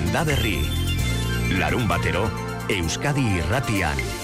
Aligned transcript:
Landa 0.00 0.24
Berri. 0.24 0.64
Larun 1.60 1.84
batero, 1.86 2.24
Euskadi 2.72 3.26
irratian. 3.36 4.19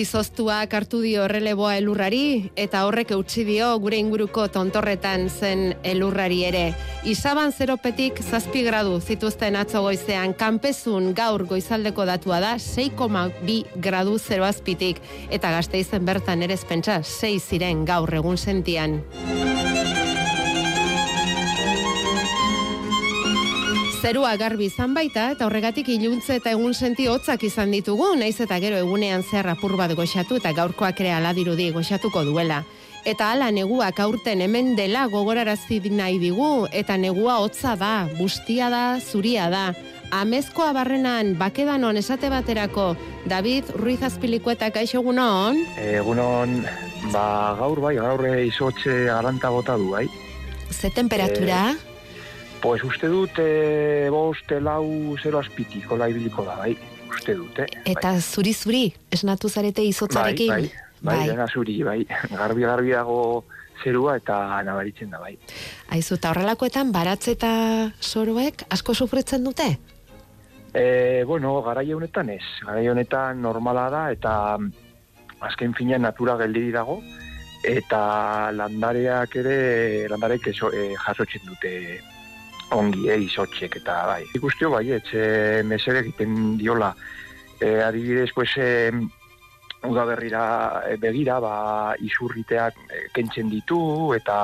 Izoztuak 0.00 0.72
hartu 0.74 1.00
dio 1.04 1.26
releboa 1.28 1.74
elurrari 1.78 2.50
eta 2.58 2.84
horrek 2.86 3.12
eutxi 3.16 3.44
dio 3.48 3.68
gure 3.82 3.98
inguruko 4.00 4.46
tontorretan 4.52 5.28
zen 5.28 5.74
elurrari 5.84 6.40
ere. 6.48 6.64
Isaban 7.04 7.52
zeropetik 7.52 8.22
zazpi 8.22 8.64
gradu 8.66 8.98
zituzten 9.00 9.56
atzo 9.60 9.82
goizean 9.86 10.34
kanpezun 10.34 11.12
gaur 11.16 11.46
goizaldeko 11.48 12.06
datua 12.08 12.40
da 12.44 12.54
6,2 12.60 13.60
gradu 13.76 14.18
zeroazpitik 14.18 15.02
eta 15.30 15.52
gazte 15.56 15.80
izen 15.80 16.08
bertan 16.08 16.42
ere 16.46 16.58
espentsa 16.60 17.00
6 17.04 17.38
ziren 17.52 17.86
gaur 17.88 18.14
egun 18.20 18.36
sentian. 18.38 19.00
Zerua 24.00 24.30
garbi 24.40 24.64
izan 24.70 24.94
baita 24.96 25.26
eta 25.34 25.44
horregatik 25.44 25.90
iluntze 25.92 26.38
eta 26.38 26.54
egun 26.54 26.72
senti 26.72 27.04
hotzak 27.04 27.42
izan 27.44 27.74
ditugu, 27.74 28.06
naiz 28.16 28.38
eta 28.40 28.56
gero 28.62 28.78
egunean 28.80 29.20
zer 29.20 29.44
apur 29.52 29.74
bat 29.76 29.92
goxatu 29.92 30.38
eta 30.40 30.54
gaurkoak 30.56 31.02
ere 31.04 31.10
aladirudi 31.12 31.66
goxatuko 31.74 32.22
duela. 32.24 32.62
Eta 33.04 33.28
hala 33.34 33.50
neguak 33.52 34.00
aurten 34.00 34.40
hemen 34.40 34.72
dela 34.78 35.02
gogorarazi 35.12 35.82
nahi 35.92 36.16
digu 36.22 36.66
eta 36.72 36.96
negua 36.96 37.36
hotza 37.44 37.74
da, 37.76 38.08
bustia 38.16 38.70
da, 38.72 39.00
zuria 39.00 39.50
da. 39.52 39.74
Amezkoa 40.10 40.72
barrenan 40.72 41.36
bakedanon 41.36 42.00
esate 42.00 42.32
baterako 42.32 42.94
David 43.28 43.68
Ruiz 43.76 44.00
Azpilikueta 44.02 44.70
kaixo 44.70 45.02
egunon? 45.04 45.60
Egunon, 45.76 46.64
ba 47.12 47.52
gaur 47.60 47.84
bai, 47.84 47.94
gaur 48.00 48.24
izotxe 48.46 49.04
garanta 49.12 49.52
bota 49.52 49.76
du, 49.76 49.92
bai. 49.92 50.08
Ze 50.72 50.88
temperatura? 50.88 51.62
E... 51.76 51.89
Pues 52.60 52.84
uste 52.84 53.08
dut, 53.08 53.38
e, 53.38 54.08
bost, 54.12 54.50
lau, 54.60 55.16
zero 55.22 55.38
azpiti, 55.40 55.80
kola 55.80 56.10
ibiliko 56.12 56.44
da, 56.44 56.58
bai, 56.60 56.74
uste 57.08 57.34
dut, 57.38 57.62
eh? 57.64 57.68
Eta 57.88 58.12
zuri-zuri, 58.20 58.90
esnatu 59.10 59.48
zarete 59.48 59.84
izotzarekin? 59.88 60.52
Bai, 60.52 60.66
bai, 61.00 61.16
bai, 61.16 61.36
bai. 61.38 61.46
zuri, 61.48 61.78
bai, 61.82 62.04
garbi-garbi 62.34 62.92
dago 62.92 63.46
zerua 63.82 64.18
eta 64.20 64.60
nabaritzen 64.66 65.08
da, 65.14 65.22
bai. 65.24 65.38
Aizu, 65.96 66.18
eta 66.20 66.34
horrelakoetan, 66.34 66.92
baratze 66.92 67.32
eta 67.38 67.54
soroek 67.98 68.66
asko 68.76 68.94
sufritzen 68.94 69.48
dute? 69.48 69.70
E, 70.74 71.24
bueno, 71.24 71.56
garai 71.64 71.88
honetan 71.96 72.28
ez, 72.36 72.44
garai 72.66 72.86
honetan 72.92 73.40
normala 73.40 73.88
da, 73.90 74.04
eta 74.12 74.34
azken 75.48 75.72
fina 75.74 75.96
natura 75.98 76.36
geldi 76.44 76.68
dago, 76.76 77.00
eta 77.64 78.52
landareak 78.52 79.40
ere, 79.40 79.60
landareak 80.12 80.52
eso, 80.52 80.68
e, 80.76 80.92
jasotzen 81.00 81.48
dute 81.48 81.72
ongi 82.76 83.08
eh, 83.10 83.18
izotxek 83.26 83.80
eta 83.80 83.96
bai. 84.10 84.22
Ikustio 84.36 84.70
bai, 84.74 84.84
etxe 84.98 85.62
mesere 85.66 86.04
egiten 86.04 86.56
diola. 86.60 86.92
E, 87.60 87.80
adibidez, 87.84 88.30
pues, 88.34 88.54
e, 88.56 88.90
uda 89.84 90.04
berrira 90.08 90.44
e, 90.88 90.96
begira, 91.00 91.38
ba, 91.42 91.54
izurriteak 92.00 92.78
e, 92.88 93.02
kentzen 93.16 93.50
ditu 93.52 93.80
eta 94.16 94.38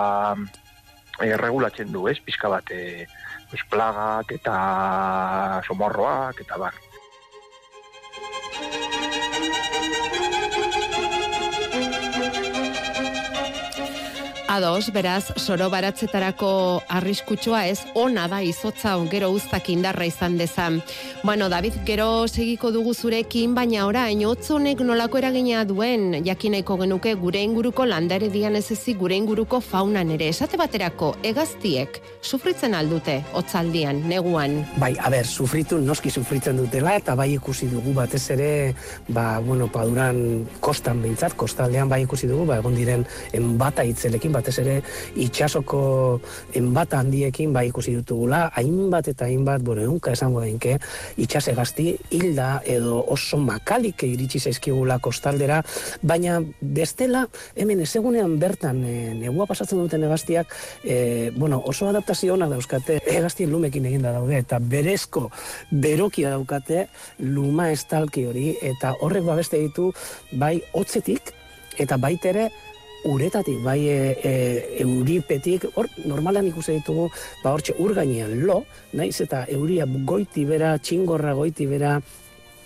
e, 1.20 1.31
regulatzen 1.41 1.92
du, 1.94 2.06
ez, 2.10 2.19
pizka 2.25 2.50
bat, 2.53 2.70
e, 2.70 3.06
pues, 3.50 3.65
plagak 3.70 4.36
eta 4.36 5.62
somorroak 5.69 6.44
eta 6.44 6.60
bar. 6.66 6.82
Ados, 14.49 14.93
beraz, 14.93 15.33
soro 15.43 15.67
baratzetarako 15.73 16.81
arriskutsua 16.89 17.65
ez, 17.67 17.81
ona 17.99 18.29
da 18.31 18.39
izotza 18.47 18.93
gero 19.11 19.33
uztak 19.34 19.67
indarra 19.75 20.07
izan 20.07 20.37
dezan. 20.39 20.79
Bueno, 21.25 21.49
David, 21.51 21.81
gero 21.84 22.29
segiko 22.29 22.71
dugu 22.71 22.95
zurekin, 22.95 23.57
baina 23.57 23.89
orain, 23.89 24.23
otzonek 24.25 24.84
nolako 24.87 25.19
eragina 25.19 25.65
duen, 25.67 26.23
jakinaiko 26.25 26.77
genuke 26.79 27.15
gure 27.19 27.43
inguruko 27.43 27.89
landare 27.91 28.29
dian 28.31 28.55
ez 28.55 28.71
ezik 28.71 29.01
gure 29.01 29.19
inguruko 29.19 29.61
faunan 29.61 30.12
ere. 30.15 30.29
Esate 30.31 30.57
baterako, 30.57 31.17
egaztiek, 31.27 31.99
sufritzen 32.23 32.78
aldute, 32.78 33.19
otzaldian, 33.34 34.05
neguan? 34.07 34.61
Bai, 34.78 34.93
a 34.95 35.11
ber, 35.11 35.27
sufritu, 35.27 35.81
noski 35.83 36.15
sufritzen 36.15 36.63
dutela, 36.63 36.95
eta 36.95 37.19
bai 37.19 37.33
ikusi 37.34 37.67
dugu 37.73 37.97
batez 37.99 38.23
ere, 38.37 38.49
ba, 39.09 39.41
bueno, 39.41 39.67
paduran 39.67 40.47
kostan 40.61 41.03
behintzat, 41.03 41.34
kostaldean 41.34 41.91
bai 41.91 42.05
ikusi 42.07 42.31
dugu, 42.31 42.47
ba, 42.47 42.63
egon 42.63 42.78
diren 42.78 43.03
enbata 43.34 43.83
itzelekin, 43.83 44.35
batez 44.36 44.58
ere 44.62 44.76
itxasoko 45.16 45.80
enbata 46.56 47.00
handiekin 47.00 47.52
bai 47.56 47.66
ikusi 47.70 47.97
dutugula, 47.97 48.47
hainbat 48.54 49.10
eta 49.12 49.26
hainbat, 49.26 49.64
bueno, 49.64 49.82
egunka 49.86 50.12
esango 50.12 50.42
denke, 50.44 50.76
itxase 51.16 51.54
gazti 51.56 51.88
hilda 52.14 52.60
edo 52.64 53.00
oso 53.16 53.38
makalik 53.41 54.04
iritsi 54.06 54.41
zaizkigula 54.41 54.98
kostaldera, 55.02 55.62
baina 56.02 56.38
bestela, 56.60 57.26
hemen 57.56 57.82
ezegunean 57.84 58.36
bertan 58.42 58.82
e, 58.84 58.97
negua 59.19 59.48
pasatzen 59.48 59.80
duten 59.82 60.04
egaztiak, 60.08 60.53
e, 60.84 61.30
bueno, 61.36 61.62
oso 61.64 61.88
adaptazio 61.91 62.34
hona 62.34 62.50
dauzkate, 62.53 63.00
egaztien 63.16 63.50
lumekin 63.53 63.86
eginda 63.88 64.12
daude, 64.16 64.38
eta 64.42 64.60
berezko 64.60 65.30
berokia 65.70 66.34
daukate 66.36 66.86
luma 67.18 67.70
estalki 67.74 68.26
hori, 68.28 68.53
eta 68.62 68.94
horrek 69.00 69.26
babeste 69.26 69.60
ditu 69.62 69.92
bai 70.32 70.60
hotzetik, 70.72 71.34
eta 71.78 71.98
baitere 72.00 72.50
uretatik, 73.06 73.59
bai 73.65 73.78
e, 73.89 73.97
e, 74.19 74.34
euripetik, 74.84 75.69
hor 75.75 75.89
normalan 76.05 76.50
ikusi 76.50 76.78
ditugu, 76.81 77.09
ba 77.43 77.55
hortxe 77.55 77.77
ur 77.83 77.94
gainean 77.97 78.37
lo, 78.47 78.62
naiz 78.99 79.17
eta 79.25 79.44
euria 79.53 79.87
goiti 79.87 80.44
bera, 80.49 80.77
txingorra 80.78 81.34
goiti 81.39 81.66
bera, 81.71 81.97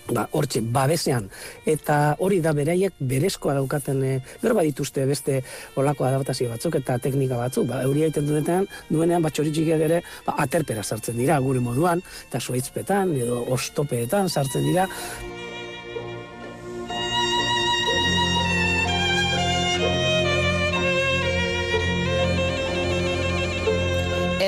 ba, 0.09 0.25
hortxe, 0.35 0.61
babesean, 0.61 1.27
eta 1.69 2.15
hori 2.19 2.41
da 2.43 2.53
beraiek 2.57 2.97
berezkoa 2.99 3.55
daukaten, 3.57 4.01
e, 4.03 4.13
gero 4.41 4.57
badituzte 4.57 5.05
beste 5.09 5.41
olako 5.79 6.07
adaptazio 6.07 6.49
batzuk 6.51 6.79
eta 6.81 6.97
teknika 7.03 7.37
batzuk, 7.39 7.67
ba, 7.69 7.83
euria 7.87 8.09
egiten 8.09 8.27
duenean, 8.27 8.67
duenean, 8.89 9.21
bat 9.21 9.39
ere, 9.39 10.01
ba, 10.25 10.35
aterpera 10.37 10.83
sartzen 10.83 11.17
dira, 11.17 11.39
gure 11.39 11.59
moduan, 11.59 12.01
eta 12.29 12.39
suaitzpetan, 12.39 13.15
edo 13.15 13.45
ostopeetan 13.53 14.29
sartzen 14.29 14.67
dira, 14.67 14.87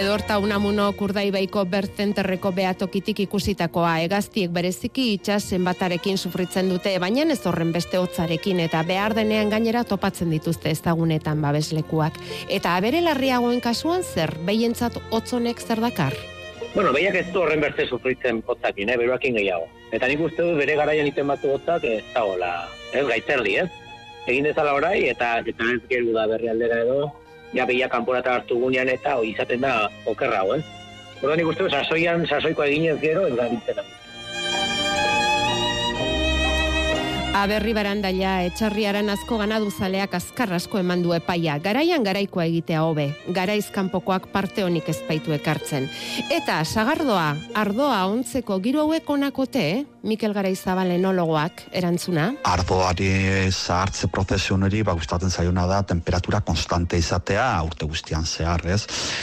Edorta 0.03 0.35
unamuno 0.35 0.89
kurdai 0.99 1.29
baiko 1.31 1.61
bertenterreko 1.71 2.49
beatokitik 2.51 3.21
ikusitakoa 3.23 3.93
egaztiek 4.03 4.49
bereziki 4.51 5.05
itxas 5.13 5.55
batarekin 5.63 6.17
sufritzen 6.17 6.67
dute, 6.67 6.91
baina 6.99 7.23
ez 7.31 7.39
horren 7.47 7.71
beste 7.71 8.01
hotzarekin 8.01 8.59
eta 8.59 8.81
behar 8.83 9.15
denean 9.15 9.49
gainera 9.53 9.85
topatzen 9.87 10.29
dituzte 10.29 10.73
ezagunetan 10.75 11.39
babeslekuak. 11.41 12.19
Eta 12.49 12.75
abere 12.75 12.99
larriagoen 12.99 13.61
kasuan 13.61 14.03
zer, 14.03 14.35
behientzat 14.43 14.99
hotzonek 15.09 15.61
zer 15.61 15.79
dakar? 15.79 16.17
Bueno, 16.75 16.91
behiak 16.91 17.15
ez 17.15 17.31
du 17.31 17.39
horren 17.39 17.63
beste 17.63 17.87
sufritzen 17.87 18.43
hotzakin, 18.45 18.89
eh, 18.89 18.97
gehiago. 19.21 19.69
Eta 19.93 20.07
nik 20.07 20.19
uste 20.19 20.41
du 20.43 20.57
bere 20.57 20.75
garaian 20.75 21.07
iten 21.07 21.27
batu 21.27 21.47
hotzak 21.55 21.83
ez 21.85 22.03
da 22.13 22.25
hola, 22.25 22.67
ez 22.91 23.07
gaitzerdi, 23.07 23.55
ez? 23.55 23.69
egin 24.27 24.43
dezala 24.43 24.73
orai, 24.73 25.09
eta 25.09 25.39
eta 25.39 25.63
ez 25.75 25.81
gero 25.89 26.13
da 26.15 26.27
berri 26.27 26.47
aldera 26.47 26.79
edo, 26.81 27.11
ja 27.53 27.65
behia 27.65 27.89
kanporata 27.89 28.35
hartu 28.35 28.59
gunean 28.59 28.89
eta 28.89 29.17
hoi 29.19 29.31
izaten 29.31 29.61
da 29.61 29.89
okerra, 30.05 30.43
eh? 30.57 30.63
Orduan 31.21 31.39
nik 31.39 31.47
uste, 31.47 31.69
sasoian, 31.69 32.25
sasoiko 32.27 32.65
eginez 32.67 32.97
gero, 32.99 33.27
ez 33.27 33.35
da. 33.37 33.83
Aberri 37.33 37.71
barandaila 37.73 38.33
etxarriaren 38.45 39.09
asko 39.09 39.39
ganadu 39.39 39.71
zaleak 39.71 40.13
azkar 40.19 40.51
asko 40.53 40.77
eman 40.83 41.01
du 41.01 41.15
epaia. 41.15 41.55
Garaian 41.63 42.03
garaikoa 42.05 42.45
egitea 42.51 42.83
hobe. 42.85 43.07
Garaiz 43.35 43.71
kanpokoak 43.73 44.27
parte 44.35 44.63
honik 44.63 44.91
ezpaitu 44.93 45.33
ekartzen. 45.33 45.89
Eta 46.29 46.59
sagardoa, 46.63 47.33
ardoa 47.55 48.05
ontzeko 48.11 48.59
giro 48.61 48.85
hauek 48.85 49.09
onakote, 49.09 49.65
eh? 49.71 49.92
Mikel 50.03 50.33
Garaizabal 50.35 50.89
enologoak 50.97 51.61
erantzuna. 51.79 52.25
Ardoari 52.43 53.05
zahartze 53.47 54.09
prozesu 54.11 54.57
honeri 54.57 54.81
ba 54.83 54.91
gustatzen 54.97 55.31
zaiona 55.31 55.63
da 55.63 55.77
temperatura 55.87 56.41
konstante 56.43 56.97
izatea 56.99 57.45
urte 57.63 57.87
guztian 57.87 58.27
zehar, 58.27 58.65
ez? 58.67 58.81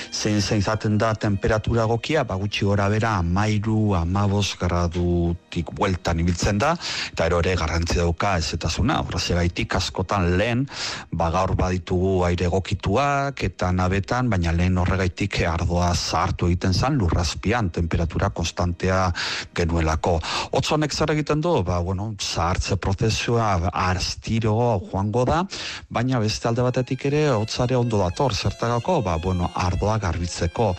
Zein 0.08 0.40
zein 0.40 0.62
izaten 0.62 0.96
da 0.96 1.10
temperatura 1.12 1.84
gokia, 1.84 2.22
ba 2.24 2.38
gutxi 2.40 2.64
gora 2.64 2.86
bera 2.88 3.18
13, 3.20 4.06
15 4.08 4.56
gradutik 4.62 5.74
bueltan 5.76 6.22
ibiltzen 6.24 6.62
da 6.64 6.72
eta 7.12 7.28
ero 7.28 7.42
ere 7.44 7.58
garrantzi 7.60 8.00
dauka 8.00 8.38
ezetasuna. 8.40 9.02
Horrezegaitik 9.04 9.76
askotan 9.76 10.30
lehen 10.40 10.64
ba 11.12 11.28
gaur 11.28 11.52
baditugu 11.60 12.24
aire 12.24 12.48
egokituak 12.48 13.44
eta 13.50 13.68
nabetan, 13.76 14.32
baina 14.32 14.56
lehen 14.56 14.80
horregaitik 14.80 15.42
ardoa 15.44 15.92
zahartu 15.92 16.48
egiten 16.48 16.72
zan 16.72 16.96
lurrazpian 16.96 17.68
temperatura 17.68 18.32
konstantea 18.32 19.04
genuelako. 19.52 20.16
Otz 20.56 20.69
honek 20.74 20.92
zer 20.94 21.10
egiten 21.14 21.40
du, 21.42 21.52
ba, 21.66 21.78
bueno, 21.84 22.10
zahartze 22.20 22.76
prozesua 22.80 23.48
arstiro 23.70 24.54
joango 24.90 25.24
da, 25.28 25.40
baina 25.88 26.20
beste 26.22 26.48
alde 26.48 26.64
batetik 26.66 27.06
ere, 27.10 27.22
hotzare 27.34 27.76
ondo 27.78 28.00
dator, 28.00 28.34
zertagako, 28.34 29.00
ba, 29.06 29.16
bueno, 29.22 29.50
ardoa 29.54 29.98
garbitzeko, 30.02 30.70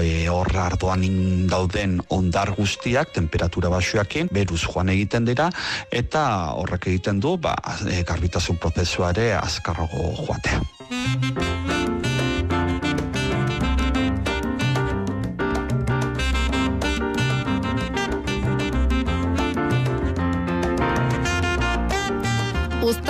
e, 0.00 0.28
hor 0.32 0.50
ardoan 0.64 1.06
dauden 1.50 1.98
ondar 2.16 2.54
guztiak, 2.58 3.14
temperatura 3.16 3.72
basuakin, 3.72 4.30
beruz 4.32 4.62
joan 4.66 4.92
egiten 4.94 5.28
dira, 5.28 5.50
eta 5.90 6.26
horrek 6.56 6.90
egiten 6.94 7.20
du, 7.20 7.36
ba, 7.38 7.56
e, 7.86 8.02
garbitasun 8.06 8.60
prozesua 8.62 9.14
ere 9.16 9.32
azkarrago 9.40 10.14
joatea. 10.24 11.59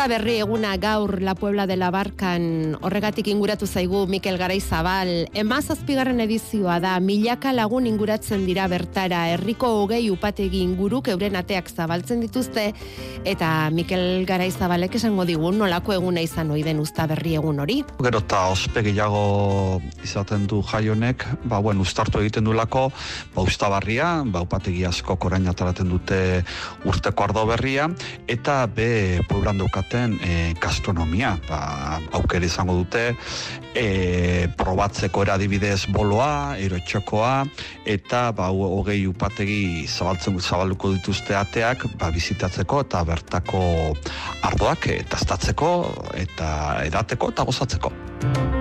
Uzta 0.01 0.17
berri 0.17 0.39
eguna 0.41 0.79
gaur 0.81 1.21
La 1.21 1.35
Puebla 1.35 1.67
de 1.69 1.75
la 1.77 1.91
Barkan 1.93 2.73
horregatik 2.81 3.27
inguratu 3.29 3.67
zaigu 3.67 4.07
Mikel 4.09 4.39
Garaizabal. 4.41 5.27
Ema 5.37 5.59
zazpigarren 5.61 6.23
edizioa 6.25 6.79
da, 6.81 6.95
milaka 7.05 7.53
lagun 7.53 7.85
inguratzen 7.85 8.47
dira 8.49 8.65
bertara, 8.73 9.27
herriko 9.35 9.69
hogei 9.83 10.07
upategi 10.09 10.63
inguruk 10.65 11.11
euren 11.13 11.37
ateak 11.37 11.69
zabaltzen 11.69 12.23
dituzte, 12.25 12.71
eta 13.29 13.51
Mikel 13.77 14.25
Garaizabalek 14.25 14.97
esango 14.97 15.27
digun 15.29 15.61
nolako 15.61 15.93
eguna 15.99 16.25
izan 16.25 16.55
ohi 16.57 16.65
den 16.65 16.81
uzta 16.81 17.05
berri 17.11 17.37
egun 17.37 17.61
hori. 17.61 17.83
Gero 18.01 18.25
eta 18.25 18.47
ospe 18.55 18.81
gehiago 18.89 19.83
izaten 20.01 20.49
du 20.49 20.63
jaionek, 20.65 21.27
ba, 21.45 21.61
bueno, 21.61 21.85
ustartu 21.85 22.25
egiten 22.25 22.49
du 22.49 22.57
lako, 22.57 22.87
ba, 23.37 23.45
ustabarria, 23.45 24.09
ba, 24.25 24.47
upategi 24.49 24.89
asko 24.89 25.21
korain 25.21 25.53
ataraten 25.53 25.93
dute 25.93 26.41
urteko 26.89 27.29
ardo 27.29 27.45
berria, 27.53 27.93
eta 28.25 28.65
be, 28.65 29.21
pueblan 29.29 29.61
daukaten 29.91 30.19
e, 30.23 30.55
gastronomia, 30.61 31.39
ba, 31.49 32.01
aukera 32.13 32.47
izango 32.47 32.75
dute, 32.75 33.17
e, 33.75 34.49
probatzeko 34.57 35.23
eradibidez 35.23 35.87
boloa, 35.91 36.57
erotxokoa, 36.59 37.47
eta 37.85 38.31
ba, 38.33 38.51
hogei 38.51 39.07
upategi 39.07 39.87
zabaltzen 39.89 40.39
zabalduko 40.41 40.93
dituzte 40.95 41.35
ateak, 41.35 41.87
ba, 41.99 42.11
bizitatzeko 42.11 42.81
eta 42.87 43.03
bertako 43.05 43.63
ardoak 44.43 44.87
e, 44.87 45.03
tastatzeko 45.11 45.71
eta 46.15 46.85
edateko 46.87 47.31
eta 47.35 47.45
gozatzeko. 47.45 48.60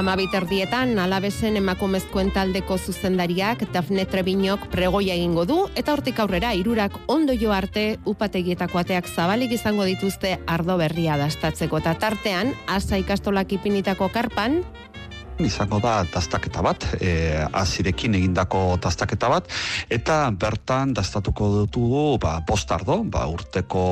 Amabiterdietan, 0.00 0.94
alabesen 0.96 1.58
emakumezkoen 1.60 2.30
taldeko 2.32 2.78
zuzendariak 2.80 3.66
Dafne 3.74 4.06
Trebinok 4.08 4.62
pregoia 4.72 5.12
egingo 5.12 5.44
du, 5.44 5.58
eta 5.76 5.92
hortik 5.92 6.22
aurrera 6.24 6.54
irurak 6.56 6.96
ondo 7.12 7.34
jo 7.36 7.52
arte 7.52 7.98
upategietako 8.08 8.80
ateak 8.80 9.10
zabalik 9.12 9.52
izango 9.52 9.84
dituzte 9.84 10.38
ardo 10.48 10.78
berria 10.80 11.18
dastatzeko. 11.20 11.82
Eta 11.84 11.98
tartean, 12.00 12.54
asa 12.64 12.96
ikastolak 13.02 13.52
ipinitako 13.58 14.08
karpan, 14.14 14.62
izango 15.44 15.78
da 15.80 16.00
dastaketa 16.10 16.62
bat, 16.64 16.84
e, 17.00 17.10
azirekin 17.52 18.14
egindako 18.18 18.78
dastaketa 18.82 19.28
bat, 19.32 19.48
eta 19.92 20.30
bertan 20.30 20.94
dastatuko 20.96 21.48
dutugu 21.54 22.18
ba, 22.22 22.38
bost 22.46 22.70
ardo, 22.72 23.00
ba, 23.04 23.26
urteko 23.30 23.84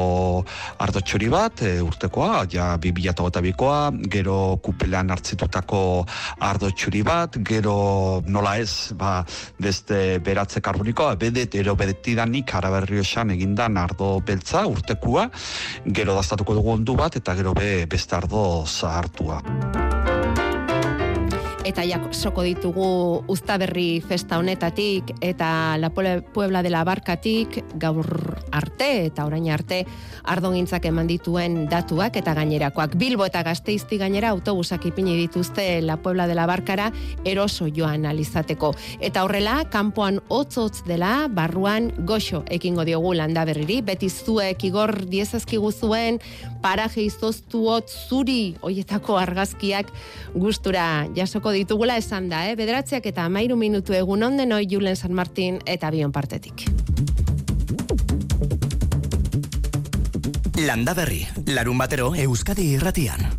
ardo 0.84 1.02
txori 1.04 1.30
bat, 1.32 1.62
e, 1.62 1.78
urtekoa, 1.84 2.44
ja 2.50 2.70
bibila 2.80 3.14
eta 3.14 3.42
bikoa, 3.44 3.78
gero 4.10 4.58
kupelean 4.62 5.10
hartzitutako 5.14 5.80
ardo 6.40 6.70
txori 6.70 7.02
bat, 7.06 7.38
gero 7.44 8.22
nola 8.26 8.56
ez, 8.58 8.92
ba, 8.98 9.22
beste 9.58 10.18
beratze 10.24 10.60
karbonikoa, 10.64 11.14
bedet, 11.20 11.54
ero 11.54 11.76
bedetidanik 11.78 12.54
araberri 12.54 13.02
esan 13.04 13.32
egindan 13.36 13.76
ardo 13.76 14.18
beltza, 14.20 14.66
urtekua, 14.66 15.28
gero 15.86 16.18
dastatuko 16.18 16.58
dugu 16.58 16.76
ondu 16.78 16.98
bat, 16.98 17.16
eta 17.16 17.34
gero 17.38 17.54
be, 17.56 17.86
beste 17.90 18.16
ardo 18.18 18.64
zahartua 18.66 20.07
eta 21.68 21.84
jak 21.84 22.14
soko 22.16 22.40
ditugu 22.46 23.24
Uztaberri 23.28 24.00
festa 24.00 24.38
honetatik 24.40 25.10
eta 25.20 25.76
La 25.76 25.90
Puebla 25.90 26.62
de 26.62 26.70
la 26.70 26.80
Barkatik 26.84 27.58
gaur 27.76 28.08
arte 28.50 28.88
eta 29.10 29.26
orain 29.28 29.50
arte 29.52 29.82
ardongintzak 30.24 30.86
eman 30.88 31.06
dituen 31.06 31.66
datuak 31.68 32.16
eta 32.16 32.32
gainerakoak. 32.34 32.96
Bilbo 32.96 33.26
eta 33.28 33.42
Gasteizti 33.44 33.98
gainera 34.00 34.30
autobusak 34.32 34.86
ipini 34.88 35.16
dituzte 35.18 35.82
La 35.82 35.98
Puebla 36.00 36.26
de 36.26 36.38
la 36.38 36.46
Barkara 36.48 36.88
eroso 37.24 37.68
joan 37.68 38.06
alizateko 38.08 38.72
eta 39.04 39.26
horrela 39.26 39.60
kanpoan 39.68 40.22
hotz 40.28 40.82
dela 40.86 41.28
barruan 41.28 41.92
goxo 42.06 42.44
ekingo 42.48 42.84
diogu 42.88 43.12
landa 43.12 43.44
berriri. 43.44 43.82
Beti 43.82 44.08
zuek 44.08 44.64
igor 44.64 45.04
diezazkigu 45.04 45.70
zuen 45.72 46.18
paraje 46.62 47.04
izoztu 47.04 47.66
hotz 47.68 47.92
zuri 48.08 48.56
hoietako 48.62 49.18
argazkiak 49.20 49.92
gustura 50.34 51.06
jasoko 51.14 51.52
ditugula 51.58 51.96
esan 51.98 52.28
da, 52.30 52.44
eh? 52.48 52.54
Bederatziak 52.58 53.06
eta 53.10 53.26
amairu 53.26 53.56
minutu 53.58 53.96
egun 53.96 54.22
onden 54.22 54.54
oi 54.54 54.64
Julen 54.70 54.96
San 54.96 55.14
Martin 55.14 55.58
eta 55.66 55.90
bion 55.94 56.14
partetik. 56.14 56.68
Landa 60.58 60.94
berri, 60.94 61.22
larun 61.46 61.78
batero 61.78 62.14
Euskadi 62.18 62.72
irratian. 62.78 63.37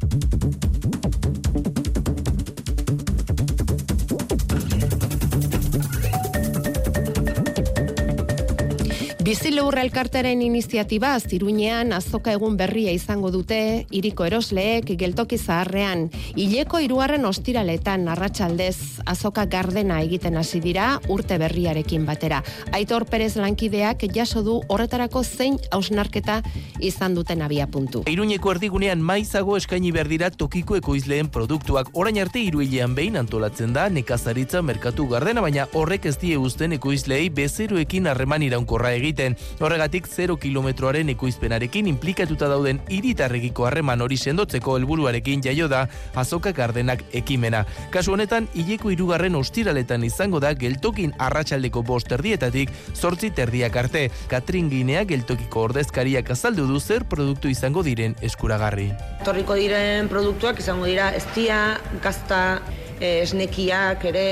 Bizilurra 9.29 9.83
elkartaren 9.85 10.39
iniziatiba 10.41 11.11
ziruinean 11.21 11.91
azoka 11.93 12.31
egun 12.33 12.55
berria 12.57 12.89
izango 12.89 13.29
dute 13.29 13.85
iriko 13.93 14.25
erosleek 14.25 14.87
geltoki 14.97 15.37
zaharrean. 15.37 16.07
Ileko 16.33 16.79
iruaren 16.81 17.27
ostiraletan 17.29 18.07
arratsaldez 18.09 19.03
azoka 19.05 19.43
gardena 19.45 19.99
egiten 20.01 20.39
hasi 20.41 20.57
dira 20.63 20.87
urte 21.13 21.37
berriarekin 21.37 22.07
batera. 22.07 22.39
Aitor 22.73 23.05
Perez 23.05 23.35
lankideak 23.37 24.07
jaso 24.15 24.41
du 24.41 24.55
horretarako 24.65 25.21
zein 25.21 25.61
hausnarketa 25.69 26.39
izan 26.79 27.13
duten 27.13 27.45
abia 27.45 27.69
puntu. 27.69 28.01
Iruñeko 28.09 28.55
erdigunean 28.55 29.05
maizago 29.11 29.59
eskaini 29.61 29.93
berdira 29.93 30.31
tokiko 30.31 30.79
ekoizleen 30.81 31.29
produktuak. 31.29 31.93
Orain 31.93 32.17
arte 32.17 32.41
iruilean 32.47 32.97
behin 32.97 33.21
antolatzen 33.21 33.77
da 33.77 33.91
nekazaritza 33.93 34.65
merkatu 34.65 35.05
gardena, 35.13 35.45
baina 35.45 35.69
horrek 35.77 36.09
ez 36.09 36.17
die 36.17 36.41
uzten 36.41 36.73
ekoizleei 36.81 37.29
bezeroekin 37.29 38.09
harreman 38.09 38.49
iraunkorra 38.49 38.97
egiten 38.97 39.18
Horregatik 39.59 40.07
0 40.07 40.37
kilometroaren 40.39 41.09
ekoizpenarekin 41.11 41.87
implikatuta 41.91 42.47
dauden 42.51 42.79
iritarregiko 42.93 43.65
harreman 43.67 44.01
hori 44.01 44.17
sendotzeko 44.17 44.77
helburuarekin 44.77 45.43
jaio 45.43 45.67
da 45.71 45.85
azoka 46.15 46.53
gardenak 46.55 47.03
ekimena. 47.13 47.65
Kasu 47.91 48.15
honetan, 48.15 48.47
hileko 48.55 48.93
irugarren 48.95 49.35
ostiraletan 49.35 50.05
izango 50.07 50.39
da 50.39 50.53
geltokin 50.53 51.13
arratsaldeko 51.19 51.83
bost 51.83 52.11
erdietatik 52.15 52.71
sortzi 52.93 53.31
terdiak 53.35 53.75
arte. 53.83 54.07
Katrin 54.31 54.69
Ginea 54.71 55.03
geltokiko 55.09 55.67
ordezkariak 55.69 56.31
azaldu 56.35 56.67
du 56.69 56.79
zer 56.79 57.05
produktu 57.09 57.51
izango 57.51 57.83
diren 57.83 58.15
eskuragarri. 58.21 58.89
Torriko 59.27 59.57
diren 59.59 60.09
produktuak 60.11 60.59
izango 60.63 60.87
dira 60.89 61.11
estia, 61.17 61.79
gazta, 62.03 62.61
eh, 62.99 63.19
esnekiak 63.23 64.05
ere, 64.05 64.27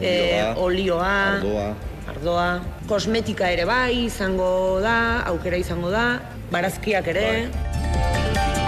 eh, 0.00 0.54
olioa, 0.56 1.12
ardoa 1.36 1.95
ardoa. 2.10 2.60
Kosmetika 2.90 3.50
ere 3.54 3.66
bai 3.68 4.06
izango 4.06 4.80
da, 4.84 5.22
aukera 5.32 5.58
izango 5.60 5.90
da, 5.94 6.06
barazkiak 6.52 7.12
ere. 7.14 7.26
Bai. 7.50 8.65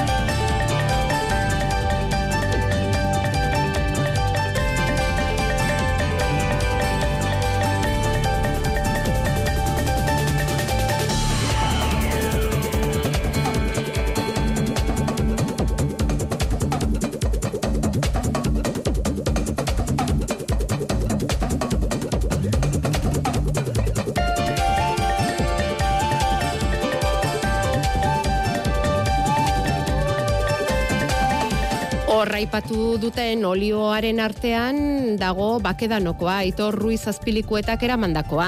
Horraipatu 32.48 32.96
duten 32.96 33.42
olioaren 33.44 34.22
artean 34.24 34.78
dago 35.20 35.58
bakedanokoa, 35.60 36.38
Aitor 36.46 36.72
Ruiz 36.80 37.02
Azpilikuetak 37.10 37.82
eramandakoa. 37.84 38.46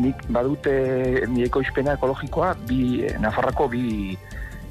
Nik 0.00 0.22
badute 0.32 0.72
ni 1.28 1.44
ekoizpena 1.44 1.98
ekologikoa 1.98 2.54
bi 2.64 3.04
Nafarrako 3.20 3.68
bi 3.68 3.84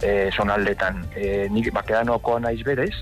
e, 0.01 0.31
zonaldetan. 0.33 1.03
E, 1.13 1.45
nik 1.53 1.69
bakedanokoa 1.77 2.39
naiz 2.47 2.63
berez 2.65 2.95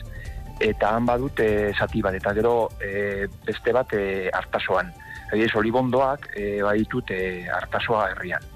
eta 0.60 0.92
han 0.98 1.08
badute 1.08 1.48
zati 1.80 2.04
bat 2.04 2.20
eta 2.20 2.36
gero 2.36 2.68
e, 2.84 3.30
beste 3.48 3.72
bat 3.72 3.96
e, 3.96 4.28
hartasoan. 4.36 4.92
Egiz, 5.32 5.54
olibondoak 5.56 6.34
e, 6.36 6.58
baditut 6.60 7.16
e, 7.16 7.48
hartasoa 7.48 8.10
herrian 8.12 8.52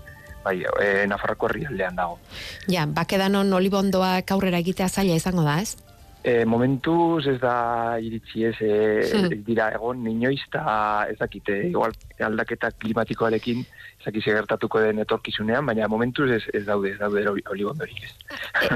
bai, 0.46 0.60
e, 0.62 1.08
Nafarroko 1.08 1.48
herrialdean 1.50 1.98
dago. 1.98 2.20
Ja, 2.68 2.86
bakedanon 2.86 3.56
olibondoak 3.58 4.36
aurrera 4.36 4.60
egitea 4.62 4.92
zaila 4.92 5.18
izango 5.24 5.48
da, 5.48 5.62
ez? 5.64 5.85
E, 6.26 6.42
momentuz 6.50 7.28
ez 7.30 7.38
da 7.38 7.98
iritsi 8.02 8.48
ez, 8.48 8.56
e, 8.58 8.70
hmm. 9.06 9.44
dira 9.46 9.68
egon 9.76 10.08
inoiz 10.10 10.40
eta 10.48 10.64
ez 11.12 11.20
dakite, 11.20 11.60
igual 11.70 11.94
aldaketa 12.18 12.72
klimatikoarekin 12.82 13.62
ez 14.06 14.24
gertatuko 14.24 14.82
den 14.82 15.04
etorkizunean, 15.04 15.66
baina 15.66 15.88
momentuz 15.88 16.32
ez, 16.32 16.42
ez 16.54 16.64
daude, 16.66 16.96
ez 16.96 17.00
daude 17.00 17.26
olibondorik 17.30 18.04
ez. 18.04 18.14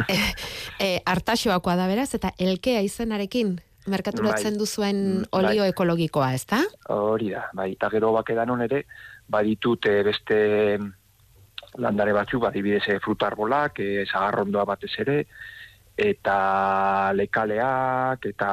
e, 0.06 0.14
e, 0.14 0.20
e, 0.80 0.92
artaxoakoa 1.06 1.76
da 1.76 1.88
beraz, 1.90 2.14
eta 2.14 2.34
elkea 2.38 2.82
izenarekin 2.86 3.58
merkaturatzen 3.90 4.54
bai, 4.54 4.60
duzuen 4.60 5.04
bai. 5.24 5.30
olio 5.42 5.66
bai. 5.66 5.74
ekologikoa, 5.74 6.34
ez 6.38 6.46
da? 6.50 6.64
Hori 6.94 7.34
da, 7.34 7.48
bai, 7.58 7.72
eta 7.74 7.90
gero 7.90 8.14
bakedanon 8.14 8.62
ere, 8.66 8.84
baditut 9.30 9.90
beste 10.06 10.40
landare 11.78 12.14
batzuk, 12.14 12.46
adibidez 12.46 12.86
e, 12.90 13.00
fruta 13.04 13.30
arbolak, 13.30 13.82
e, 13.82 14.06
zagarrondoa 14.06 14.66
batez 14.70 14.94
ere, 15.02 15.24
eta 16.00 17.12
lekaleak, 17.16 18.26
eta 18.32 18.52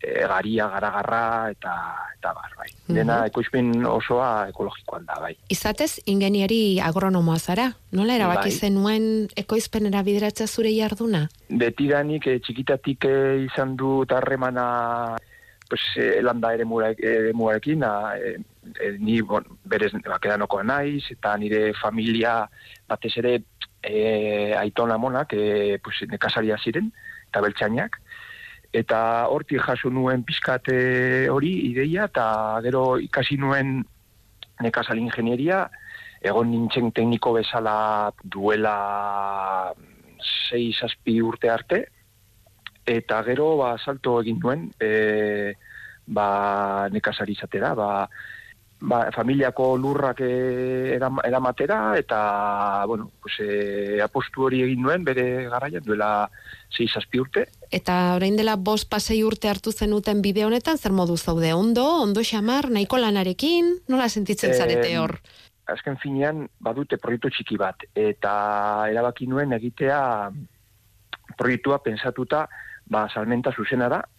e, 0.00 0.26
garia, 0.26 0.68
garagarra, 0.68 1.50
eta, 1.50 1.74
eta 2.16 2.32
bar, 2.34 2.56
bai. 2.58 2.68
Mm 2.86 2.96
Dena 2.96 3.16
ekoizpen 3.26 3.70
osoa 3.86 4.48
ekologikoan 4.50 5.06
da, 5.08 5.18
bai. 5.22 5.34
Izatez, 5.52 6.00
ingenieri 6.06 6.78
agronomoa 6.82 7.38
zara? 7.38 7.70
Nola 7.92 8.18
erabaki 8.18 8.50
bai. 8.50 8.58
zenuen 8.68 9.08
ekoizpenera 9.36 10.02
bideratza 10.06 10.46
zure 10.46 10.74
jarduna? 10.74 11.26
Betidanik 11.50 12.26
e, 12.26 12.38
txikitatik 12.40 13.08
e, 13.08 13.16
izan 13.46 13.76
du 13.76 14.04
tarremana 14.08 14.66
pues, 15.68 15.82
e, 15.96 16.22
landa 16.22 16.52
ere 16.54 16.64
muarekin, 16.64 17.82
e, 17.82 18.36
e, 18.80 18.92
ni 18.98 19.20
bon, 19.22 19.44
berez 19.64 19.92
bakedanoko 19.98 20.62
naiz, 20.62 21.04
eta 21.10 21.36
nire 21.36 21.72
familia 21.80 22.44
batez 22.88 23.16
ere 23.18 23.40
e, 23.86 24.54
aitona 24.58 24.98
monak 24.98 25.32
e, 25.32 25.78
pues, 25.82 26.02
nekasaria 26.10 26.58
ziren, 26.58 26.90
eta 27.30 27.42
beltxainak, 27.44 28.00
eta 28.76 29.00
hortik 29.32 29.62
jaso 29.64 29.90
nuen 29.90 30.24
pizkate 30.26 31.28
hori 31.32 31.52
ideia, 31.70 32.10
eta 32.10 32.26
gero 32.66 32.98
ikasi 33.00 33.38
nuen 33.40 33.78
nekasal 34.62 34.98
ingenieria, 34.98 35.66
egon 36.20 36.50
nintzen 36.50 36.90
tekniko 36.96 37.34
bezala 37.36 38.12
duela 38.24 39.72
6 40.50 40.96
urte 41.22 41.50
arte, 41.50 41.84
eta 42.86 43.22
gero 43.26 43.56
ba, 43.60 43.76
salto 43.78 44.20
egin 44.22 44.38
duen 44.40 44.70
e, 44.80 45.54
ba, 46.06 46.88
nekasari 46.92 47.34
izatera, 47.36 47.74
ba, 47.74 48.08
ba, 48.80 49.10
familiako 49.12 49.76
lurrak 49.78 50.20
eh, 50.20 50.96
eramatera 50.96 51.96
eta 51.98 52.84
bueno, 52.86 53.10
pues, 53.22 53.34
e, 53.40 54.00
apostu 54.02 54.46
hori 54.46 54.62
egin 54.62 54.82
nuen 54.82 55.04
bere 55.04 55.48
garaian 55.48 55.84
duela 55.84 56.28
6 56.76 56.96
azpi 57.00 57.20
urte. 57.20 57.46
Eta 57.70 58.14
orain 58.16 58.36
dela 58.36 58.56
bos 58.56 58.84
pasei 58.84 59.22
urte 59.24 59.48
hartu 59.48 59.72
zenuten 59.72 60.22
bide 60.22 60.44
honetan, 60.44 60.78
zer 60.78 60.92
modu 60.92 61.16
zaude? 61.16 61.52
Ondo, 61.54 61.86
ondo 62.02 62.22
xamar, 62.24 62.70
nahiko 62.70 62.98
lanarekin, 62.98 63.76
nola 63.88 64.08
sentitzen 64.08 64.54
zarete 64.54 64.96
hor? 64.98 65.20
azken 65.66 65.98
finean 65.98 66.44
badute 66.62 66.98
proiektu 67.02 67.30
txiki 67.34 67.56
bat 67.58 67.80
eta 67.98 68.32
erabaki 68.90 69.26
nuen 69.26 69.52
egitea 69.56 70.00
proiektua 71.36 71.80
pensatuta 71.82 72.46
ba 72.86 73.08
salmenta 73.12 73.50
zuzena 73.50 73.88
da 73.90 73.98
e, 73.98 74.15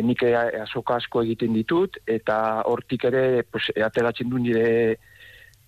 nik 0.00 0.22
azoka 0.24 0.96
asko 0.96 1.22
egiten 1.26 1.52
ditut, 1.52 1.98
eta 2.06 2.62
hortik 2.64 3.04
ere 3.10 3.42
pues, 3.44 3.68
ateratzen 3.76 4.30
du 4.30 4.38
nire 4.38 4.98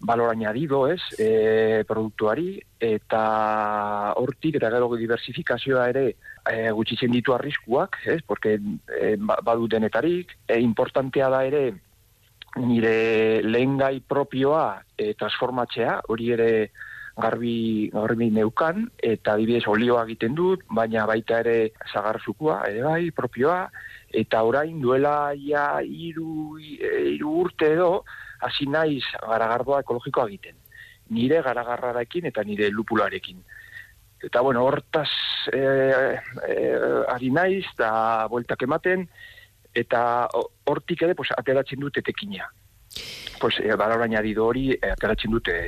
balor 0.04 0.30
añadido, 0.30 0.86
ez, 0.88 1.00
e, 1.18 1.84
produktuari, 1.88 2.60
eta 2.80 4.12
hortik, 4.20 4.58
eta 4.58 4.70
gero 4.70 4.90
diversifikazioa 5.00 5.88
ere 5.88 6.04
e, 6.44 6.70
gutxitzen 6.76 7.12
ditu 7.12 7.32
arriskuak, 7.34 8.02
ez, 8.04 8.20
porque 8.26 8.58
e, 8.58 9.14
ba, 9.16 9.38
badu 9.42 9.68
denetarik, 9.68 10.36
e, 10.46 10.60
importantea 10.60 11.30
da 11.32 11.44
ere 11.48 11.64
nire 12.60 13.42
lehengai 13.42 14.00
propioa 14.00 14.82
e, 14.96 15.14
transformatzea, 15.18 16.02
hori 16.12 16.30
ere 16.36 16.50
garbi, 17.16 17.88
garbi 17.94 18.30
neukan, 18.30 18.88
eta 18.98 19.38
dibidez 19.40 19.64
olioa 19.70 20.04
egiten 20.04 20.34
dut, 20.36 20.66
baina 20.68 21.06
baita 21.06 21.40
ere 21.44 21.72
zagarzukua, 21.92 22.60
ere 22.68 22.82
bai, 22.84 23.10
propioa, 23.14 23.68
eta 24.14 24.42
orain 24.46 24.78
duela 24.80 25.32
ja 25.34 25.80
iru, 25.82 26.58
e, 26.60 26.92
iru 27.16 27.34
urte 27.44 27.72
edo 27.74 28.04
hasi 28.46 28.66
naiz 28.70 29.02
garagardoa 29.20 29.82
ekologikoa 29.82 30.28
egiten. 30.30 30.56
Nire 31.14 31.42
garagarrarekin 31.42 32.30
eta 32.30 32.44
nire 32.44 32.70
lupularekin. 32.70 33.42
Eta 34.24 34.40
bueno, 34.40 34.64
hortaz 34.64 35.10
e, 35.52 35.60
e, 36.48 36.58
ari 37.12 37.30
naiz 37.30 37.66
da 37.78 38.26
bueltak 38.30 38.62
ematen 38.64 39.08
eta 39.74 40.28
hortik 40.70 41.02
ere 41.02 41.14
pues, 41.18 41.30
ateratzen 41.36 41.80
dute 41.80 42.02
tekina. 42.02 42.48
Pues, 43.40 43.58
e, 43.58 43.74
bara 43.76 43.98
orain 43.98 44.14
hori 44.38 44.70
e, 44.72 44.90
ateratzen 44.94 45.30
dute 45.30 45.58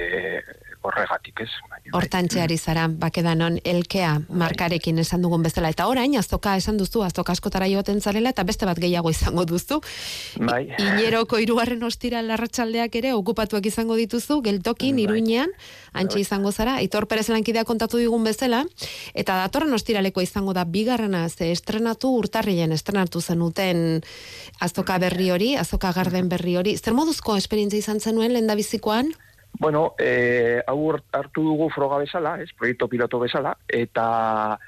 horregatik, 0.86 1.42
ez? 1.44 1.50
Hortantxe 1.94 2.40
ari 2.42 2.56
zara, 2.58 2.86
bakedanon, 2.88 3.58
elkea 3.64 4.12
bai. 4.18 4.38
markarekin 4.42 4.98
esan 5.02 5.22
dugun 5.22 5.42
bezala. 5.44 5.70
Eta 5.74 5.86
orain, 5.90 6.16
aztoka 6.18 6.56
esan 6.56 6.78
duzu, 6.80 7.02
aztoka 7.06 7.32
askotara 7.32 7.68
joaten 7.70 8.00
zarela, 8.00 8.32
eta 8.34 8.44
beste 8.44 8.66
bat 8.66 8.78
gehiago 8.78 9.10
izango 9.10 9.44
duzu. 9.46 9.80
Bai. 10.40 10.62
Ineroko 10.78 11.38
irugarren 11.42 11.82
ostira 11.86 12.22
larratxaldeak 12.22 12.96
ere, 13.02 13.12
okupatuak 13.14 13.66
izango 13.66 13.96
dituzu, 13.98 14.40
geltokin, 14.46 14.96
bai. 14.96 15.04
iruinean, 15.04 15.52
antxe 15.92 16.20
bai. 16.20 16.24
izango 16.26 16.52
zara, 16.52 16.80
itor 16.82 17.06
perez 17.06 17.28
lankidea 17.28 17.64
kontatu 17.64 18.00
digun 18.02 18.24
bezala, 18.24 18.64
eta 19.14 19.38
datorren 19.42 19.72
ostiraleko 19.76 20.24
izango 20.24 20.56
da, 20.56 20.64
bigarrena, 20.64 21.28
ze 21.28 21.52
estrenatu 21.52 22.14
urtarrien, 22.16 22.72
estrenatu 22.72 23.20
zenuten 23.20 24.02
aztoka 24.60 24.98
berri 24.98 25.30
hori, 25.30 25.54
aztoka 25.56 25.92
garden 25.92 26.28
berri 26.28 26.56
hori. 26.56 26.76
Zer 26.76 26.94
moduzko 26.96 27.36
esperientzia 27.36 27.84
izan 27.84 28.00
zenuen, 28.00 28.32
lehen 28.32 28.50
bizikoan? 28.56 29.12
Bueno, 29.58 29.94
e, 29.98 30.62
hau 30.66 30.92
hartu 31.12 31.42
dugu 31.42 31.70
froga 31.70 31.98
bezala, 32.02 32.36
ez, 32.42 32.50
proiektu 32.52 32.88
piloto 32.92 33.18
bezala, 33.22 33.54
eta 33.68 34.58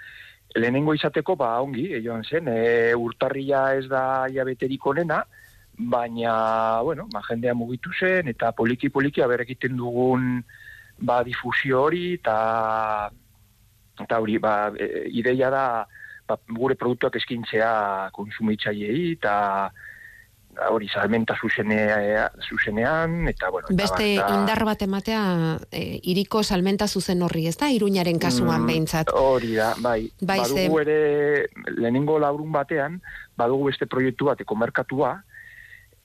lehenengo 0.56 0.94
izateko, 0.96 1.36
ba, 1.36 1.58
ongi, 1.60 1.90
e, 1.92 2.00
joan 2.04 2.24
zen, 2.24 2.48
e, 2.48 2.94
urtarria 2.96 3.74
ez 3.76 3.84
da 3.90 4.26
jabeterik 4.32 4.86
onena, 4.86 5.20
baina, 5.78 6.80
bueno, 6.82 7.06
ba, 7.12 7.20
jendea 7.28 7.54
mugitu 7.54 7.92
zen, 8.00 8.28
eta 8.32 8.52
poliki-poliki 8.52 9.20
egiten 9.20 9.76
dugun, 9.76 10.42
ba, 10.98 11.22
difusio 11.22 11.82
hori, 11.82 12.14
eta, 12.14 13.10
eta 14.00 14.20
hori, 14.20 14.38
ba, 14.38 14.72
e, 14.72 15.08
ideia 15.10 15.50
da, 15.50 15.86
ba, 16.26 16.38
gure 16.48 16.74
produktuak 16.74 17.16
eskintzea 17.16 18.10
konsumitzaiei, 18.12 19.12
eta, 19.12 19.70
hori 20.70 20.88
salmenta 20.88 21.36
zuzenean, 21.38 23.28
eta 23.28 23.50
bueno... 23.50 23.68
Beste 23.70 24.14
eta, 24.16 24.28
indar 24.34 24.64
bat 24.66 24.82
ematea 24.82 25.22
e, 25.70 26.00
iriko 26.10 26.42
salmenta 26.42 26.88
zuzen 26.88 27.22
horri, 27.22 27.46
ez 27.48 27.56
da? 27.60 27.70
Iruñaren 27.70 28.18
kasuan 28.18 28.62
mm, 28.62 28.66
behintzat. 28.66 29.12
Hori 29.14 29.54
da, 29.54 29.74
bai. 29.84 30.10
bai 30.20 30.40
badugu 30.42 30.80
ere, 30.82 30.98
lehenengo 31.76 32.18
laurun 32.22 32.50
batean, 32.52 33.00
badugu 33.38 33.70
beste 33.70 33.86
proiektu 33.86 34.30
bat, 34.30 34.40
ekomerkatua, 34.44 35.14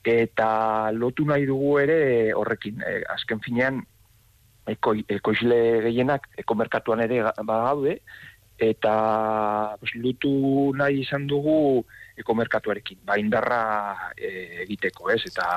eta 0.04 0.92
lotu 0.94 1.26
nahi 1.26 1.48
dugu 1.50 1.78
ere 1.82 2.00
horrekin. 2.38 2.84
E, 2.84 3.02
azken 3.16 3.42
finean, 3.46 3.82
eko, 4.70 4.96
ekoizle 5.10 5.60
gehienak 5.88 6.30
ekomerkatuan 6.46 7.04
ere 7.08 7.24
badaude, 7.42 8.00
eta 8.62 8.96
pues, 9.80 9.96
lutu 9.96 10.72
nahi 10.78 11.02
izan 11.02 11.28
dugu 11.28 11.84
ekomerkatuarekin, 12.18 13.00
ba 13.06 13.18
indarra 13.18 14.12
e, 14.18 14.64
egiteko, 14.64 15.10
ez? 15.14 15.22
Eta 15.30 15.48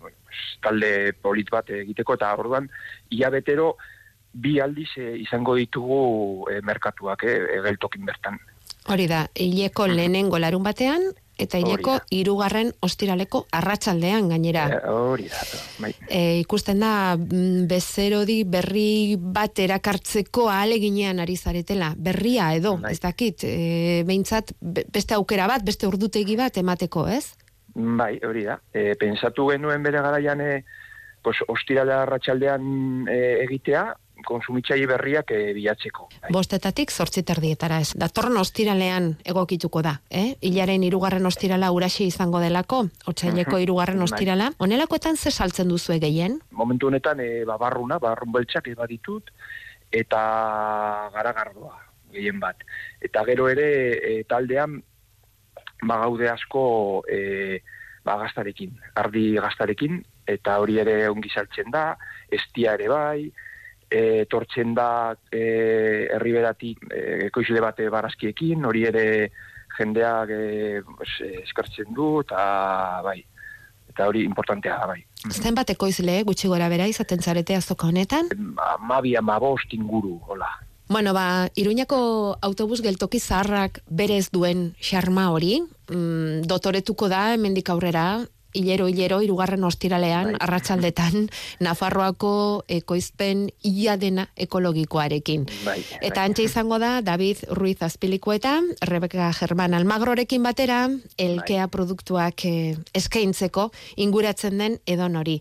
bueno, 0.00 0.16
talde 0.62 0.90
polit 1.22 1.50
bat 1.50 1.70
egiteko 1.80 2.16
eta 2.18 2.32
orduan 2.36 2.68
ia 3.10 3.30
betero 3.32 3.76
bi 4.32 4.58
aldiz 4.60 4.90
e, 5.00 5.14
izango 5.22 5.56
ditugu 5.56 6.50
e, 6.52 6.60
merkatuak, 6.66 7.24
e, 7.24 7.36
egeltokin 7.60 8.04
bertan. 8.08 8.38
Hori 8.92 9.06
da, 9.10 9.24
hileko 9.34 9.88
lehenengo 9.90 10.38
larun 10.38 10.62
batean, 10.66 11.08
eta 11.38 11.58
hileko 11.60 11.98
irugarren 12.16 12.70
ostiraleko 12.84 13.44
arratsaldean 13.58 14.30
gainera. 14.32 14.66
E, 14.72 14.78
hori 14.88 15.28
da, 15.28 15.42
bai. 15.82 15.92
E, 16.08 16.20
ikusten 16.40 16.80
da, 16.80 16.92
mm, 17.16 17.66
bezerodi 17.70 18.38
berri 18.48 19.16
bat 19.20 19.58
erakartzeko 19.66 20.48
ahaleginean 20.52 21.20
ari 21.20 21.36
zaretela, 21.36 21.92
berria 21.96 22.52
edo, 22.56 22.76
bai. 22.82 22.94
ez 22.96 23.00
dakit, 23.04 23.44
e, 23.44 24.02
behintzat 24.08 24.54
beste 24.60 25.16
aukera 25.18 25.48
bat, 25.50 25.64
beste 25.66 25.88
urdutegi 25.88 26.38
bat 26.40 26.56
emateko, 26.56 27.06
ez? 27.12 27.26
Bai, 27.76 28.16
hori 28.24 28.46
da. 28.48 28.56
E, 28.72 28.94
pensatu 28.96 29.50
genuen 29.52 29.84
bere 29.84 30.00
garaian, 30.00 30.40
e, 30.40 30.64
pues, 31.22 31.36
ostirala 31.52 32.02
arratsaldean 32.06 33.08
e, 33.12 33.20
egitea, 33.44 33.84
konsumitzaile 34.26 34.88
berriak 34.90 35.30
e, 35.32 35.52
bilatzeko. 35.56 36.08
Bai. 36.22 36.30
Bostetatik 36.34 36.90
sortzi 36.90 37.22
terdietara 37.26 37.78
ez. 37.84 37.92
Datorren 37.98 38.36
ostiralean 38.40 39.12
egokituko 39.24 39.82
da, 39.86 39.96
eh? 40.10 40.34
Ilaren 40.50 40.84
irugarren 40.86 41.26
ostirala 41.30 41.70
uraxe 41.74 42.04
izango 42.04 42.42
delako, 42.42 42.82
otxaileko 43.12 43.60
irugarren 43.64 44.02
bai. 44.02 44.08
ostirala. 44.10 44.50
Honelakoetan 44.58 45.16
ze 45.16 45.30
saltzen 45.30 45.70
duzu 45.72 45.94
egeien? 45.96 46.40
Momentu 46.50 46.90
honetan, 46.90 47.22
e, 47.22 47.44
babarruna, 47.48 48.00
babarrun 48.02 48.34
beltsak 48.36 48.68
ebaditut, 48.74 49.30
eta 49.94 50.20
garagardoa, 51.14 51.78
gehien 52.12 52.42
bat. 52.42 52.66
Eta 53.00 53.24
gero 53.28 53.48
ere, 53.48 53.70
e, 53.96 54.12
taldean, 54.28 54.80
bagaude 55.86 56.28
asko 56.32 56.66
e, 57.08 57.62
ba, 58.04 58.16
gaztarekin, 58.22 58.76
ardi 58.96 59.32
gaztarekin, 59.38 60.00
eta 60.26 60.58
hori 60.62 60.80
ere 60.82 60.96
ongi 61.08 61.30
saltzen 61.32 61.70
da, 61.74 61.90
estia 62.32 62.74
ere 62.78 62.88
bai, 62.90 63.30
e, 63.90 64.24
tortzen 64.30 64.74
da 64.74 65.16
e, 65.30 66.08
herriberatik 66.16 66.86
e, 66.90 67.02
ekoizle 67.28 67.62
bate 67.62 67.88
barazkiekin, 67.92 68.64
hori 68.66 68.84
ere 68.90 69.06
jendeak 69.78 70.32
e, 70.32 70.82
eskartzen 71.42 71.94
du, 71.94 72.20
eta 72.24 73.00
bai, 73.06 73.18
eta 73.90 74.06
hori 74.08 74.24
importantea 74.26 74.78
da, 74.82 74.92
bai. 74.92 75.00
Zen 75.30 75.56
bat 75.56 75.70
ekoizle, 75.72 76.20
gutxi 76.28 76.48
gora 76.52 76.68
bera, 76.72 76.86
izaten 76.90 77.22
zarete 77.22 77.56
azoka 77.56 77.88
honetan? 77.88 78.30
Mabi 78.86 79.16
amabost 79.16 79.74
inguru, 79.74 80.20
hola. 80.28 80.50
Bueno, 80.88 81.12
ba, 81.12 81.48
Iruñako 81.58 82.38
autobus 82.46 82.78
geltoki 82.80 83.18
zaharrak 83.18 83.80
berez 83.90 84.30
duen 84.30 84.76
xarma 84.78 85.32
hori, 85.34 85.58
mm, 85.90 86.46
dotoretuko 86.46 87.08
da, 87.10 87.32
hemendik 87.34 87.68
aurrera, 87.70 88.22
hilero 88.56 88.88
hilero 88.88 89.20
irugarren 89.22 89.64
ostiralean 89.64 90.32
bai. 90.32 90.40
arratsaldetan 90.46 91.28
Nafarroako 91.66 92.64
ekoizpen 92.68 93.46
ia 93.62 93.96
dena 94.00 94.26
ekologikoarekin. 94.36 95.46
Bai, 95.64 95.78
bai. 95.78 96.00
Eta 96.08 96.24
antxe 96.24 96.46
izango 96.48 96.78
da 96.82 97.00
David 97.04 97.44
Ruiz 97.50 97.78
Azpilikueta, 97.82 98.60
Rebeka 98.80 99.30
Germán 99.36 99.74
Almagrorekin 99.74 100.42
batera, 100.42 100.86
elkea 101.18 101.66
bai. 101.66 101.72
produktuak 101.72 102.44
eh, 102.48 102.76
eskaintzeko 102.94 103.70
inguratzen 103.96 104.58
den 104.58 104.78
edon 104.86 105.16
hori. 105.16 105.40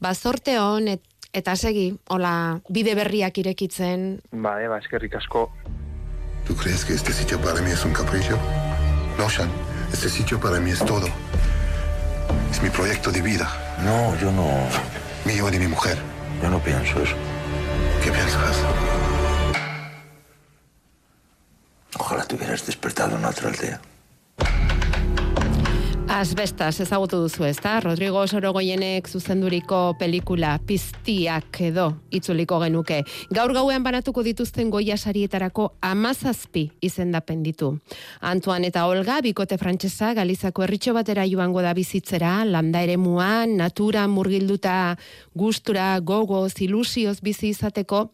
Ba, 0.00 0.14
sorte 0.14 0.58
hon, 0.58 0.88
eta 1.32 1.56
segi, 1.56 1.90
hola, 2.08 2.60
bide 2.68 2.94
berriak 2.96 3.38
irekitzen. 3.42 4.20
Ba, 4.32 4.56
eba, 4.62 4.78
eskerrik 4.80 5.14
asko. 5.20 5.50
¿Tú 6.46 6.56
crees 6.56 6.84
que 6.84 6.94
este 6.94 7.12
sitio 7.12 7.40
para 7.40 7.60
mí 7.60 7.70
es 7.70 7.84
un 7.84 7.92
capricho? 7.92 8.38
No, 9.18 9.28
Sean. 9.28 9.50
Este 9.92 10.08
sitio 10.08 10.40
para 10.40 10.58
mí 10.60 10.70
es 10.70 10.78
todo. 10.84 11.06
Es 12.50 12.60
mi 12.62 12.70
proyecto 12.70 13.10
de 13.12 13.22
vida. 13.22 13.48
No, 13.84 14.16
yo 14.18 14.32
no. 14.32 14.46
Mío 15.24 15.48
y 15.48 15.52
de 15.52 15.58
mi 15.58 15.68
mujer. 15.68 15.96
Yo 16.42 16.50
no 16.50 16.58
pienso 16.58 17.02
eso. 17.02 17.14
¿Qué 18.02 18.10
piensas? 18.10 18.56
Ojalá 21.98 22.24
te 22.24 22.34
hubieras 22.34 22.66
despertado 22.66 23.16
en 23.16 23.24
otra 23.24 23.50
aldea. 23.50 23.80
Asbestas 26.10 26.80
ezagutu 26.82 27.20
duzu 27.22 27.44
ez 27.46 27.60
da? 27.62 27.76
Rodrigo 27.78 28.24
Sorogoienek 28.26 29.06
zuzenduriko 29.06 29.92
pelikula 29.94 30.56
piztiak 30.66 31.60
edo 31.62 31.84
itzuliko 32.10 32.58
genuke. 32.58 32.96
Gaur 33.30 33.54
gauean 33.54 33.84
banatuko 33.86 34.24
dituzten 34.26 34.72
goia 34.74 34.96
sarietarako 34.98 35.68
amazazpi 35.86 36.64
izendapen 36.82 37.44
ditu. 37.46 37.70
Antoan 38.26 38.66
eta 38.66 38.88
Olga, 38.90 39.20
bikote 39.22 39.54
frantsesa 39.62 40.10
Galizako 40.18 40.66
herritxo 40.66 40.96
batera 40.98 41.28
joango 41.30 41.62
da 41.62 41.76
bizitzera, 41.78 42.40
landa 42.44 42.82
ere 42.82 42.98
muan, 42.98 43.54
natura, 43.62 44.08
murgilduta, 44.10 44.96
gustura, 45.38 45.92
gogoz, 46.02 46.56
ilusioz 46.58 47.20
bizi 47.22 47.54
izateko, 47.54 48.08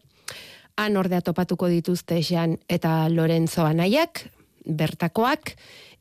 han 0.77 1.01
ordea 1.01 1.25
topatuko 1.25 1.73
dituzte 1.73 2.21
Jean 2.21 2.59
eta 2.69 3.07
Lorenzo 3.09 3.65
anaiak, 3.65 4.27
bertakoak, 4.67 5.55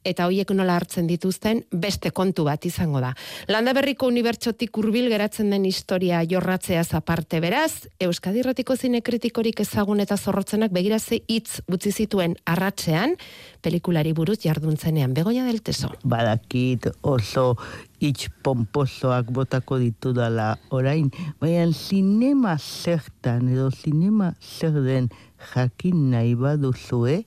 eta 0.06 0.28
hoiek 0.28 0.52
nola 0.54 0.76
hartzen 0.78 1.08
dituzten 1.10 1.64
beste 1.72 2.12
kontu 2.14 2.46
bat 2.46 2.64
izango 2.68 3.02
da. 3.02 3.12
Landa 3.50 3.74
berriko 3.76 4.08
unibertsotik 4.10 4.78
hurbil 4.78 5.10
geratzen 5.10 5.50
den 5.50 5.66
historia 5.66 6.22
jorratzea 6.28 6.84
aparte 6.96 7.40
beraz, 7.40 7.88
Euskadi 8.00 8.42
Erratiko 8.44 8.76
zine 8.76 9.00
kritikorik 9.02 9.60
ezagun 9.64 10.00
eta 10.04 10.16
zorrotzenak 10.16 10.72
begiraze 10.72 11.22
hitz 11.26 11.60
utzi 11.72 11.92
zituen 11.92 12.36
arratzean, 12.46 13.16
pelikulari 13.62 14.12
buruz 14.12 14.38
jarduntzenean, 14.44 15.14
begoia 15.16 15.44
del 15.48 15.62
teso. 15.66 15.90
Badakit 16.04 16.86
oso 17.02 17.56
itx 18.00 18.28
pomposoak 18.44 19.32
botako 19.34 19.80
ditu 19.82 20.12
dala 20.16 20.54
orain, 20.70 21.10
baina 21.40 21.66
sinema 21.72 22.56
zertan 22.58 23.48
edo 23.48 23.70
sinema 23.74 24.34
zer 24.40 24.82
den 24.84 25.08
jakin 25.54 26.10
nahi 26.12 26.34
baduzue, 26.38 27.24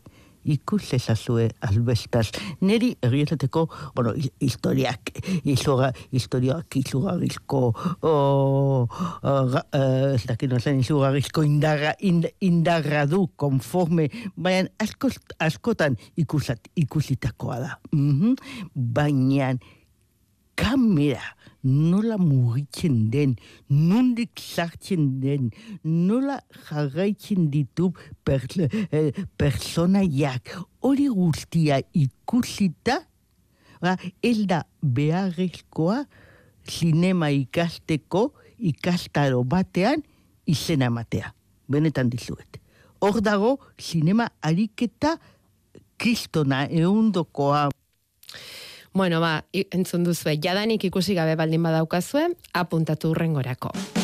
ikus 0.50 0.94
ezazue 0.98 1.50
albestaz. 1.66 2.30
Neri 2.62 2.92
egieteko, 3.06 3.66
bueno, 3.96 4.14
historiak, 4.42 5.14
izoga, 5.44 5.92
historiak 6.12 6.80
izugarrizko, 6.80 7.62
o, 8.02 8.88
eh, 9.24 10.16
ez 10.16 10.24
dakit 10.30 10.52
nozen, 10.52 10.82
izugarrizko 10.84 11.44
indarra, 11.48 11.96
indarra 12.02 13.06
du, 13.10 13.26
konforme, 13.36 14.10
baina 14.36 14.70
asko, 14.82 15.12
askotan 15.40 15.98
ikusat, 16.20 16.72
ikusitakoa 16.76 17.60
da. 17.66 17.76
Mm 17.94 18.36
Baina 18.74 19.54
kamera, 20.60 21.24
nola 21.64 22.18
mugitzen 22.20 23.10
den, 23.14 23.36
nundik 23.72 24.40
sartzen 24.40 25.20
den, 25.24 25.50
nola 25.84 26.40
jarraitzen 26.68 27.48
ditu 27.54 27.94
per, 28.28 28.44
eh, 28.92 29.12
personaiak, 29.40 30.52
hori 30.84 31.08
guztia 31.08 31.80
ikusita, 31.96 33.00
ba, 33.80 33.96
ez 34.22 34.44
da 34.48 34.64
beharrezkoa 34.84 36.04
sinema 36.68 37.32
ikasteko 37.32 38.30
ikastaro 38.60 39.44
batean 39.44 40.04
izena 40.46 40.90
matea. 40.92 41.34
Benetan 41.70 42.10
dizuet. 42.10 42.60
Hor 43.00 43.22
dago, 43.24 43.60
sinema 43.78 44.28
ariketa 44.42 45.16
kristona 46.00 46.66
eundokoa. 46.68 47.70
Bueno, 48.94 49.22
ba, 49.22 49.44
entzun 49.54 50.04
duzu, 50.04 50.34
jadanik 50.42 50.84
ikusi 50.90 51.16
gabe 51.16 51.36
baldin 51.40 51.64
badaukazue, 51.64 52.30
apuntatu 52.54 53.14
urrengorako. 53.14 53.99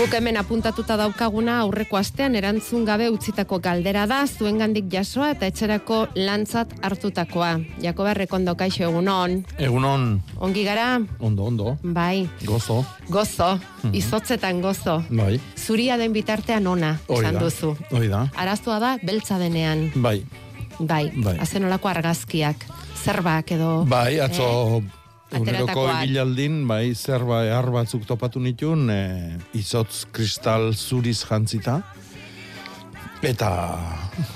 Guk 0.00 0.14
hemen 0.16 0.38
apuntatuta 0.40 0.94
daukaguna 0.96 1.58
aurreko 1.60 1.98
astean 1.98 2.32
erantzun 2.38 2.86
gabe 2.88 3.10
utzitako 3.12 3.58
galdera 3.60 4.06
da, 4.08 4.22
zuengandik 4.24 4.86
jasoa 4.88 5.26
eta 5.34 5.50
etxerako 5.50 5.98
lantzat 6.16 6.70
hartutakoa. 6.80 7.50
Jakoba 7.84 8.14
rekondo 8.16 8.54
kaixo 8.56 8.86
egunon. 8.86 9.34
Egunon. 9.60 10.06
Ongi 10.40 10.62
gara? 10.64 10.86
Ondo, 11.20 11.44
ondo. 11.50 11.74
Bai. 11.82 12.22
Gozo. 12.48 12.78
Gozo. 13.12 13.50
Mm 13.82 13.98
Izotzetan 14.00 14.62
gozo. 14.64 15.02
Bai. 15.10 15.34
Zuria 15.60 15.98
den 16.00 16.16
bitartean 16.16 16.66
ona, 16.66 16.94
esan 17.04 17.36
duzu. 17.36 17.74
Hoi 17.90 18.08
da. 18.08 18.22
Araztua 18.40 18.78
da, 18.80 18.94
beltza 19.04 19.36
denean. 19.36 19.90
Bai. 19.96 20.22
Bai. 20.78 21.10
bai. 21.12 21.36
Azen 21.44 21.68
olako 21.68 21.92
argazkiak. 21.92 22.64
Zerbak 23.04 23.52
edo... 23.52 23.84
Bai, 23.84 24.16
atzo... 24.24 24.48
Eh? 24.80 24.99
Uneroko 25.38 25.86
egilaldin, 25.92 26.64
bai, 26.66 26.94
zer 26.94 27.22
bai, 27.24 27.46
batzuk 27.70 28.06
topatu 28.08 28.40
nituen, 28.42 28.88
e, 28.90 29.00
izotz 29.54 30.06
kristal 30.10 30.72
zuriz 30.74 31.20
jantzita. 31.22 31.80
Eta, 33.22 33.50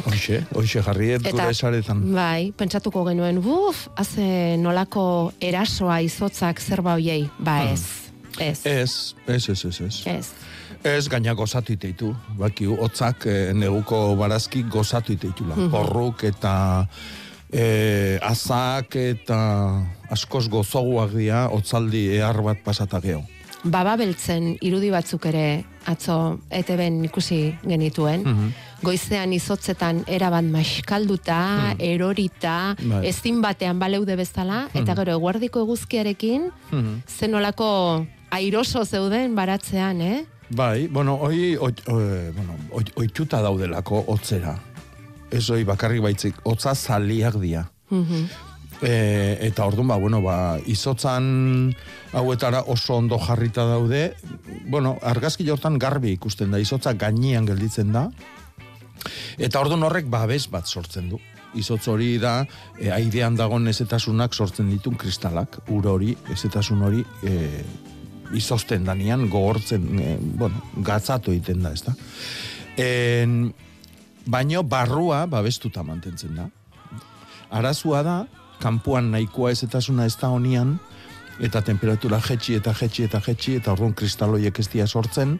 hoxe, 0.05 0.43
hoxe 0.53 0.83
jarri 0.85 1.15
gure 1.25 1.49
esaretan. 1.51 2.03
Bai, 2.13 2.53
pentsatuko 2.57 3.05
genuen, 3.09 3.41
buf, 3.43 3.89
haze 3.97 4.57
nolako 4.61 5.33
erasoa 5.41 6.03
izotzak 6.05 6.61
zerba 6.61 6.99
hoiei, 6.99 7.25
ba 7.39 7.63
hmm. 7.63 7.73
ez. 7.73 8.05
Ez. 8.39 8.67
Ez, 8.67 9.15
ez, 9.27 9.49
ez, 9.49 9.65
ez. 9.65 9.81
Ez, 9.81 10.07
ez. 10.07 10.33
ez 10.85 11.09
gaina 11.09 11.33
gozatu 11.35 11.73
iteitu. 11.73 12.13
Baki, 12.39 12.67
hotzak 12.67 13.27
e, 13.27 13.53
neguko 13.57 14.15
barazki 14.21 14.65
gozatu 14.69 15.15
iteitula. 15.17 15.57
Mm 15.57 15.71
Porruk 15.73 16.27
eta 16.29 16.55
e, 17.55 18.19
azak 18.23 18.99
eta 18.99 19.39
askoz 20.11 20.49
gozoguak 20.51 21.15
dira 21.15 21.47
otzaldi 21.55 22.09
ehar 22.19 22.43
bat 22.43 22.61
pasata 22.67 23.01
geho. 23.01 23.23
Baba 23.65 23.95
beltzen 23.97 24.59
irudi 24.61 24.91
batzuk 24.93 25.25
ere 25.31 25.65
atzo 25.89 26.41
eteben 26.53 27.05
ikusi 27.07 27.55
genituen. 27.65 28.27
Mm 28.27 28.55
goizean 28.85 29.33
izotzetan 29.33 30.03
erabat 30.11 30.47
maiskalduta, 30.53 31.39
hmm. 31.73 31.81
erorita, 31.85 32.57
bai. 32.83 33.01
ezin 33.09 33.41
batean 33.45 33.81
baleude 33.81 34.17
bezala, 34.21 34.67
eta 34.73 34.93
hmm. 34.93 34.99
gero 35.01 35.17
eguardiko 35.19 35.65
eguzkiarekin, 35.65 36.51
hmm. 36.71 37.01
zenolako 37.09 37.71
airoso 38.35 38.85
zeuden 38.85 39.35
baratzean, 39.39 40.05
eh? 40.05 40.21
Bai, 40.55 40.87
bueno, 40.93 41.17
oi, 41.25 41.57
oi, 41.57 41.73
oi, 41.89 42.07
bueno, 42.37 42.59
oi, 42.77 42.85
oituta 43.01 43.41
daudelako 43.43 44.05
hotzera. 44.13 44.59
Ez 45.31 45.49
oi 45.51 45.65
bakarrik 45.65 46.03
baitzik, 46.03 46.43
hotza 46.45 46.75
zaliak 46.75 47.41
dia. 47.41 47.69
Mm 47.91 48.53
eta 48.85 49.65
orduan, 49.65 49.89
ba, 49.89 49.97
bueno, 49.97 50.21
ba, 50.21 50.59
izotzan 50.67 51.75
hauetara 52.13 52.65
oso 52.69 52.97
ondo 52.97 53.19
jarrita 53.19 53.65
daude, 53.65 54.15
bueno, 54.67 54.99
argazki 55.03 55.47
jortan 55.47 55.79
garbi 55.79 56.13
ikusten 56.13 56.51
da, 56.51 56.59
izotza 56.61 56.93
gainean 56.93 57.47
gelditzen 57.47 57.93
da, 57.95 58.09
eta 59.39 59.61
orduan 59.61 59.87
horrek 59.87 60.11
babes 60.11 60.47
bat 60.51 60.67
sortzen 60.67 61.09
du. 61.13 61.21
Izotz 61.55 61.87
hori 61.87 62.17
da, 62.19 62.41
e, 62.81 62.91
aidean 62.91 63.37
dagoen 63.39 63.71
ezetasunak 63.71 64.35
sortzen 64.35 64.73
ditun 64.73 64.97
kristalak, 64.99 65.61
ur 65.71 65.87
hori, 65.87 66.17
ezetasun 66.35 66.83
hori, 66.83 67.05
e, 67.23 67.63
izozten 68.35 68.85
danian, 68.85 69.29
gogortzen, 69.31 69.85
e, 70.03 70.17
bueno, 70.19 70.59
gatzatu 70.83 71.31
egiten 71.31 71.63
da, 71.63 71.71
ezta. 71.77 71.95
En, 72.77 73.53
baino 74.27 74.63
barrua 74.63 75.27
babestuta 75.27 75.83
mantentzen 75.83 76.37
da. 76.37 76.49
Arazua 77.51 78.03
da, 78.03 78.17
kanpuan 78.63 79.11
nahikoa 79.13 79.53
ezetasuna 79.55 80.07
ez 80.09 80.17
da 80.21 80.31
honian, 80.33 80.79
eta 81.41 81.63
temperatura 81.63 82.21
jetxi 82.23 82.59
eta 82.59 82.75
jetxi 82.75 83.09
eta 83.09 83.21
jetxi, 83.27 83.57
eta 83.61 83.73
orduan 83.75 83.95
kristaloiek 83.95 84.59
ez 84.59 84.69
dia 84.73 84.87
sortzen, 84.87 85.39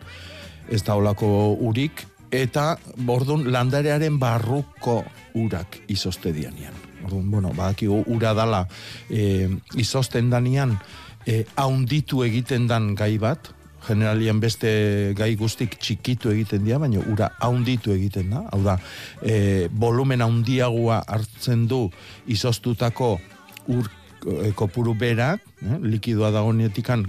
ez 0.69 0.83
da 0.83 0.97
olako 0.99 1.29
urik, 1.61 2.05
eta 2.35 2.75
bordun 3.07 3.47
landarearen 3.53 4.19
barruko 4.19 5.03
urak 5.39 5.79
izozte 5.89 6.33
dianian. 6.35 6.75
Orduan, 7.05 7.31
bueno, 7.31 7.53
badakigu 7.55 8.03
ura 8.11 8.35
dala 8.35 8.65
e, 9.11 9.49
izozten 9.79 10.31
danian, 10.33 10.79
e, 11.27 11.45
haunditu 11.57 12.25
egiten 12.27 12.67
dan 12.67 12.95
gai 12.99 13.17
bat, 13.23 13.54
generalian 13.87 14.41
beste 14.41 15.15
gai 15.17 15.35
guztik 15.41 15.79
txikitu 15.81 16.33
egiten 16.35 16.65
dira, 16.67 16.81
baina 16.83 17.03
ura 17.11 17.31
haunditu 17.45 17.95
egiten 17.95 18.31
da, 18.35 18.45
hau 18.53 18.63
da, 18.65 18.79
e, 19.23 19.69
volumen 19.71 20.25
haundiagua 20.25 21.03
hartzen 21.07 21.67
du 21.71 21.87
izoztutako 22.27 23.19
ur 23.75 23.91
e, 23.91 24.53
kopuru 24.57 24.97
berak, 24.99 25.45
e, 25.63 25.79
likidua 25.85 26.33
dagoenetikan, 26.35 27.07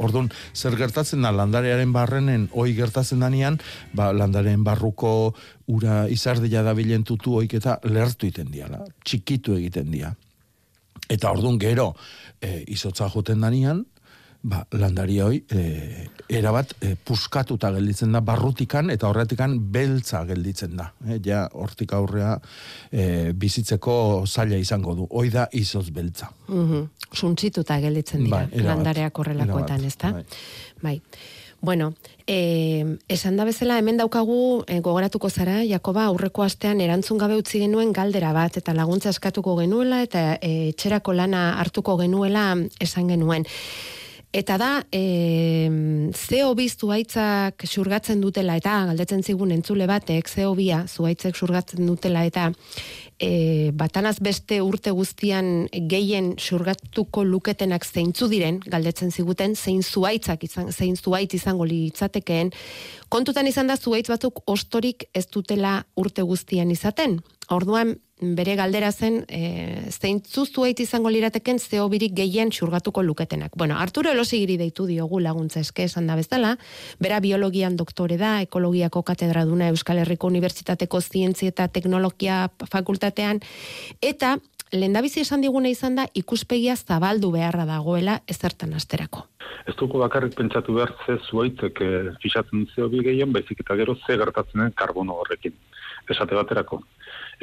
Orduan, 0.00 0.26
zer 0.52 0.74
gertatzen 0.76 1.22
da 1.24 1.30
landarearen 1.32 1.92
barrenen 1.94 2.48
oi 2.52 2.72
gertatzen 2.76 3.22
danean, 3.24 3.58
ba, 3.96 4.10
landarearen 4.12 4.64
barruko 4.66 5.32
ura 5.72 6.02
izardila 6.12 6.64
da 6.66 6.74
bilentutu 6.76 7.38
oik 7.40 7.54
eta 7.60 7.78
lertu 7.88 8.28
egiten 8.28 8.50
diala, 8.52 8.82
txikitu 9.04 9.56
egiten 9.56 9.90
dira. 9.92 10.12
Eta 11.10 11.32
orduan 11.32 11.58
gero, 11.58 11.94
e, 12.40 12.60
izotza 12.70 13.08
joten 13.10 13.40
danian, 13.42 13.84
ba, 14.42 14.62
landari 14.72 15.18
hoi, 15.20 15.42
e, 15.52 16.06
erabat, 16.28 16.72
e, 16.80 16.94
puskatuta 16.96 17.70
gelditzen 17.74 18.12
da, 18.12 18.22
barrutikan 18.24 18.90
eta 18.90 19.08
horretikan 19.10 19.58
beltza 19.72 20.22
gelditzen 20.28 20.76
da. 20.78 20.90
E, 21.06 21.18
ja, 21.24 21.44
hortik 21.52 21.92
aurrea 21.96 22.36
e, 22.90 23.32
bizitzeko 23.32 24.24
zaila 24.26 24.60
izango 24.60 24.94
du. 24.96 25.08
Hoi 25.10 25.28
da 25.30 25.48
izoz 25.52 25.90
beltza. 25.90 26.30
Mm 26.48 26.70
-hmm. 26.70 26.88
Suntzituta 27.12 27.80
gelditzen 27.80 28.24
dira, 28.24 28.46
ba, 28.46 28.64
landareak 28.64 29.18
horrelakoetan, 29.18 29.84
ez 29.84 29.96
da? 29.96 30.12
Bai. 30.12 30.24
bai. 30.82 31.00
Bueno, 31.62 31.92
eh, 32.26 32.96
esan 33.08 33.36
da 33.36 33.44
bezala 33.44 33.76
hemen 33.78 33.98
daukagu 33.98 34.64
eh, 34.66 34.80
gogoratuko 34.80 35.28
zara, 35.28 35.62
Jakoba 35.68 36.06
aurreko 36.08 36.42
astean 36.42 36.80
erantzun 36.80 37.18
gabe 37.18 37.36
utzi 37.36 37.60
genuen 37.60 37.92
galdera 37.92 38.32
bat 38.32 38.56
eta 38.56 38.72
laguntza 38.72 39.10
eskatuko 39.10 39.58
genuela 39.58 40.00
eta 40.02 40.38
eh, 40.40 40.70
etxerako 40.70 41.12
lana 41.12 41.60
hartuko 41.60 41.98
genuela 41.98 42.56
esan 42.80 43.08
genuen. 43.12 43.44
Eta 44.30 44.54
da, 44.62 44.84
e, 44.94 45.66
zeo 46.14 46.52
biztu 46.54 46.92
haitzak 46.94 47.64
surgatzen 47.66 48.20
dutela, 48.22 48.54
eta 48.60 48.76
galdetzen 48.86 49.24
zigun 49.26 49.50
entzule 49.50 49.88
batek, 49.90 50.28
zeo 50.30 50.52
bia 50.54 50.84
zuaitzek 50.86 51.34
surgatzen 51.34 51.82
dutela, 51.88 52.22
eta 52.28 52.44
e, 53.18 53.72
batanaz 53.74 54.20
beste 54.22 54.60
urte 54.62 54.92
guztian 54.94 55.66
gehien 55.90 56.36
surgatuko 56.38 57.24
luketenak 57.26 57.82
zeintzu 57.82 58.28
diren, 58.30 58.60
galdetzen 58.70 59.10
ziguten, 59.10 59.56
zein 59.58 59.82
zuaitzak 59.82 60.46
izan, 60.46 60.70
zein 60.70 60.94
zuaitz 60.94 61.34
izango 61.34 61.66
litzatekeen, 61.66 62.52
kontutan 63.10 63.50
izan 63.50 63.66
da 63.66 63.74
zuaitz 63.74 64.06
batzuk 64.12 64.44
ostorik 64.46 65.08
ez 65.12 65.26
dutela 65.26 65.80
urte 65.98 66.22
guztian 66.22 66.70
izaten. 66.70 67.18
Orduan, 67.50 67.96
bere 68.20 68.54
galdera 68.56 68.90
zen 68.92 69.24
e, 69.28 69.88
zeintzu 69.90 70.44
zuait 70.44 70.80
izango 70.80 71.10
lirateken 71.10 71.58
zeo 71.58 71.88
birik 71.88 72.12
gehien 72.16 72.52
xurgatuko 72.52 73.02
luketenak. 73.02 73.56
Bueno, 73.56 73.78
Arturo 73.80 74.10
Elosigiri 74.12 74.58
deitu 74.60 74.86
diogu 74.86 75.20
laguntza 75.20 75.60
eske 75.60 75.84
esan 75.88 76.06
da 76.06 76.16
bezala, 76.16 76.56
bera 77.00 77.20
biologian 77.20 77.76
doktore 77.76 78.18
da, 78.20 78.40
ekologiako 78.44 79.02
katedra 79.02 79.46
duna 79.48 79.70
Euskal 79.72 80.02
Herriko 80.02 80.28
Unibertsitateko 80.28 81.00
Zientzia 81.00 81.48
eta 81.48 81.68
Teknologia 81.68 82.48
Fakultatean, 82.70 83.40
eta 84.02 84.36
lehendabizi 84.72 85.24
esan 85.24 85.40
diguna 85.40 85.72
izan 85.72 85.96
da 85.98 86.06
ikuspegia 86.14 86.76
zabaldu 86.76 87.32
beharra 87.34 87.64
dagoela 87.66 88.20
ezertan 88.28 88.74
asterako. 88.76 89.26
Ez 89.66 89.74
dugu 89.80 89.98
bakarrik 89.98 90.36
pentsatu 90.36 90.76
behar 90.76 90.92
ze 91.06 91.18
zuaitzek 91.30 91.80
e, 91.80 91.90
fixatzen 92.22 92.68
zeo 92.74 92.88
bi 92.88 93.02
gehien, 93.04 93.32
baizik 93.32 93.64
eta 93.64 93.76
gero 93.80 93.96
ze 94.06 94.16
gertatzen 94.16 94.72
karbono 94.76 95.18
horrekin. 95.20 95.56
Esate 96.10 96.34
baterako, 96.34 96.80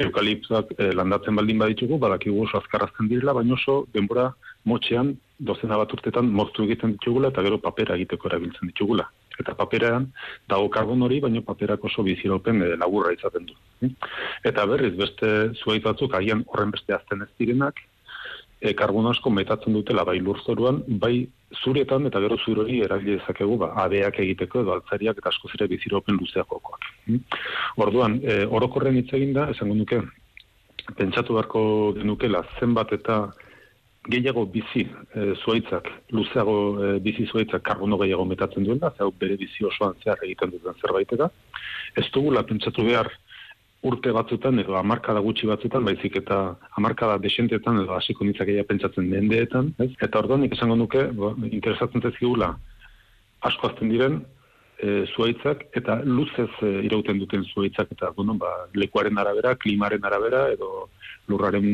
eukaliptuak 0.04 0.74
e, 0.78 0.90
landatzen 0.94 1.36
baldin 1.38 1.58
baditugu, 1.62 1.98
badakigu 2.02 2.44
oso 2.44 2.60
azkarrazten 2.60 3.08
direla, 3.10 3.34
baina 3.38 3.54
oso 3.54 3.80
denbora 3.94 4.28
motxean 4.68 5.14
dozena 5.38 5.78
bat 5.80 5.92
urtetan 5.94 6.30
moztu 6.40 6.66
egiten 6.66 6.94
ditugula 6.96 7.32
eta 7.32 7.44
gero 7.46 7.58
papera 7.62 7.96
egiteko 7.98 8.30
erabiltzen 8.30 8.70
ditugula. 8.72 9.08
Eta 9.38 9.54
paperean 9.58 10.08
dago 10.50 10.66
karbon 10.74 11.04
hori, 11.06 11.20
baina 11.22 11.42
paperak 11.46 11.84
oso 11.90 12.02
biziropen 12.06 12.62
e, 12.62 12.72
laburra 12.80 13.14
izaten 13.14 13.46
du. 13.50 13.58
Eta 14.50 14.66
berriz, 14.66 14.94
beste 14.98 15.30
zuait 15.62 15.84
batzuk 15.84 16.14
agian 16.18 16.42
horren 16.48 16.74
beste 16.74 16.94
azten 16.96 17.22
ez 17.26 17.30
direnak, 17.38 17.78
e, 18.60 18.74
karbono 18.74 19.10
asko 19.10 19.30
metatzen 19.30 19.74
dutela 19.76 20.04
bai 20.04 20.18
lurzoruan, 20.20 20.82
bai 21.02 21.28
zuretan 21.62 22.06
eta 22.06 22.20
gero 22.20 22.36
zur 22.44 22.62
hori 22.64 22.80
eragile 22.84 23.18
dezakegu 23.18 23.56
ba 23.62 23.72
abeak 23.84 24.20
egiteko 24.24 24.62
edo 24.64 24.74
altzariak 24.74 25.18
eta 25.18 25.32
asko 25.32 25.50
zire 25.52 25.68
biziropen 25.68 26.18
luzeakoak. 26.20 26.78
Hmm? 27.06 27.20
Orduan, 27.76 28.20
e, 28.22 28.44
orokorren 28.46 28.96
hitz 28.96 29.10
da, 29.34 29.48
esango 29.50 29.74
nuke 29.74 30.02
pentsatu 30.96 31.34
beharko 31.36 31.60
genukela 31.98 32.42
zenbat 32.60 32.92
eta 32.92 33.18
gehiago 34.08 34.46
bizi 34.46 34.86
e, 35.14 35.34
zuaitzak, 35.44 35.88
luzeago 36.16 36.58
e, 36.82 36.92
bizi 37.04 37.26
zuaitzak 37.26 37.62
karbono 37.62 37.98
gehiago 37.98 38.24
metatzen 38.24 38.64
duela, 38.64 38.92
zeu 38.96 39.10
bere 39.20 39.36
bizi 39.36 39.64
osoan 39.64 39.96
zehar 40.04 40.22
egiten 40.24 40.54
duten 40.54 40.76
zerbait 40.80 41.12
eta 41.12 41.30
ez 41.96 42.06
dugula 42.14 42.42
pentsatu 42.46 42.84
behar 42.84 43.10
urte 43.86 44.10
batzutan 44.10 44.58
edo 44.58 44.74
hamarkada 44.78 45.20
gutxi 45.22 45.46
batzutan, 45.46 45.84
baizik 45.86 46.16
eta 46.18 46.38
hamarkada 46.76 47.18
desentetan 47.22 47.82
edo 47.84 47.94
hasiko 47.94 48.24
nitzakeia 48.26 48.64
pentsatzen 48.66 49.06
mendeetan, 49.10 49.70
ez? 49.78 49.92
Eta 50.02 50.18
orduan 50.18 50.42
nik 50.42 50.56
esango 50.56 50.74
nuke, 50.76 51.04
bo, 51.14 51.34
interesatzen 51.50 52.02
zezigula 52.02 52.56
asko 53.46 53.68
azten 53.68 53.92
diren 53.92 54.18
e, 54.82 55.04
zuaitzak 55.14 55.68
eta 55.78 56.00
luzez 56.04 56.50
e, 56.62 56.72
irauten 56.88 57.20
duten 57.22 57.44
zuaitzak 57.52 57.92
eta 57.94 58.10
bueno, 58.16 58.34
ba, 58.34 58.50
lekuaren 58.74 59.18
arabera, 59.18 59.54
klimaren 59.62 60.04
arabera 60.04 60.48
edo 60.54 60.88
lurraren 61.28 61.68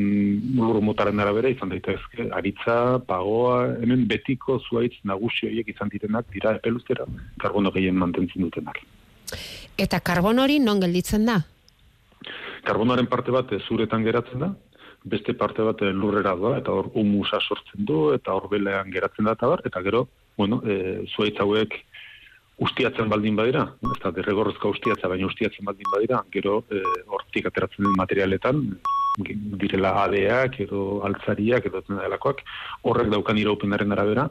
lur 0.58 0.80
motaren 0.84 1.20
arabera 1.24 1.48
izan 1.52 1.72
daitezke 1.72 2.28
aritza, 2.36 2.98
pagoa, 3.08 3.78
hemen 3.80 4.04
betiko 4.10 4.58
zuaitz 4.68 4.98
nagusi 5.08 5.48
horiek 5.48 5.72
izan 5.72 5.92
direnak 5.92 6.28
dira 6.34 6.56
epeluztera 6.60 7.08
karbono 7.40 7.72
gehien 7.72 7.96
mantentzen 7.96 8.44
dutenak. 8.44 8.82
Eta 9.78 10.04
karbon 10.04 10.38
hori 10.42 10.60
non 10.60 10.82
gelditzen 10.82 11.24
da? 11.30 11.40
Karbonoaren 12.64 13.08
parte 13.10 13.32
bat 13.34 13.50
zuretan 13.68 14.04
geratzen 14.04 14.40
da, 14.40 14.50
beste 15.04 15.34
parte 15.36 15.64
bat 15.66 15.82
lurrera 15.92 16.34
doa, 16.40 16.58
eta 16.58 16.72
hor 16.72 16.90
humusa 16.96 17.40
sortzen 17.40 17.84
du, 17.88 17.98
eta 18.16 18.32
hor 18.32 18.48
belean 18.52 18.90
geratzen 18.92 19.28
da, 19.28 19.34
eta 19.36 19.50
bar, 19.52 19.62
eta 19.68 19.82
gero, 19.84 20.06
bueno, 20.38 20.62
e, 20.64 21.04
zuaitz 21.12 21.36
hauek 21.44 21.76
ustiatzen 22.64 23.10
baldin 23.10 23.36
badira, 23.36 23.66
ez 23.90 24.00
da, 24.02 24.12
derregorrezko 24.14 24.70
ustiatza, 24.76 25.10
baina 25.10 25.28
ustiatzen 25.28 25.66
baldin 25.66 25.90
badira, 25.92 26.22
gero 26.32 26.62
e, 26.70 26.80
hortik 27.16 27.50
ateratzen 27.50 27.84
den 27.84 27.96
materialetan, 27.98 28.62
direla 29.60 29.92
adeak, 30.04 30.58
edo 30.64 31.02
altzariak, 31.06 31.66
edo 31.68 31.82
delakoak, 31.90 32.40
horrek 32.82 33.12
daukan 33.12 33.38
iraupenaren 33.38 33.92
arabera, 33.94 34.28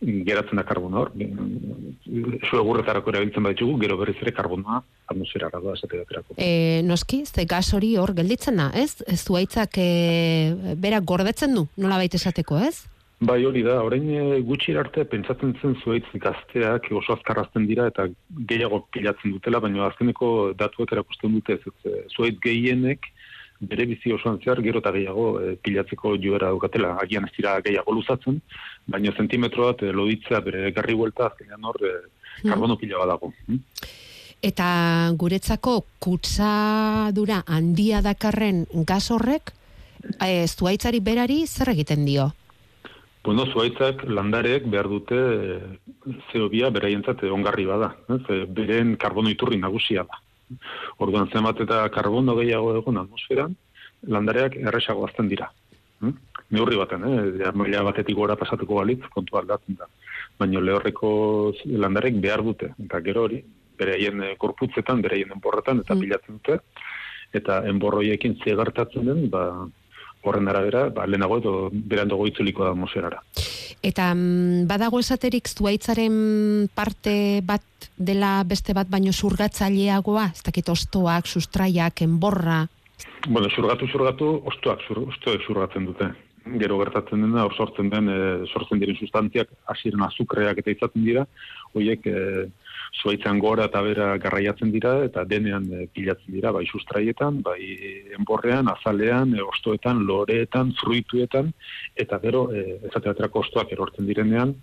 geratzen 0.00 0.56
da 0.60 0.64
karbona 0.66 1.02
hor. 1.02 1.12
Zu 1.14 2.58
egurretarako 2.60 3.12
erabiltzen 3.12 3.46
baditugu, 3.46 3.76
gero 3.82 3.98
berriz 4.00 4.16
ere 4.22 4.32
karbona 4.36 4.80
atmosferara 5.10 5.60
da 5.60 5.74
esate 5.76 6.00
daterako. 6.02 6.36
E, 6.38 6.82
noski, 6.86 7.24
ze 7.26 7.46
gas 7.48 7.68
hori 7.74 7.94
hor 8.00 8.14
gelditzen 8.16 8.60
da, 8.60 8.70
ez? 8.74 9.02
Ez 9.06 9.20
zuaitzak 9.24 9.78
e, 9.78 10.74
bera 10.80 11.00
gordetzen 11.00 11.54
du, 11.54 11.66
nola 11.76 12.00
baita 12.00 12.20
esateko, 12.20 12.58
ez? 12.58 12.86
Bai, 13.24 13.38
hori 13.46 13.62
da, 13.64 13.78
orain 13.86 14.04
e, 14.10 14.40
gutxi 14.44 14.74
arte 14.76 15.04
pentsatzen 15.08 15.54
zen 15.60 15.76
zuaitz 15.84 16.06
gazteak 16.20 16.90
oso 16.98 17.14
azkarrazten 17.14 17.68
dira 17.70 17.86
eta 17.88 18.08
gehiago 18.50 18.82
pilatzen 18.92 19.36
dutela, 19.36 19.62
baina 19.64 19.86
azkeneko 19.88 20.52
datuak 20.58 20.92
erakusten 20.92 21.38
dute 21.38 21.56
ez, 21.56 21.62
ez 21.86 22.08
zuaitz 22.16 22.40
gehienek 22.44 23.08
bere 23.70 23.86
bizi 23.90 24.12
osoan 24.12 24.38
zehar 24.42 24.62
gero 24.62 24.82
eta 24.82 24.92
gehiago 24.94 25.26
e, 25.40 25.56
pilatzeko 25.56 26.14
joera 26.22 26.50
dukatela. 26.54 26.94
Agian 27.02 27.28
ez 27.28 27.32
dira 27.36 27.58
gehiago 27.64 27.92
luzatzen, 27.96 28.40
baina 28.86 29.12
zentimetro 29.16 29.68
bat 29.70 29.82
e, 29.82 29.92
loditzea 29.92 30.40
bere 30.40 30.70
garri 30.76 30.94
huelta 30.94 31.28
azkenean 31.30 31.70
hor 31.70 31.80
e, 31.82 31.94
karbono 32.42 32.78
pila 32.80 33.02
badago. 33.04 33.32
Hmm? 33.46 33.60
Eta 34.44 34.68
guretzako 35.16 35.78
kutsadura 36.04 37.42
handia 37.46 38.02
dakarren 38.04 38.66
gaz 38.86 39.06
horrek, 39.10 39.54
e, 40.20 40.46
zuaitzari 40.46 41.00
berari 41.00 41.44
zer 41.46 41.72
egiten 41.72 42.04
dio? 42.04 42.32
Bueno, 43.24 43.46
zuaitzak 43.48 44.02
landarek 44.04 44.66
behar 44.68 44.88
dute 44.92 45.18
zeobia 46.30 46.68
eh, 46.68 46.74
beraientzat 46.76 47.24
ongarri 47.32 47.64
bada. 47.64 47.94
Ez? 48.12 48.44
Beren 48.52 48.98
karbono 49.00 49.32
iturri 49.32 49.56
nagusia 49.60 50.04
da. 50.04 50.20
Orduan 51.04 51.30
zenbat 51.32 51.60
eta 51.64 51.82
karbono 51.94 52.36
gehiago 52.40 52.74
egon 52.78 53.00
atmosferan, 53.02 53.56
landareak 54.06 54.56
erresago 54.56 55.06
azten 55.06 55.28
dira. 55.28 55.50
Hm? 56.00 56.14
Neurri 56.54 56.76
baten, 56.76 57.04
eh? 57.08 57.52
Maila 57.56 57.82
batetik 57.88 58.16
gora 58.16 58.36
pasatuko 58.36 58.80
balitz, 58.80 59.02
kontu 59.14 59.38
aldatzen 59.40 59.78
da. 59.80 59.88
Baina 60.38 60.60
lehorreko 60.60 61.10
landarek 61.64 62.20
behar 62.20 62.44
dute. 62.46 62.74
Eta 62.84 63.00
gero 63.06 63.24
hori, 63.28 63.40
bereien 63.78 64.22
eh, 64.22 64.34
korputzetan, 64.38 65.02
bereien 65.02 65.32
enborretan, 65.34 65.80
eta 65.84 65.96
pilatzen 65.98 66.38
dute. 66.40 66.60
Eta 67.34 67.62
enborroiekin 67.70 68.36
zegartatzen 68.44 69.10
den, 69.10 69.26
ba, 69.30 69.44
horren 70.22 70.48
arabera, 70.52 70.88
ba, 70.94 71.08
lehenago 71.08 71.40
edo 71.42 71.54
berandago 71.72 72.28
itzuliko 72.30 72.68
da 72.68 72.74
moserara. 72.78 73.22
Eta 73.84 74.08
mm, 74.14 74.64
badago 74.70 75.00
esaterik 75.02 75.48
zuaitzaren 75.50 76.14
parte 76.74 77.42
bat 77.44 77.64
dela 77.98 78.38
beste 78.48 78.72
bat 78.76 78.88
baino 78.88 79.12
surgatzaileagoa, 79.12 80.30
ez 80.32 80.42
dakit 80.46 80.70
ostoak, 80.72 81.28
sustraiak, 81.28 82.00
enborra? 82.06 82.62
Bueno, 83.28 83.50
surgatu, 83.52 83.88
surgatu, 83.92 84.30
ostoak, 84.52 84.80
sur, 84.88 85.02
ostoek 85.08 85.44
surgatzen 85.44 85.90
dute. 85.90 86.08
Gero 86.60 86.76
gertatzen 86.80 87.22
dena, 87.24 87.44
hor 87.44 87.54
sortzen 87.56 87.88
den, 87.92 88.08
e, 88.12 88.16
sortzen 88.52 88.80
diren 88.80 88.96
sustantziak, 89.00 89.52
hasiren 89.72 90.04
azukreak 90.04 90.60
eta 90.60 90.74
izaten 90.74 91.04
dira, 91.04 91.24
horiek 91.72 92.04
e, 92.08 92.18
zuaitzan 93.02 93.38
gora 93.42 93.66
eta 93.68 93.80
bera 93.82 94.06
garraiatzen 94.22 94.70
dira 94.72 94.94
eta 95.04 95.24
denean 95.28 95.66
e, 95.72 95.86
pilatzen 95.94 96.34
dira, 96.36 96.52
bai 96.54 96.64
sustraietan, 96.66 97.40
bai 97.42 97.60
enborrean, 98.18 98.68
azalean, 98.72 99.34
e, 99.34 99.42
ostoetan, 99.42 100.04
loreetan, 100.08 100.72
fruituetan, 100.80 101.50
eta 102.04 102.20
gero, 102.22 102.44
e, 102.54 102.78
ezateatrako 102.90 103.42
ostoak 103.44 103.72
erortzen 103.76 104.06
direnean, 104.10 104.54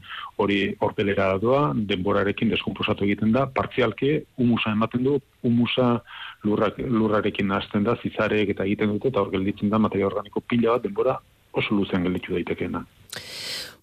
hori 0.41 0.61
horpelera 0.79 1.31
doa, 1.43 1.63
denborarekin 1.75 2.53
deskomposatu 2.55 3.07
egiten 3.07 3.35
da, 3.35 3.47
partzialki 3.59 4.13
humusa 4.37 4.75
ematen 4.77 5.05
du, 5.09 5.17
humusa 5.43 5.91
lurrak, 6.47 6.79
lurrarekin 6.79 7.51
nahazten 7.51 7.85
da, 7.87 7.97
zizarek 8.01 8.55
eta 8.55 8.65
egiten 8.69 8.95
dute, 8.95 9.11
eta 9.11 9.21
hor 9.21 9.33
gelditzen 9.33 9.69
da 9.69 9.81
materia 9.81 10.09
organiko 10.09 10.43
pila 10.47 10.77
bat 10.77 10.87
denbora 10.87 11.19
oso 11.53 11.75
luzean 11.75 12.03
gelditu 12.07 12.33
daitekeena. 12.37 12.85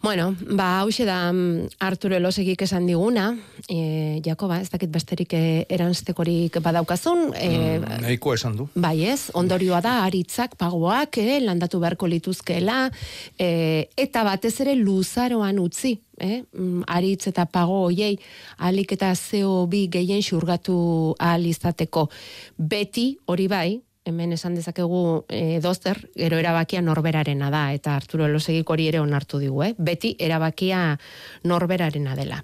Bueno, 0.01 0.37
ba, 0.55 0.81
hause 0.81 1.05
da 1.05 1.33
mm, 1.33 1.75
Arturo 1.83 2.15
Elosegik 2.15 2.63
esan 2.63 2.87
diguna, 2.87 3.33
e, 3.67 4.21
Jakoba, 4.23 4.61
ez 4.63 4.71
dakit 4.71 4.93
besterik 4.95 5.33
e, 5.35 5.41
eranztekorik 5.75 6.61
badaukazun. 6.63 7.33
E, 7.35 7.81
mm, 7.81 8.29
esan 8.35 8.55
du. 8.57 8.69
Bai 8.79 9.03
ez, 9.11 9.33
ondorioa 9.35 9.81
da, 9.83 9.97
aritzak, 10.05 10.55
pagoak, 10.57 11.19
e, 11.19 11.41
landatu 11.43 11.81
beharko 11.83 12.07
lituzkela, 12.07 12.93
e, 13.35 13.89
eta 13.97 14.23
batez 14.23 14.55
ere 14.63 14.77
luzaroan 14.79 15.59
utzi, 15.59 15.97
eh? 16.23 16.45
Aritz 16.87 17.27
eta 17.31 17.47
pago 17.51 17.83
hoiei 17.89 18.19
alik 18.59 18.95
eta 18.95 19.11
zeo 19.15 19.67
bi 19.67 19.87
gehien 19.91 20.23
xurgatu 20.23 21.15
ahal 21.19 21.47
izateko. 21.47 22.09
Beti, 22.57 23.17
hori 23.27 23.47
bai, 23.51 23.81
hemen 24.09 24.33
esan 24.37 24.57
dezakegu 24.59 25.25
e, 25.29 25.61
dozer, 25.65 26.01
gero 26.17 26.39
erabakia 26.41 26.83
norberarena 26.85 27.51
da, 27.55 27.69
eta 27.77 27.97
Arturo 27.97 28.27
Elosegik 28.27 28.71
hori 28.71 28.89
ere 28.91 29.01
onartu 29.01 29.41
digu, 29.43 29.63
eh? 29.67 29.75
beti 29.79 30.15
erabakia 30.19 30.99
norberarena 31.45 32.17
dela. 32.19 32.43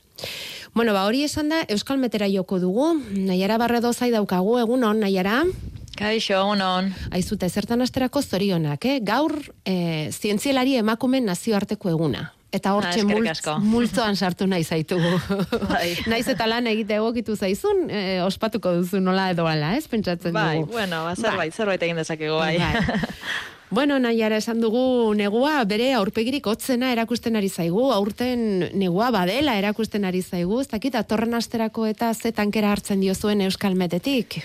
Bueno, 0.74 0.94
ba, 0.94 1.06
hori 1.06 1.24
esan 1.24 1.52
da, 1.52 1.62
Euskal 1.70 1.98
Metera 2.02 2.28
joko 2.30 2.60
dugu, 2.62 2.92
nahiara 3.14 3.58
barredo 3.58 3.92
zai 3.92 4.10
daukagu, 4.14 4.58
egun 4.62 4.84
on, 4.84 5.02
nahiara? 5.04 5.42
Kaixo, 5.94 6.38
egun 6.40 6.62
on. 6.64 6.94
Aizute, 7.14 7.48
zertan 7.48 7.82
asterako 7.84 8.22
zorionak, 8.22 8.86
eh? 8.90 9.00
gaur 9.02 9.36
e, 9.64 10.10
zientzielari 10.12 10.78
emakumen 10.82 11.30
nazioarteko 11.30 11.94
eguna 11.94 12.30
eta 12.54 12.74
hortxe 12.76 13.02
ah, 13.02 13.08
multz, 13.08 13.42
multzoan 13.64 14.16
sartu 14.16 14.46
nahi 14.50 14.64
zaitugu. 14.64 15.16
Bai. 15.68 15.88
Naiz 16.10 16.26
eta 16.30 16.46
lan 16.50 16.68
egite 16.70 16.98
egokitu 17.00 17.36
zaizun, 17.36 17.88
e, 17.90 18.20
ospatuko 18.24 18.76
duzu 18.80 19.02
nola 19.02 19.30
edo 19.34 19.48
ala, 19.50 19.74
ez, 19.78 19.88
pentsatzen 19.90 20.34
bai, 20.34 20.60
dugu. 20.60 20.72
Bueno, 20.78 21.02
ba, 21.08 21.16
zerbait, 21.16 21.50
bai. 21.50 21.50
zerbait 21.50 21.88
egin 21.88 22.00
dezakegu, 22.02 22.38
bai. 22.38 22.56
bai. 22.62 23.02
Bueno, 23.74 23.96
nahiara 23.98 24.36
esan 24.38 24.60
dugu 24.62 25.14
negua 25.18 25.64
bere 25.66 25.88
aurpegirik 25.98 26.44
hotzena 26.46 26.92
erakusten 26.94 27.34
ari 27.34 27.48
zaigu, 27.48 27.88
aurten 27.90 28.68
negua 28.78 29.08
badela 29.10 29.56
erakusten 29.58 30.04
ari 30.06 30.20
zaigu, 30.22 30.60
ez 30.62 30.68
dakit, 30.70 30.94
atorren 30.94 31.34
asterako 31.34 31.88
eta 31.90 32.12
zetankera 32.14 32.70
hartzen 32.70 33.02
diozuen 33.02 33.42
Euskal 33.48 33.74
Metetik. 33.74 34.44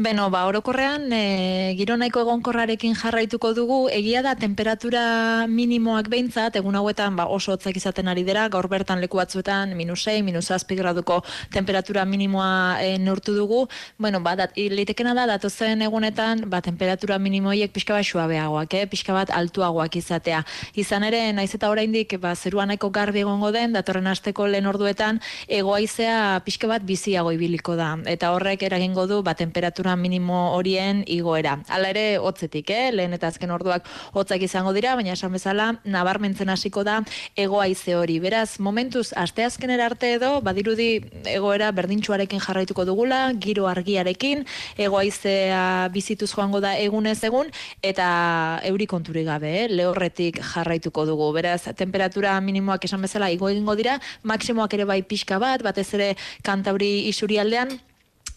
Beno, 0.00 0.30
ba, 0.32 0.46
orokorrean, 0.48 1.02
e, 1.12 1.74
giro 1.76 1.92
nahiko 2.00 2.22
egonkorrarekin 2.22 2.94
jarraituko 2.96 3.50
dugu, 3.52 3.76
egia 3.92 4.22
da 4.24 4.30
temperatura 4.32 5.00
minimoak 5.44 6.06
behintzat, 6.08 6.54
egun 6.56 6.78
hauetan 6.78 7.18
ba, 7.18 7.26
oso 7.28 7.52
hotzak 7.52 7.76
izaten 7.76 8.08
ari 8.08 8.22
dira, 8.24 8.46
gaur 8.48 8.64
bertan 8.72 9.02
leku 9.04 9.20
batzuetan 9.20 9.74
minus 9.76 10.06
6, 10.08 10.22
minus 10.24 10.48
6 10.48 10.78
graduko 10.78 11.18
temperatura 11.52 12.06
minimoa 12.08 12.78
e, 12.80 12.94
neurtu 12.96 13.34
dugu. 13.36 13.66
Bueno, 13.98 14.22
ba, 14.24 14.32
dat, 14.40 14.56
litekena 14.56 15.12
da, 15.12 15.26
datozen 15.28 15.84
egunetan, 15.84 16.46
ba, 16.48 16.62
temperatura 16.64 17.18
minimoiek 17.20 17.76
pixka 17.76 17.98
bat 17.98 18.08
suabeagoak, 18.08 18.78
eh? 18.80 18.86
pixka 18.88 19.12
bat 19.12 19.34
altuagoak 19.36 20.00
izatea. 20.00 20.40
Izan 20.80 21.04
ere, 21.10 21.26
naiz 21.36 21.50
eta 21.52 21.68
oraindik 21.68 22.16
ba, 22.24 22.32
zerua 22.32 22.64
nahiko 22.64 22.88
garbi 22.88 23.20
egongo 23.26 23.52
den, 23.52 23.76
datorren 23.76 24.08
asteko 24.08 24.48
lehen 24.48 24.72
orduetan, 24.72 25.20
egoaizea 25.60 26.40
pixka 26.48 26.72
bat 26.72 26.88
biziago 26.88 27.36
ibiliko 27.36 27.76
da. 27.76 27.92
Eta 28.08 28.32
horrek 28.32 28.64
eragingo 28.64 29.04
du, 29.04 29.20
ba, 29.20 29.36
temperatura 29.90 29.96
minimo 29.96 30.54
horien 30.54 31.04
igoera. 31.06 31.62
Hala 31.68 31.90
ere, 31.90 32.18
hotzetik, 32.18 32.70
eh? 32.70 32.90
lehen 32.92 33.12
eta 33.12 33.28
azken 33.28 33.50
orduak 33.50 33.86
hotzak 34.12 34.42
izango 34.42 34.72
dira, 34.72 34.94
baina 34.94 35.12
esan 35.12 35.32
bezala, 35.32 35.80
nabarmentzen 35.84 36.48
hasiko 36.48 36.84
da 36.84 37.02
egoaize 37.36 37.94
hori. 37.96 38.20
Beraz, 38.20 38.58
momentuz, 38.58 39.12
asteazken 39.16 39.70
arte 39.80 40.14
edo, 40.14 40.40
badirudi 40.42 41.00
egoera 41.26 41.70
berdintxuarekin 41.72 42.40
jarraituko 42.40 42.84
dugula, 42.84 43.32
giro 43.38 43.66
argiarekin, 43.66 44.44
egoaizea 44.76 45.88
bizituz 45.92 46.30
joango 46.34 46.60
da 46.60 46.76
egunez 46.78 47.22
egun, 47.24 47.50
eta 47.82 48.60
euri 48.64 48.86
konturi 48.86 49.24
gabe, 49.24 49.64
eh? 49.64 49.68
lehorretik 49.68 50.40
jarraituko 50.54 51.06
dugu. 51.06 51.32
Beraz, 51.34 51.62
temperatura 51.76 52.38
minimoak 52.40 52.84
esan 52.84 53.02
bezala 53.02 53.30
igo 53.30 53.48
egingo 53.48 53.76
dira, 53.76 53.98
maksimoak 54.22 54.74
ere 54.74 54.84
bai 54.84 55.02
pixka 55.02 55.38
bat, 55.38 55.62
batez 55.62 55.88
ere 55.94 56.14
kantauri 56.42 57.08
isuri 57.08 57.38
aldean, 57.40 57.78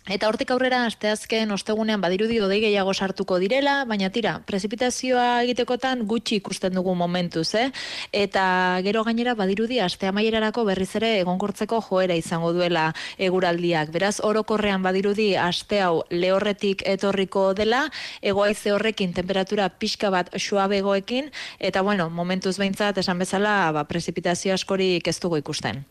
Eta 0.04 0.28
hortik 0.28 0.50
aurrera 0.52 0.82
asteazken 0.84 1.54
ostegunean 1.56 2.02
badirudi 2.04 2.36
dodei 2.42 2.58
gehiago 2.60 2.92
sartuko 2.92 3.38
direla, 3.40 3.86
baina 3.88 4.10
tira, 4.12 4.34
prezipitazioa 4.44 5.46
egitekotan 5.46 6.04
gutxi 6.12 6.42
ikusten 6.42 6.76
dugu 6.76 6.92
momentuz, 7.00 7.56
eh? 7.56 7.70
Eta 8.12 8.44
gero 8.84 9.06
gainera 9.08 9.32
badirudi 9.40 9.80
aste 9.80 10.12
amaierarako 10.12 10.66
berriz 10.68 10.90
ere 11.00 11.14
egonkortzeko 11.22 11.80
joera 11.88 12.20
izango 12.20 12.52
duela 12.52 12.90
eguraldiak. 13.16 13.96
Beraz, 13.96 14.18
orokorrean 14.20 14.84
badirudi 14.84 15.38
aste 15.40 15.80
hau 15.80 16.04
lehorretik 16.12 16.84
etorriko 16.84 17.54
dela, 17.56 17.86
egoaize 18.20 18.76
horrekin 18.76 19.16
temperatura 19.16 19.72
pixka 19.72 20.12
bat 20.12 20.36
suabegoekin, 20.36 21.32
eta 21.64 21.80
bueno, 21.82 22.10
momentuz 22.10 22.58
behintzat 22.60 23.00
esan 23.00 23.24
bezala, 23.24 23.72
ba, 23.72 23.88
prezipitazio 23.88 24.52
askorik 24.52 25.08
ez 25.08 25.22
dugu 25.24 25.40
ikusten. 25.40 25.86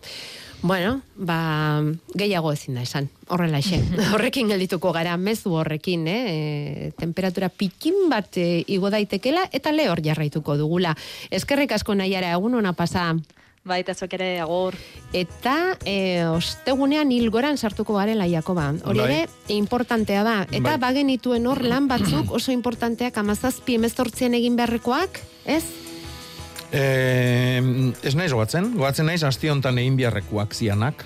Bueno, 0.62 1.02
ba, 1.16 1.82
gehiago 2.14 2.52
ezin 2.54 2.76
da 2.78 2.84
esan, 2.86 3.08
horrela 3.26 3.58
xe. 3.58 3.80
Horrekin 4.14 4.52
geldituko 4.52 4.92
gara, 4.94 5.16
mezu 5.18 5.56
horrekin, 5.58 6.06
eh? 6.06 6.22
E, 6.22 6.90
temperatura 6.94 7.48
pikin 7.50 8.06
bat 8.12 8.38
e, 8.38 8.62
igo 8.70 8.90
daitekela 8.94 9.48
eta 9.50 9.74
lehor 9.74 10.04
jarraituko 10.06 10.54
dugula. 10.60 10.94
Eskerrik 11.34 11.74
asko 11.74 11.98
nahiara, 11.98 12.30
egun 12.38 12.54
ona 12.62 12.76
pasa. 12.78 13.10
Baita 13.66 13.94
zuek 13.94 14.14
ere, 14.14 14.30
agur. 14.42 14.78
Eta 15.14 15.74
e, 15.82 16.22
ostegunean 16.30 17.10
hilgoran 17.10 17.58
sartuko 17.58 17.98
garela, 17.98 18.30
Jakoba. 18.30 18.70
Hori 18.86 19.02
bai. 19.02 19.10
ere, 19.10 19.28
importantea 19.58 20.22
da. 20.22 20.40
Eta 20.46 20.76
bai. 20.76 20.80
bagen 20.86 21.10
ituen 21.10 21.46
hor 21.50 21.64
lan 21.66 21.90
batzuk 21.90 22.30
oso 22.38 22.54
importanteak 22.54 23.18
amazazpi 23.18 23.82
emezortzien 23.82 24.38
egin 24.38 24.54
beharrekoak, 24.58 25.22
ez? 25.42 25.64
Eh, 26.72 27.60
ez 28.02 28.14
naiz 28.16 28.32
goatzen, 28.32 28.70
goatzen 28.80 29.06
naiz 29.06 29.22
asti 29.28 29.50
hontan 29.52 29.78
egin 29.78 29.96
biharrekuak 29.96 30.54
zianak, 30.56 31.04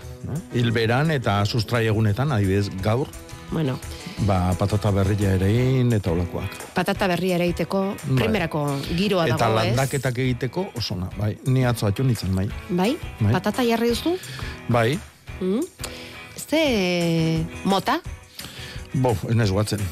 hilberan 0.54 1.10
eta 1.10 1.40
sustrai 1.44 1.86
egunetan, 1.90 2.32
adibidez 2.32 2.70
gaur, 2.82 3.10
Bueno. 3.50 3.78
Ba, 4.26 4.54
patata 4.58 4.90
berria 4.90 5.34
ere 5.36 5.48
egin 5.52 5.92
eta 5.94 6.10
olakoak. 6.10 6.54
Patata 6.74 7.06
berria 7.10 7.36
ere 7.36 7.44
egiteko, 7.50 7.82
bai. 7.92 8.16
primerako 8.18 8.62
giroa 8.88 9.26
eta 9.28 9.36
dago, 9.36 9.60
ez? 9.60 9.66
Eta 9.66 9.76
landaketak 9.76 10.18
egiteko, 10.24 10.66
osona, 10.80 11.10
bai. 11.18 11.36
Ni 11.46 11.66
atzo 11.68 11.86
atxo 11.86 12.06
nintzen, 12.06 12.34
bai. 12.34 12.48
bai. 12.70 12.96
Bai? 13.20 13.32
Patata 13.36 13.66
jarri 13.66 13.92
duzu? 13.92 14.16
Bai. 14.68 14.98
Mm? 15.40 15.62
Este 16.34 17.44
mota? 17.64 18.00
Bo, 18.94 19.14
enez 19.30 19.50
guatzen 19.52 19.84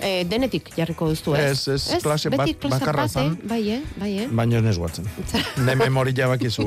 e, 0.00 0.24
denetik 0.28 0.70
jarriko 0.76 1.08
duzu, 1.10 1.34
ez? 1.38 1.50
Ez, 1.50 1.68
ez, 1.68 1.84
ez? 1.96 2.02
klase 2.02 2.30
bat, 2.32 2.48
bakarra 2.72 3.06
zan. 3.08 3.36
Bai, 3.48 3.60
eh, 3.76 3.80
bai, 4.00 4.10
eh? 4.24 4.26
Baina 4.30 4.62
ez 4.70 4.76
guatzen. 4.78 5.08
ne 5.66 5.74
memori 5.78 6.14
jabak 6.16 6.42
izu... 6.48 6.66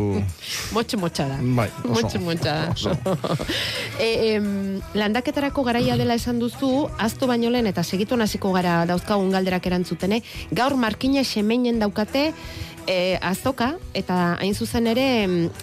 Motxe 0.76 1.00
motxara. 1.02 1.40
Bai, 1.42 1.70
oso. 1.84 1.94
Motxe 1.96 2.22
motxara. 2.24 2.72
Oso. 2.74 2.96
e, 4.06 4.10
em, 4.34 4.82
landaketarako 4.98 5.66
garaia 5.68 5.98
dela 6.00 6.18
esan 6.20 6.40
duzu, 6.42 6.88
aztu 6.98 7.30
baino 7.30 7.52
lehen 7.54 7.70
eta 7.72 7.84
segitu 7.84 8.20
hasiko 8.24 8.54
gara 8.54 8.84
dauzkagun 8.86 9.32
galderak 9.34 9.66
erantzutene, 9.68 10.22
gaur 10.52 10.78
markina 10.78 11.24
xemeinen 11.28 11.80
daukate, 11.80 12.32
e, 12.88 13.18
azoka, 13.22 13.74
eta 13.94 14.38
hain 14.42 14.56
zuzen 14.56 14.88
ere 14.88 15.06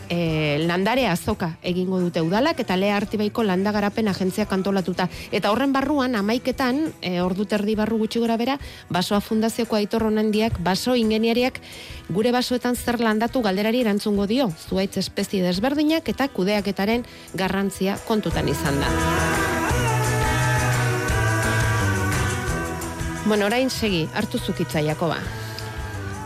e, 0.08 0.58
landare 0.66 1.06
azoka 1.08 1.56
egingo 1.62 2.00
dute 2.00 2.22
udalak, 2.22 2.60
eta 2.60 2.76
lea 2.76 2.96
artibaiko 2.96 3.42
landagarapen 3.42 4.08
agentzia 4.08 4.46
kantolatuta. 4.46 5.08
Eta 5.32 5.50
horren 5.52 5.72
barruan, 5.72 6.14
amaiketan, 6.16 6.92
e, 7.02 7.20
ordu 7.20 7.44
terdi 7.44 7.76
barru 7.76 7.98
gutxi 7.98 8.20
gora 8.22 8.36
bera, 8.40 8.58
basoa 8.88 9.20
fundazioko 9.20 9.76
aitor 9.76 10.08
diak, 10.30 10.58
baso 10.60 10.94
ingeniariak, 10.94 11.60
gure 12.08 12.32
basoetan 12.32 12.76
zer 12.76 13.00
landatu 13.00 13.42
galderari 13.42 13.80
erantzungo 13.80 14.26
dio, 14.26 14.50
zuaitz 14.68 14.96
espezie 14.96 15.42
desberdinak 15.42 16.08
eta 16.08 16.28
kudeaketaren 16.28 17.04
garrantzia 17.34 17.98
kontutan 18.06 18.48
izan 18.48 18.80
da. 18.80 18.88
Bueno, 23.26 23.46
orain 23.46 23.70
segi, 23.70 24.08
hartu 24.14 24.38
zukitza, 24.38 24.80
Jakoba. 24.82 25.39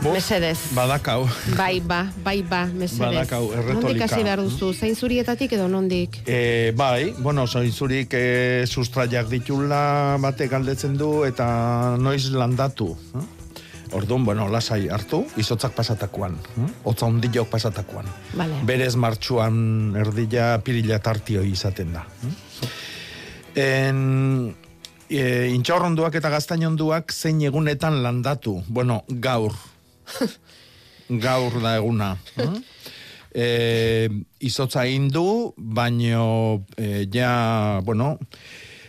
Mesedez. 0.03 0.59
Badakau. 0.75 1.29
Bai, 1.57 1.81
ba, 1.81 2.07
bai, 2.25 2.43
ba, 2.43 2.67
mesedez. 2.67 3.01
Badakau, 3.01 3.53
erretolika. 3.53 3.81
Nondik 3.81 4.03
hasi 4.05 4.23
behar 4.27 4.43
duzu, 4.43 4.73
zain 4.75 4.97
zurietatik 4.97 5.53
edo 5.57 5.69
nondik? 5.69 6.21
E, 6.27 6.73
bai, 6.77 7.15
bueno, 7.19 7.47
zain 7.47 7.73
zurik 7.73 8.13
e, 8.15 8.67
sustraiak 8.67 9.31
ditula 9.31 10.19
batek 10.21 10.51
galdetzen 10.51 10.99
du 11.01 11.25
eta 11.29 11.97
noiz 12.01 12.29
landatu. 12.33 12.91
Eh? 13.15 13.25
Orduan, 13.95 14.25
bueno, 14.27 14.49
lasai 14.51 14.89
hartu, 14.91 15.23
izotzak 15.39 15.77
pasatakoan. 15.77 16.35
Eh? 16.59 16.69
Otza 16.91 17.07
ondilok 17.07 17.49
pasatakoan. 17.53 18.09
Vale. 18.35 18.59
Berez 18.67 18.95
martxuan 18.97 19.95
erdila 20.01 20.59
pirila 20.67 20.99
tartio 20.99 21.45
izaten 21.47 21.95
da. 21.95 22.05
Eh? 22.25 22.35
En, 23.65 24.55
e, 25.09 25.23
intxaurronduak 25.55 26.17
eta 26.19 26.33
gaztainonduak 26.33 27.13
zein 27.15 27.43
egunetan 27.47 28.03
landatu. 28.03 28.59
Bueno, 28.67 29.05
gaur, 29.09 29.55
gaur 31.25 31.61
da 31.63 31.77
eguna. 31.77 32.15
e, 33.35 34.09
izotza 34.41 34.87
indu, 34.87 35.55
baino 35.57 36.65
e, 36.77 37.07
ja, 37.13 37.81
bueno, 37.85 38.19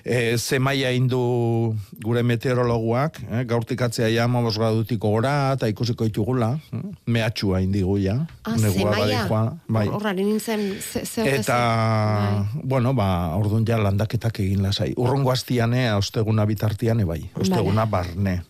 e, 0.05 0.37
zemaia 0.37 0.91
indu 0.93 1.73
gure 2.05 2.21
meteorologuak, 2.23 3.17
eh, 3.25 3.43
gaurtik 3.49 3.81
atzea 3.81 4.07
ja 4.13 4.27
mamos 4.29 4.53
gradutiko 4.57 5.09
gora, 5.15 5.33
eta 5.57 5.67
ikusiko 5.71 6.05
itugula, 6.05 6.51
eh, 6.71 6.83
mehatxua 7.09 7.61
indigu 7.65 7.97
ja. 7.99 8.19
Ah, 8.43 8.55
zemaia? 8.57 9.25
Bai. 9.67 9.87
Horrari 9.89 10.23
nintzen, 10.23 10.77
zer 10.79 11.27
Eta, 11.33 11.57
bai. 11.57 12.61
bueno, 12.63 12.93
ba, 12.93 13.35
orduan 13.35 13.65
ja 13.65 13.81
landaketak 13.81 14.39
egin 14.45 14.61
lasai. 14.61 14.93
Urrongo 14.95 15.31
astiane, 15.31 15.91
osteguna 15.93 16.45
bitartiane, 16.45 17.05
bai. 17.05 17.23
Osteguna 17.33 17.85
barne. 17.85 18.43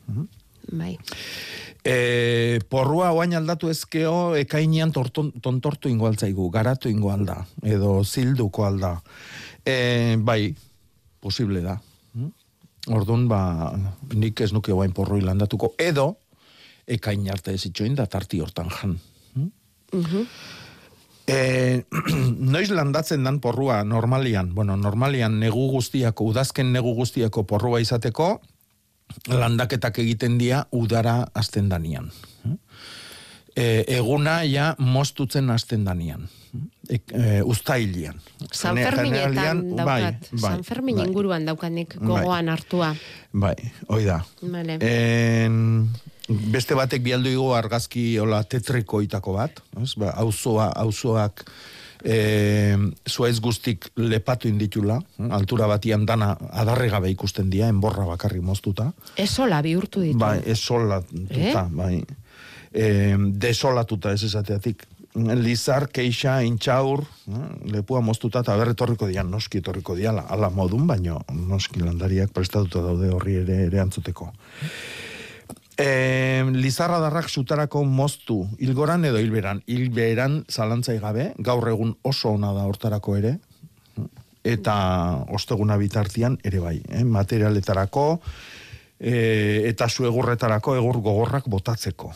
Bai. 0.72 0.98
E, 1.86 2.60
porrua 2.66 3.12
oain 3.14 3.36
aldatu 3.38 3.70
ezkeo 3.70 4.34
ekainean 4.40 4.90
torton, 4.92 5.30
tontortu 5.42 5.92
ingo 5.92 6.08
altzaigu, 6.10 6.50
garatu 6.50 6.90
ingo 6.90 7.12
alda, 7.14 7.44
edo 7.62 8.00
zilduko 8.04 8.66
alda. 8.66 8.96
E, 9.62 10.18
bai, 10.18 10.56
posible 11.22 11.62
da. 11.62 11.78
Orduan, 12.90 13.28
ba, 13.30 13.40
nik 14.14 14.42
ez 14.42 14.52
nuke 14.54 14.74
oain 14.74 14.94
porroi 14.98 15.22
landatuko, 15.26 15.74
edo 15.82 16.16
ekain 16.86 17.30
arte 17.34 17.54
ez 17.54 17.64
itxoin 17.70 17.96
da 17.98 18.06
tarti 18.10 18.42
hortan 18.42 18.70
jan. 18.70 18.98
Hmm? 19.34 20.26
E, 21.26 21.38
noiz 22.54 22.70
landatzen 22.74 23.26
dan 23.26 23.40
porrua 23.42 23.84
normalian, 23.86 24.54
bueno, 24.58 24.78
normalian 24.78 25.40
negu 25.42 25.70
guztiako, 25.74 26.30
udazken 26.34 26.74
negu 26.74 26.94
guztiako 26.98 27.46
porrua 27.50 27.82
izateko, 27.82 28.40
landaketak 29.28 30.00
egiten 30.04 30.38
dira 30.38 30.66
udara 30.72 31.26
azten 31.34 31.70
danian. 31.70 32.12
E, 33.56 33.86
eguna 33.98 34.42
ja 34.44 34.74
mostutzen 34.80 35.50
azten 35.50 35.86
danian. 35.86 36.28
E, 36.90 37.00
e, 37.12 37.42
ustailian. 37.44 38.20
San 38.52 38.78
Ferminetan 38.78 39.62
daukat. 39.76 39.86
Bai, 39.86 40.02
bai, 40.32 40.42
San 40.42 40.64
Fermin 40.68 41.00
bai, 41.00 41.08
inguruan 41.08 41.46
daukanik 41.48 41.96
bai. 41.96 42.08
gogoan 42.08 42.52
hartua. 42.52 42.92
Bai, 43.34 43.56
hoi 43.88 44.04
da. 44.06 44.20
Vale. 44.42 44.78
En, 44.84 45.88
beste 46.52 46.76
batek 46.76 47.04
bialdu 47.06 47.32
igo 47.32 47.50
argazki 47.56 48.18
hola 48.20 48.44
tetriko 48.44 49.02
itako 49.06 49.38
bat. 49.40 49.64
Ba, 49.98 50.12
auzoa, 50.20 50.70
auzoak 50.84 51.46
e, 52.04 52.76
zuaiz 53.10 53.40
guztik 53.42 53.90
lepatu 53.96 54.50
inditula, 54.50 55.00
altura 55.30 55.68
batian 55.68 56.06
dana 56.06 56.34
adarre 56.52 56.90
gabe 56.90 57.12
ikusten 57.14 57.50
dia, 57.50 57.70
enborra 57.70 58.06
bakarri 58.08 58.42
moztuta. 58.42 58.92
Esola 59.18 59.62
bihurtu 59.66 60.04
ditu. 60.06 60.20
Bai, 60.22 60.40
esola 60.46 61.02
tuta, 61.02 61.66
eh? 61.66 61.70
bai. 61.72 61.96
E, 62.76 63.16
desolatuta 63.32 64.12
ez 64.12 64.24
esateatik. 64.28 64.86
Lizar, 65.16 65.86
keixa, 65.96 66.42
intxaur, 66.44 67.06
lepua 67.72 68.02
moztuta, 68.04 68.42
eta 68.44 68.58
berretorriko 68.60 69.08
dian, 69.08 69.30
noski 69.32 69.62
etorriko 69.62 69.96
diala, 69.96 70.26
ala 70.28 70.50
modun, 70.52 70.84
baino 70.90 71.22
noski 71.32 71.80
landariak 71.80 72.34
prestatuta 72.36 72.82
daude 72.84 73.14
horri 73.16 73.38
ere, 73.46 73.62
ere 73.70 73.80
antzuteko. 73.80 74.28
E, 75.78 76.44
Lizarra 76.56 77.02
darrak 77.04 77.28
sutarako 77.30 77.84
moztu, 77.84 78.46
ilgoran 78.64 79.04
edo 79.06 79.20
hilberan. 79.20 79.62
Hilberan 79.68 80.44
zalantzai 80.50 81.00
gabe, 81.04 81.34
gaur 81.38 81.68
egun 81.70 81.96
oso 82.04 82.32
ona 82.38 82.54
da 82.56 82.64
hortarako 82.70 83.18
ere, 83.20 83.36
eta 84.46 84.76
osteguna 85.36 85.76
bitartian 85.82 86.38
ere 86.46 86.62
bai, 86.64 86.78
eh? 86.90 87.04
materialetarako, 87.04 88.06
e, 89.00 89.16
eta 89.68 89.90
zu 89.90 90.08
egurretarako 90.08 90.78
egur 90.80 91.02
gogorrak 91.04 91.50
botatzeko 91.52 92.14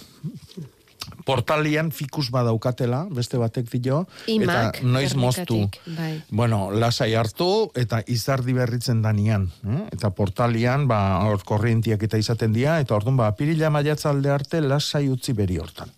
portalian 1.25 1.91
fikus 1.91 2.29
badaukatela, 2.33 3.05
beste 3.13 3.37
batek 3.37 3.69
dio, 3.77 4.05
eta 4.27 4.71
noiz 4.83 5.13
moztu. 5.15 5.61
Bai. 5.97 6.21
Bueno, 6.31 6.69
lasai 6.71 7.13
hartu, 7.15 7.69
eta 7.75 8.01
izardi 8.07 8.53
berritzen 8.57 9.01
danian. 9.01 9.49
Eh? 9.65 9.85
Eta 9.93 10.11
portalian, 10.15 10.87
ba, 10.89 11.21
hor 11.27 11.43
korrientiak 11.45 12.03
eta 12.03 12.17
izaten 12.17 12.53
dira, 12.53 12.79
eta 12.79 12.97
orduan, 12.97 13.19
ba, 13.19 13.31
pirila 13.37 13.69
maiatzalde 13.73 14.33
arte, 14.33 14.61
lasai 14.61 15.07
utzi 15.09 15.33
beri 15.37 15.59
hortan. 15.61 15.93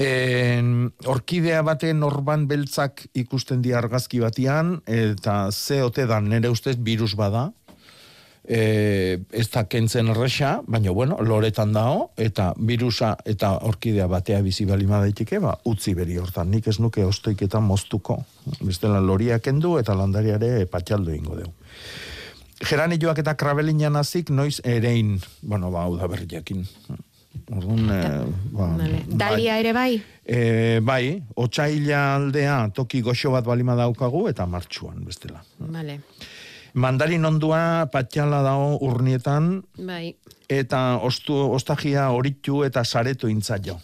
En, 0.00 0.88
orkidea 1.12 1.60
baten 1.60 2.00
orban 2.06 2.46
beltzak 2.48 3.02
ikusten 3.20 3.60
di 3.60 3.74
argazki 3.76 4.22
batian, 4.22 4.78
eta 4.88 5.50
ze 5.52 5.82
ote 5.84 6.06
da 6.08 6.22
nere 6.24 6.48
ustez 6.48 6.78
virus 6.80 7.12
bada, 7.20 7.50
e, 8.44 9.20
ez 9.32 9.46
da 9.52 9.64
kentzen 9.68 10.10
erresa, 10.12 10.60
baina 10.66 10.92
bueno, 10.94 11.18
loretan 11.24 11.72
dao, 11.72 12.10
eta 12.16 12.50
virusa 12.56 13.14
eta 13.28 13.52
orkidea 13.68 14.06
batea 14.10 14.40
bizi 14.42 14.66
balima 14.68 15.00
daiteke, 15.04 15.40
ba, 15.42 15.56
utzi 15.70 15.94
beri 15.98 16.18
hortan, 16.20 16.50
nik 16.50 16.68
ez 16.70 16.78
nuke 16.80 17.04
ostoiketan 17.04 17.66
moztuko. 17.66 18.20
Bestela 18.60 19.00
loria 19.00 19.38
kendu 19.38 19.76
eta 19.80 19.94
landariare 19.94 20.66
patxaldo 20.70 21.14
ingo 21.14 21.38
deu. 21.38 21.52
Geranilloak 22.60 23.22
eta 23.22 23.36
krabelinan 23.40 23.96
azik, 23.96 24.30
noiz 24.30 24.60
erein, 24.64 25.18
bueno, 25.42 25.70
ba, 25.72 25.86
hau 25.86 25.96
da 25.96 26.10
berriakin. 26.10 26.66
Orduan, 27.50 27.86
e, 27.86 28.00
ba, 28.52 28.66
vale. 28.76 29.04
Dalia 29.06 29.56
ere 29.62 29.72
bai? 29.72 29.94
E, 30.26 30.80
bai, 30.82 31.16
otxaila 31.40 32.02
aldea 32.16 32.58
toki 32.74 33.00
goxo 33.06 33.32
bat 33.34 33.46
balima 33.46 33.76
daukagu 33.78 34.26
eta 34.30 34.46
martxuan, 34.46 35.00
bestela. 35.06 35.42
Vale. 35.58 36.00
Mandarin 36.74 37.24
ondua 37.24 37.88
patxala 37.92 38.42
dago 38.46 38.78
urnietan. 38.86 39.62
Bai. 39.78 40.14
Eta 40.50 40.98
ostu, 41.02 41.34
ostagia 41.34 42.08
horitu 42.10 42.64
eta 42.66 42.84
saretu 42.84 43.28
intzaio. 43.30 43.78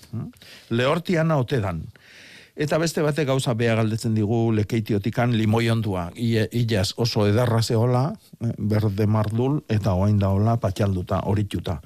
Lehortian 0.71 1.31
ote 1.31 1.61
dan. 1.61 1.85
Eta 2.57 2.79
beste 2.81 3.03
bate 3.05 3.27
gauza 3.29 3.53
bea 3.55 3.75
galdetzen 3.77 4.15
digu 4.17 4.49
lekeitiotikan 4.57 5.35
limoi 5.37 5.69
ondua. 5.69 6.07
Iaz 6.17 6.95
oso 6.97 7.27
edarra 7.29 7.61
zehola, 7.63 8.15
eh, 8.41 8.53
berde 8.57 9.07
mardul, 9.07 9.61
eta 9.69 9.93
oain 9.93 10.19
da 10.19 10.31
hola 10.33 10.57
patxalduta, 10.57 11.21
horituta. 11.29 11.81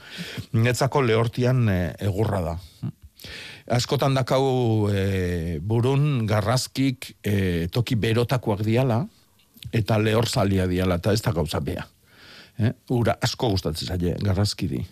Netzako 0.53 1.03
lehortian 1.03 1.68
eh, 1.68 1.94
egurra 2.07 2.40
da. 2.40 2.57
Askotan 3.70 4.14
dakau 4.14 4.88
e, 4.90 5.59
burun 5.62 6.26
garrazkik 6.26 7.12
e, 7.22 7.68
toki 7.70 7.94
berotakoak 7.94 8.64
diala, 8.66 9.05
eta 9.72 9.98
lehor 9.98 10.28
zalia 10.28 10.66
diala, 10.70 11.00
eta 11.00 11.12
ez 11.12 11.22
da 11.22 11.32
gauza 11.32 11.60
bea. 11.60 11.86
Eh? 12.60 12.72
Ura 12.92 13.16
asko 13.22 13.54
gustatzen 13.54 13.88
zaie, 13.88 14.16
garrazkidi. 14.20 14.82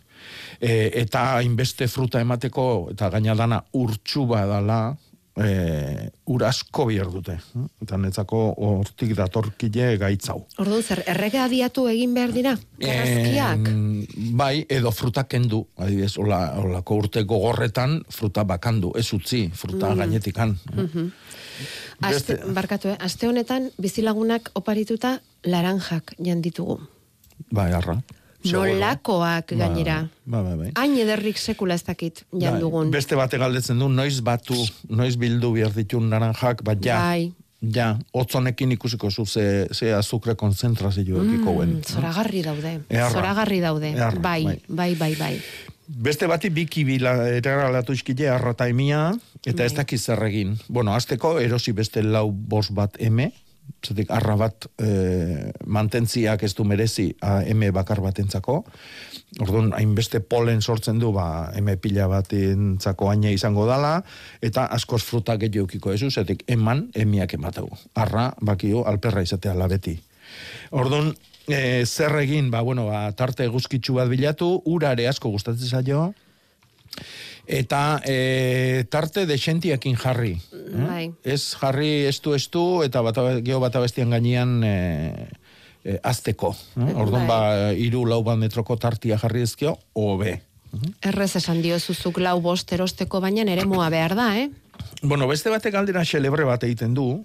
E, 0.60 0.90
eta 1.02 1.40
inbeste 1.44 1.88
fruta 1.88 2.20
emateko, 2.20 2.88
eta 2.94 3.10
gaina 3.12 3.36
dana 3.38 3.60
urtsu 3.76 4.24
badala, 4.30 4.96
e, 5.38 6.08
ura 6.32 6.48
asko 6.48 6.86
bihar 6.88 7.10
dute. 7.12 7.36
Eta 7.84 7.98
netzako 8.00 8.40
hortik 8.66 9.14
datorkile 9.18 9.90
gaitzau. 10.00 10.40
Orduan, 10.58 10.82
zer, 10.82 11.04
errege 11.12 11.40
adiatu 11.42 11.86
egin 11.90 12.14
behar 12.16 12.34
dira? 12.34 12.54
Garrazkiak? 12.82 13.68
bai, 14.38 14.54
edo 14.68 14.92
fruta 14.94 15.24
kendu. 15.28 15.64
Adibidez, 15.78 16.16
hola, 16.18 16.40
holako 16.62 17.02
urte 17.04 17.24
gogorretan 17.28 18.00
fruta 18.10 18.44
bakandu. 18.48 18.94
Ez 18.98 19.08
utzi, 19.14 19.48
fruta 19.54 19.92
mm. 19.92 20.02
gainetikan. 20.04 20.56
Mm 20.74 21.12
Aste, 22.00 22.38
barkatu, 22.54 22.92
eh? 22.92 22.96
Aste 23.00 23.28
honetan, 23.28 23.70
bizilagunak 23.78 24.50
oparituta 24.54 25.18
laranjak 25.46 26.14
janditugu. 26.18 26.80
Bai, 27.50 27.72
arra. 27.72 27.98
Nolakoak 28.46 29.50
ba, 29.50 29.56
gainera. 29.58 29.98
Ba, 30.24 30.42
ba, 30.42 30.54
ba, 30.54 30.70
Hain 30.78 30.94
ederrik 31.02 31.40
sekula 31.42 31.74
ez 31.74 31.82
dakit 31.82 32.22
jandugun. 32.30 32.92
Bai, 32.92 33.00
beste 33.00 33.18
bate 33.18 33.40
galdetzen 33.40 33.78
du, 33.82 33.90
noiz 33.90 34.20
batu, 34.24 34.56
noiz 34.88 35.16
bildu 35.18 35.52
behar 35.56 35.74
ditun 35.74 36.08
naranjak, 36.12 36.62
bat 36.66 36.84
ja. 36.84 37.02
Bai. 37.02 37.32
Ja, 37.58 37.96
otzonekin 38.14 38.70
ikusiko 38.76 39.10
zu 39.10 39.24
ze, 39.26 39.66
ze 39.74 39.90
azukre 39.94 40.36
konzentrazio 40.38 41.18
mm. 41.18 41.82
Zoragarri 41.82 42.42
daude. 42.42 42.80
Zoragarri 42.88 43.60
daude. 43.60 43.94
bai, 44.22 44.44
bai, 44.44 44.60
bai, 44.68 44.94
bai, 44.94 45.14
bai. 45.18 45.40
Beste 45.88 46.28
bati 46.28 46.50
biki 46.52 46.84
bila 46.84 47.14
eraralatu 47.32 47.94
iskile 47.96 48.28
arrata 48.28 48.66
emia, 48.68 49.08
eta 49.46 49.64
ez 49.64 49.72
bai. 49.72 49.78
dakiz 49.80 50.02
zer 50.04 50.20
egin. 50.26 50.58
Bueno, 50.68 50.92
azteko 50.92 51.38
erosi 51.40 51.72
beste 51.72 52.02
lau 52.04 52.28
bos 52.30 52.68
bat 52.76 52.98
eme, 53.00 53.30
zetik 53.84 54.10
arra 54.12 54.34
bat 54.36 54.66
e, 54.80 54.88
mantentziak 55.64 56.42
ez 56.44 56.52
du 56.56 56.66
merezi 56.68 57.08
a, 57.24 57.40
eme 57.40 57.70
bakar 57.72 58.02
batentzako. 58.04 58.58
Orduan, 59.40 59.72
hainbeste 59.76 60.20
polen 60.20 60.60
sortzen 60.60 61.00
du, 61.00 61.12
ba, 61.16 61.48
eme 61.56 61.78
pila 61.80 62.08
bat 62.10 62.32
entzako 62.36 63.08
aina 63.12 63.32
izango 63.32 63.64
dala, 63.68 64.02
eta 64.44 64.66
askoz 64.74 65.02
fruta 65.06 65.38
gehiokiko 65.40 65.92
ezu, 65.96 66.10
zetik 66.10 66.44
eman 66.48 66.88
emiak 66.94 67.32
ematau. 67.38 67.68
Arra, 67.96 68.28
bakio, 68.44 68.84
alperra 68.84 69.24
izatea 69.24 69.56
labeti. 69.56 69.96
Orduan, 70.76 71.14
e, 71.48 71.86
zer 71.86 72.14
egin, 72.22 72.50
ba, 72.52 72.60
bueno, 72.62 72.86
ba, 72.92 73.08
tarte 73.16 73.46
guzkitzu 73.48 73.96
bat 73.98 74.08
bilatu, 74.10 74.50
urare 74.68 75.08
asko 75.08 75.32
gustatzen 75.32 75.80
zaio, 75.80 76.12
eta 77.48 78.00
e, 78.04 78.84
tarte 78.92 79.24
de 79.26 79.38
xentiakin 79.40 79.96
jarri. 79.96 80.34
Eh? 80.36 80.84
Bai. 80.84 81.04
Ez 81.24 81.54
jarri 81.56 82.04
estu 82.10 82.36
estu 82.36 82.82
eta 82.84 83.02
bat, 83.02 83.18
geho 83.44 83.60
bat 83.64 83.80
abestian 83.80 84.12
gainean 84.12 84.58
e, 84.62 84.74
e, 85.82 85.96
azteko. 86.02 86.52
Eh? 86.76 86.92
Orduan 86.92 87.24
bai. 87.24 87.30
ba, 87.32 87.72
iru 87.72 88.04
lau 88.06 88.20
bat 88.26 88.38
metroko 88.38 88.76
tartia 88.76 89.18
jarri 89.18 89.46
ezkio, 89.48 89.78
obe. 89.96 90.38
Errez 91.00 91.32
esan 91.40 91.62
dio 91.64 91.78
zuzuk 91.80 92.20
lau 92.20 92.36
bost 92.44 92.72
erosteko 92.76 93.22
baina 93.24 93.46
ere 93.48 93.64
moa 93.64 93.88
behar 93.88 94.14
da, 94.18 94.34
eh? 94.36 94.50
Bueno, 95.00 95.26
beste 95.30 95.50
batek 95.50 95.72
galdera 95.72 96.04
xelebre 96.04 96.44
bat 96.44 96.62
egiten 96.66 96.92
du, 96.94 97.24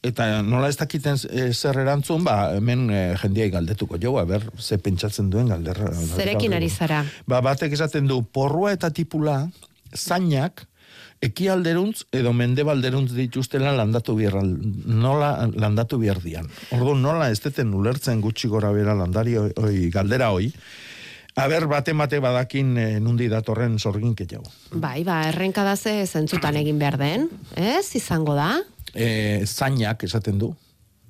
Eta 0.00 0.40
nola 0.40 0.70
ez 0.72 0.78
dakiten 0.80 1.18
e, 1.28 1.50
zer 1.52 1.76
erantzun, 1.82 2.24
ba, 2.24 2.54
hemen 2.56 2.86
e, 2.88 3.00
jendiai 3.20 3.50
galdetuko 3.52 3.98
jo, 4.00 4.14
ber, 4.24 4.46
ze 4.56 4.78
pentsatzen 4.80 5.28
duen 5.28 5.52
galderra. 5.52 5.92
Zerekin 6.16 6.56
ari 6.56 6.70
zara? 6.70 7.02
Ba, 7.28 7.42
batek 7.44 7.76
esaten 7.76 8.08
du, 8.08 8.22
porrua 8.24 8.72
eta 8.72 8.88
tipula, 8.96 9.42
zainak, 9.92 10.64
ekialderuntz 11.20 12.06
edo 12.16 12.32
mendebalderuntz 12.32 13.12
dituztela 13.12 13.74
landatu 13.76 14.14
bihar, 14.16 14.38
nola 14.40 15.34
landatu 15.52 16.00
bihar 16.00 16.22
dian. 16.24 16.48
Ordu 16.72 16.96
nola 16.96 17.28
ez 17.28 17.42
deten 17.44 17.74
ulertzen 17.76 18.22
gutxi 18.24 18.48
gora 18.48 18.72
bera 18.72 18.96
landari 18.96 19.36
oi, 19.36 19.90
galdera 19.92 20.32
hoi, 20.32 20.48
Aber, 21.38 21.68
bate 21.70 21.92
mate 21.94 22.18
badakin 22.20 22.72
e, 22.76 22.86
nundi 23.00 23.28
datorren 23.30 23.78
sorgin 23.78 24.16
jau. 24.18 24.42
Bai, 24.72 25.04
ba, 25.04 25.28
errenka 25.28 25.62
da 25.64 25.76
ze 25.76 26.04
zentzutan 26.04 26.56
egin 26.56 26.78
behar 26.78 26.98
den, 26.98 27.28
ez, 27.54 27.94
izango 27.94 28.34
da? 28.34 28.58
E, 28.94 29.46
zainak 29.46 30.04
esaten 30.04 30.38
du. 30.38 30.54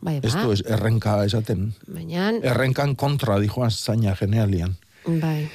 Bai, 0.00 0.18
ba. 0.20 0.28
Ez 0.28 0.34
du, 0.34 0.52
ez, 0.52 0.62
errenka 0.64 1.18
esaten. 1.26 1.70
Baina... 1.88 2.30
Errenkan 2.52 2.94
kontra, 2.96 3.38
dijoan 3.40 3.70
zaina 3.70 4.14
genealian. 4.16 4.76
Bai. 5.06 5.48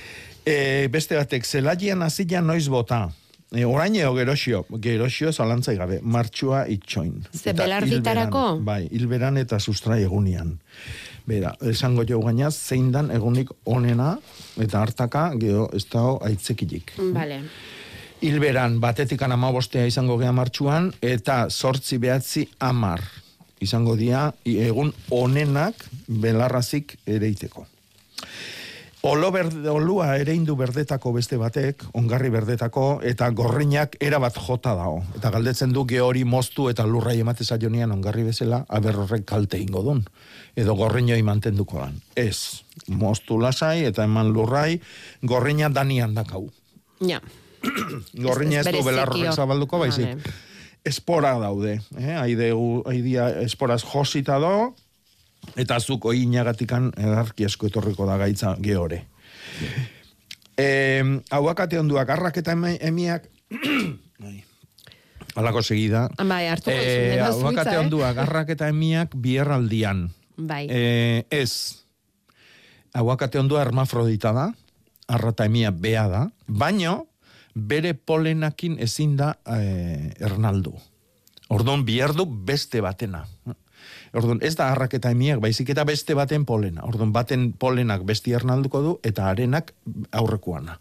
E, 0.46 0.88
beste 0.94 1.18
batek, 1.18 1.46
zelaian 1.46 2.06
azilan 2.06 2.46
noiz 2.46 2.68
bota. 2.70 3.08
E, 3.56 3.64
orain 3.66 3.96
eo 3.98 4.14
gerosio, 4.18 4.66
gerosio 4.82 5.32
zalantzai 5.34 5.76
gabe, 5.80 6.00
martxua 6.02 6.66
itxoin. 6.70 7.24
Ze 7.34 7.54
belarditarako? 7.58 8.46
Bai, 8.66 8.84
hilberan 8.92 9.38
eta 9.42 9.60
sustrai 9.60 10.04
egunian. 10.04 10.58
Bera, 11.26 11.56
esango 11.66 12.04
jo 12.06 12.20
gainaz, 12.22 12.54
zein 12.54 12.92
dan 12.94 13.10
egunik 13.14 13.50
onena, 13.66 14.12
eta 14.62 14.84
hartaka, 14.86 15.32
geho, 15.42 15.72
ez 15.74 15.88
dago 15.90 16.20
aitzekilik. 16.26 16.94
Vale 17.16 17.42
hilberan 18.26 18.80
batetik 18.82 19.22
bostea 19.54 19.86
izango 19.86 20.18
gea 20.18 20.32
martxuan, 20.32 20.92
eta 21.02 21.50
sortzi 21.50 21.98
behatzi 21.98 22.48
amar 22.60 23.02
izango 23.62 23.96
dia 23.96 24.34
egun 24.46 24.94
onenak 25.12 25.76
belarrazik 26.08 26.98
ereiteko. 27.06 27.66
Olo 29.06 29.30
berde, 29.30 29.70
olua 29.70 30.16
ere 30.18 30.34
indu 30.34 30.56
berdetako 30.58 31.12
beste 31.14 31.38
batek, 31.38 31.84
ongarri 31.94 32.32
berdetako, 32.34 33.02
eta 33.06 33.28
gorriñak 33.30 34.00
erabat 34.02 34.40
jota 34.48 34.74
dao. 34.74 35.04
Eta 35.14 35.30
galdetzen 35.30 35.76
du 35.76 35.84
geori 35.86 36.24
moztu 36.26 36.72
eta 36.72 36.88
lurrai 36.90 37.20
emateza 37.22 37.60
jonian 37.62 37.94
ongarri 37.94 38.26
bezala, 38.26 38.64
aberrorrek 38.66 39.28
kalte 39.30 39.62
ingo 39.62 39.84
dun. 39.86 40.02
Edo 40.58 40.74
gorriñoi 40.74 41.22
mantenduko 41.22 41.84
dan. 41.84 42.02
Ez, 42.18 42.66
moztu 42.90 43.38
lasai 43.38 43.86
eta 43.86 44.10
eman 44.10 44.34
lurrai, 44.34 44.80
gorriña 45.22 45.70
danian 45.70 46.18
dakau. 46.18 46.48
Ja. 47.06 47.22
Gorriña 48.26 48.62
ez 48.62 48.72
du 48.72 48.84
belarrorek 48.86 49.34
zabalduko, 49.34 49.80
baizik. 49.82 50.26
Espora 50.86 51.34
daude, 51.42 51.80
eh? 51.98 52.16
Aide, 52.20 52.52
aidia 52.86 53.30
esporaz 53.42 53.82
josita 53.84 54.38
do, 54.42 54.76
eta 55.58 55.80
zuk 55.80 56.06
oi 56.12 56.22
inagatikan 56.24 56.92
edarki 56.98 57.48
asko 57.48 57.72
etorriko 57.72 58.06
da 58.06 58.20
gaitza 58.22 58.56
geore. 58.62 59.06
Eh, 60.58 61.04
aguakate 61.34 61.80
onduak, 61.82 62.10
arrak 62.10 62.38
eta 62.44 62.54
emiak, 62.54 63.26
alako 65.40 65.64
segida. 65.64 66.08
Bai, 66.22 66.46
hartu 66.48 66.72
eh, 66.72 67.18
Aguakate 67.24 67.80
onduak, 67.82 68.22
arrak 68.24 68.54
eta 68.56 68.70
emiak 68.72 69.18
bierraldian. 69.20 70.08
Bai. 70.38 70.68
Eh, 70.70 71.26
ez, 71.32 71.82
aguakate 72.96 73.40
ondua 73.40 73.64
hermafrodita 73.66 74.32
da, 74.36 74.50
arrata 75.08 75.46
emia 75.46 75.72
bea 75.72 76.08
da, 76.10 76.24
baino, 76.48 77.06
bere 77.56 77.94
polenakin 77.94 78.78
ezin 78.80 79.16
da 79.18 79.36
e, 79.48 80.12
ernaldu. 80.20 80.76
Ordon 81.50 81.86
biherdu 81.86 82.26
beste 82.26 82.82
batena. 82.82 83.26
Ordon 84.16 84.40
ez 84.44 84.56
da 84.56 84.70
harrak 84.72 84.96
eta 84.98 85.12
emiak, 85.12 85.42
baizik 85.44 85.70
eta 85.70 85.86
beste 85.88 86.16
baten 86.16 86.46
polena. 86.46 86.84
Ordon 86.88 87.12
baten 87.14 87.52
polenak 87.60 88.04
besti 88.08 88.34
ernalduko 88.34 88.82
du 88.82 88.96
eta 89.04 89.30
arenak 89.30 89.74
aurrekoana. 90.12 90.80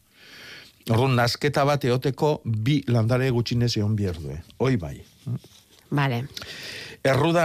Ordon 0.91 1.15
nasketa 1.17 1.65
bat 1.65 1.85
eoteko 1.85 2.39
bi 2.45 2.83
landare 2.89 3.31
gutxinez 3.33 3.77
egon 3.77 3.95
bierdue. 3.97 4.41
Hoi 4.59 4.77
bai. 4.77 4.97
Vale. 5.95 6.25
Erruda 7.05 7.45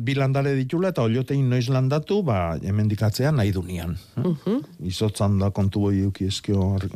bi 0.00 0.14
landare 0.16 0.54
ditula 0.56 0.90
eta 0.92 1.04
oliotein 1.04 1.48
noiz 1.48 1.68
landatu, 1.68 2.22
ba, 2.24 2.56
hemen 2.62 2.88
dikatzea 2.88 3.32
nahi 3.32 3.52
dunian. 3.52 3.96
Uh 4.16 4.36
-huh. 4.44 4.60
Izotzan 4.80 5.38
da 5.38 5.50
kontu 5.50 5.80
boi 5.80 6.10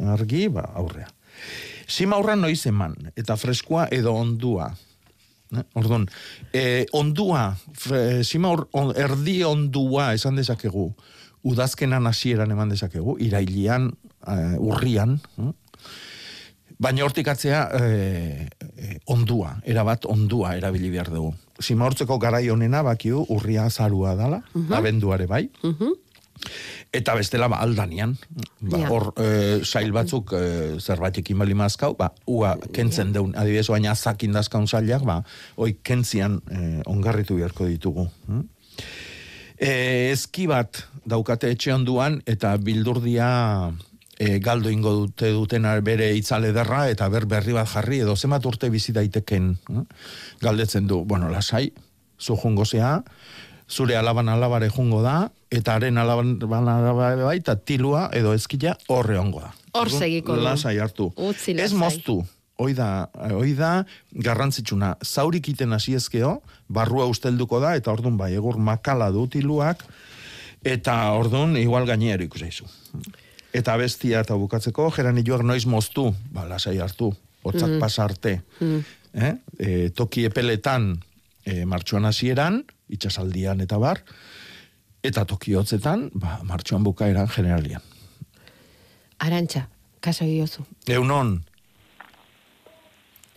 argi, 0.09 0.49
ba, 0.49 0.71
aurrea. 0.75 1.09
Sima 1.89 2.19
aurra 2.19 2.37
noiz 2.37 2.61
eman, 2.69 2.95
eta 3.17 3.37
freskoa 3.41 3.87
edo 3.95 4.13
ondua. 4.13 4.69
Eh? 5.57 5.65
Ordon, 5.81 6.05
eh, 6.53 6.85
ondua, 6.93 7.57
fre, 7.73 8.23
sima 8.25 8.53
on, 8.53 8.93
erdi 8.97 9.41
ondua 9.49 10.13
esan 10.13 10.37
dezakegu, 10.37 10.91
udazkenan 11.49 12.07
hasieran 12.11 12.53
eman 12.53 12.69
dezakegu, 12.69 13.17
irailian, 13.25 13.89
uh, 14.29 14.59
urrian, 14.61 15.17
eh? 15.41 15.53
baina 16.79 17.05
hortikatzea 17.05 17.63
eh, 17.81 18.47
eh, 18.79 18.97
ondua, 19.11 19.57
erabat 19.67 20.07
ondua 20.07 20.55
erabili 20.59 20.91
behar 20.95 21.11
dugu. 21.11 21.35
Sima 21.59 21.89
garai 22.21 22.49
honena 22.51 22.83
bakiu 22.83 23.25
urria 23.29 23.69
zarua 23.71 24.15
dala, 24.15 24.43
uh 24.55 24.63
-huh. 24.63 24.77
abenduare 24.77 25.27
bai, 25.27 25.51
uh 25.63 25.75
Eta 26.95 27.15
bestela 27.19 27.49
ba 27.53 27.59
aldanian, 27.61 28.15
ba, 28.61 28.81
hor 28.89 29.11
e, 29.21 29.61
sail 29.67 29.93
batzuk 29.93 30.33
e, 30.33 30.43
zerbaitik 30.81 31.31
imali 31.35 31.57
mazkau, 31.59 31.93
ba, 31.99 32.13
ua 32.27 32.55
kentzen 32.75 33.13
deun, 33.13 33.35
adibidez, 33.37 33.67
baina 33.69 33.95
zakin 33.95 34.33
dazkaun 34.37 34.69
zailak, 34.69 35.05
ba, 35.09 35.21
oi 35.61 35.75
kentzian 35.85 36.39
e, 36.49 36.81
ongarritu 36.89 37.37
beharko 37.37 37.69
ditugu. 37.69 38.09
E, 39.59 39.71
eski 40.15 40.47
bat 40.49 40.85
daukate 41.09 41.51
etxe 41.53 41.75
onduan, 41.75 42.23
eta 42.31 42.55
bildurdia 42.63 43.29
e, 44.19 44.39
galdo 44.41 44.71
ingo 44.73 44.95
dute 45.03 45.33
duten 45.35 45.69
bere 45.85 46.09
itzale 46.17 46.55
derra, 46.57 46.87
eta 46.89 47.11
ber 47.13 47.29
berri 47.31 47.53
bat 47.57 47.69
jarri, 47.69 48.01
edo 48.07 48.17
zemat 48.17 48.47
urte 48.49 48.71
bizi 48.71 48.97
daiteken. 48.97 49.53
Hm? 49.69 49.85
Galdetzen 50.41 50.89
du, 50.89 51.05
bueno, 51.05 51.29
lasai, 51.29 51.69
zu 52.19 52.37
zea, 52.65 53.03
zure 53.69 53.97
alaban 53.97 54.29
alabare 54.29 54.71
jungo 54.71 55.03
da, 55.03 55.31
eta 55.51 55.75
haren 55.79 55.99
alaban 55.99 56.39
bai, 56.39 57.37
eta 57.39 57.57
tilua 57.57 58.09
edo 58.13 58.35
ezkila 58.35 58.77
horre 58.89 59.19
ongo 59.19 59.41
da. 59.41 59.53
Hor 59.75 59.91
segiko. 59.91 60.37
Lasai 60.37 60.79
hartu. 60.79 61.13
Utzi 61.17 61.53
Ez 61.53 61.73
lasai. 61.73 61.79
moztu, 61.79 62.19
hoi 62.59 62.75
da, 62.75 63.09
hoi 63.33 63.55
da 63.55 63.85
garrantzitsuna. 64.13 64.97
Zaurik 65.05 65.49
iten 65.49 65.73
hasi 65.73 65.95
ezkeo, 65.95 66.43
barrua 66.69 67.07
ustelduko 67.07 67.61
da, 67.61 67.75
eta 67.77 67.93
ordun 67.93 68.17
bai, 68.19 68.35
egur 68.35 68.59
makala 68.59 69.11
du 69.11 69.27
tiluak, 69.29 69.85
eta 70.65 71.13
ordun 71.13 71.57
igual 71.57 71.87
gainero 71.87 72.25
ikusaizu. 72.25 72.65
Eta 73.55 73.77
bestia 73.81 74.21
eta 74.21 74.37
bukatzeko, 74.37 74.91
jeran 74.93 75.23
joak 75.25 75.43
noiz 75.43 75.65
moztu, 75.67 76.11
ba, 76.33 76.45
lasai 76.45 76.79
hartu, 76.79 77.15
hotzak 77.45 77.71
Mhm. 77.71 77.79
pasa 77.81 78.05
arte. 78.05 78.43
Mm. 78.61 78.85
Eh? 79.15 79.35
E, 79.59 79.91
toki 79.91 80.25
epeletan 80.27 80.99
e, 81.47 81.65
martxoan 81.65 82.05
hasieran, 82.05 82.65
itxasaldian 82.91 83.61
eta 83.61 83.79
bar, 83.79 84.03
eta 85.09 85.25
toki 85.25 85.55
hotzetan, 85.57 86.11
ba, 86.15 86.39
martxoan 86.45 86.85
bukaeran 86.85 87.29
generalian. 87.33 87.81
Arantxa, 89.19 89.65
kaso 90.01 90.25
diozu. 90.25 90.63
Eunon. 90.89 91.39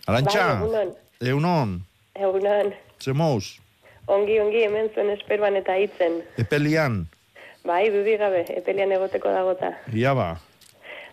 Arantxa. 0.06 0.46
Bai. 0.60 0.86
Eunon. 1.30 1.80
Egunon, 2.14 2.72
Zemouz. 3.00 3.58
ongi, 4.06 4.38
ongi, 4.40 4.64
hemen 4.66 4.90
zuen 4.94 5.10
esperban 5.14 5.56
eta 5.56 5.76
hitzen. 5.80 6.18
Epelian. 6.38 7.06
Bai, 7.64 7.86
dudik 7.94 8.18
gabe, 8.20 8.42
epelian 8.58 8.92
egoteko 8.92 9.30
dagota. 9.32 9.70
Ia 9.94 10.12
ba. 10.14 10.26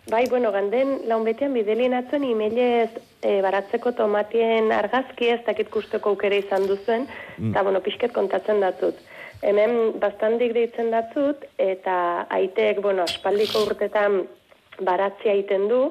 Bai, 0.09 0.25
bueno, 0.29 0.51
ganden 0.51 0.95
launbetean 1.07 1.53
bidelien 1.53 1.93
atzen 1.93 2.23
imelez 2.25 2.89
e, 3.21 3.39
baratzeko 3.45 3.91
tomatien 3.93 4.71
argazki 4.73 5.29
ez 5.29 5.39
dakit 5.45 5.69
kusteko 5.69 6.09
aukera 6.15 6.35
izan 6.41 6.65
duzuen, 6.67 7.07
Mm. 7.37 7.51
eta 7.51 7.61
bueno, 7.63 7.79
pixket 7.85 8.11
kontatzen 8.11 8.59
datzut. 8.59 8.95
Hemen 9.41 9.99
bastandik 9.99 10.53
deitzen 10.53 10.91
datzut, 10.91 11.45
eta 11.57 12.25
aitek, 12.35 12.81
bueno, 12.83 13.05
aspaldiko 13.07 13.63
urtetan 13.69 14.21
baratzia 14.83 15.31
egiten 15.31 15.67
du, 15.71 15.81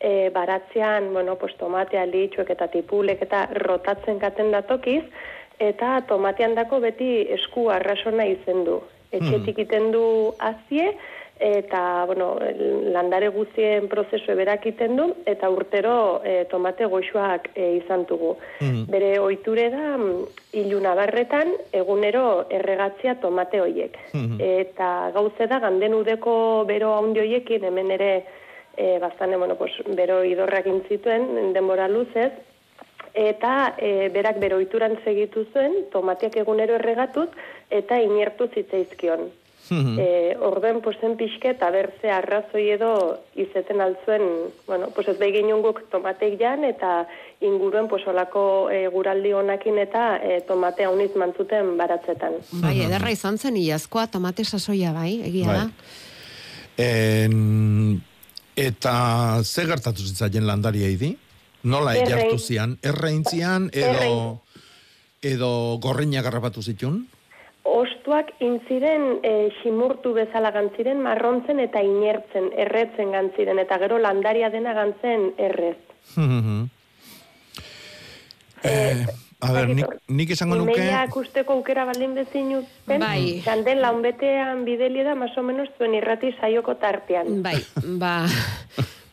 e, 0.00 0.30
baratzean, 0.34 1.12
bueno, 1.14 1.36
pues, 1.38 1.54
tomatea 1.60 2.06
litxuek 2.10 2.50
eta 2.50 2.66
tipulek 2.72 3.22
eta 3.22 3.46
rotatzen 3.62 4.18
katen 4.18 4.50
datokiz, 4.54 5.04
eta 5.58 6.00
tomatean 6.10 6.54
dako 6.58 6.80
beti 6.82 7.10
esku 7.38 7.68
arrasona 7.74 8.26
izen 8.26 8.64
du. 8.66 8.80
Etxetik 9.14 9.62
iten 9.64 9.90
du 9.94 10.34
azie, 10.38 10.90
eta, 11.38 12.04
bueno, 12.06 12.36
landare 12.92 13.28
guztien 13.28 13.86
prozesu 13.88 14.34
berak 14.34 14.66
iten 14.66 14.96
du, 14.98 15.06
eta 15.26 15.50
urtero 15.50 16.20
e, 16.26 16.44
tomate 16.50 16.86
goxoak 16.90 17.50
e, 17.54 17.76
izan 17.78 18.04
dugu. 18.08 18.34
Bere 18.90 19.18
ohiture 19.22 19.68
da, 19.70 19.96
mm, 19.96 20.26
iluna 20.58 20.94
barretan, 20.98 21.52
egunero 21.72 22.48
erregatzia 22.50 23.16
tomate 23.22 23.62
hoiek. 23.62 23.96
Eta 24.42 25.10
gauze 25.14 25.46
da, 25.46 25.60
ganden 25.62 25.94
udeko 25.94 26.64
bero 26.66 26.94
haundi 26.96 27.22
hoiekin, 27.22 27.64
hemen 27.70 27.94
ere, 27.94 28.12
e, 28.76 28.98
bastane, 28.98 29.36
bueno, 29.36 29.54
pues, 29.54 29.72
bero 29.94 30.24
idorrak 30.24 30.66
intzituen, 30.66 31.52
denbora 31.54 31.88
luzez, 31.88 32.32
eta 33.14 33.74
e, 33.78 34.08
berak 34.14 34.38
bero 34.42 34.58
ohituran 34.58 34.98
segitu 35.04 35.46
zuen, 35.52 35.84
tomateak 35.92 36.36
egunero 36.42 36.74
erregatuz, 36.78 37.28
eta 37.70 38.00
inertu 38.02 38.48
zitzaizkion. 38.54 39.28
E, 39.70 40.36
orden, 40.40 40.80
pues, 40.80 40.96
zen 41.00 41.16
pixke 41.16 41.50
eta 41.52 41.70
berze 41.70 42.10
arrazoi 42.10 42.70
edo 42.74 43.18
izeten 43.36 43.80
altzuen, 43.84 44.22
bueno, 44.66 44.88
pues 44.94 45.08
ez 45.08 45.18
begin 45.18 45.50
guk 45.62 45.82
tomateik 45.92 46.38
jan, 46.40 46.64
eta 46.64 47.06
inguruen, 47.40 47.88
pues, 47.88 48.06
olako 48.06 48.70
e, 48.70 48.86
guraldi 48.88 49.32
honakin 49.32 49.78
eta 49.78 50.16
e, 50.22 50.40
tomate 50.48 50.84
hauniz 50.88 51.14
mantzuten 51.16 51.76
baratzetan. 51.76 52.40
Bai, 52.62 52.76
ederra 52.86 53.10
izan 53.12 53.38
zen 53.38 53.56
iazkoa 53.56 54.06
tomate 54.06 54.44
sasoia 54.44 54.92
bai, 54.92 55.20
egia 55.28 55.46
Bai. 55.46 55.56
da. 55.58 55.70
En, 56.78 58.02
eta 58.56 59.42
ze 59.42 59.66
gertatu 59.66 60.02
zitzaien 60.02 60.46
landaria 60.46 60.88
idi? 60.88 61.16
Nola 61.62 61.96
Errein. 61.96 62.08
jartu 62.08 62.38
zian? 62.38 62.76
Erreintzian 62.82 63.70
edo 63.74 64.42
edo 65.22 65.78
gorreina 65.82 66.22
garrapatu 66.22 66.62
zitun? 66.62 67.08
Ostuak 67.68 68.30
intziren 68.40 69.18
e, 69.22 69.50
ximurtu 69.60 70.14
bezala 70.16 70.50
gantziren 70.54 71.00
marrontzen 71.04 71.60
eta 71.60 71.82
inertzen, 71.84 72.48
erretzen 72.56 73.12
gantziren, 73.12 73.58
eta 73.60 73.78
gero 73.82 73.98
landaria 73.98 74.48
dena 74.50 74.72
gantzen 74.74 75.32
errez. 75.36 75.76
eh, 78.62 79.06
a 79.40 79.52
ber, 79.52 79.68
nik, 79.70 79.86
nik 80.08 80.30
esango 80.34 80.56
nuke... 80.58 80.74
Imeia 80.74 81.04
kusteko 81.12 81.52
aukera 81.60 81.84
baldin 81.86 82.14
bezinu 82.18 82.62
zen, 82.86 83.00
Bai. 83.04 83.40
ganden 83.44 83.80
launbetean 83.84 84.64
bideli 84.66 85.04
da, 85.06 85.14
más 85.14 85.36
o 85.38 85.42
menos 85.46 85.68
zuen 85.78 85.94
irrati 85.94 86.32
saioko 86.40 86.74
tartean. 86.82 87.42
Bai, 87.44 87.58
ba, 88.00 88.26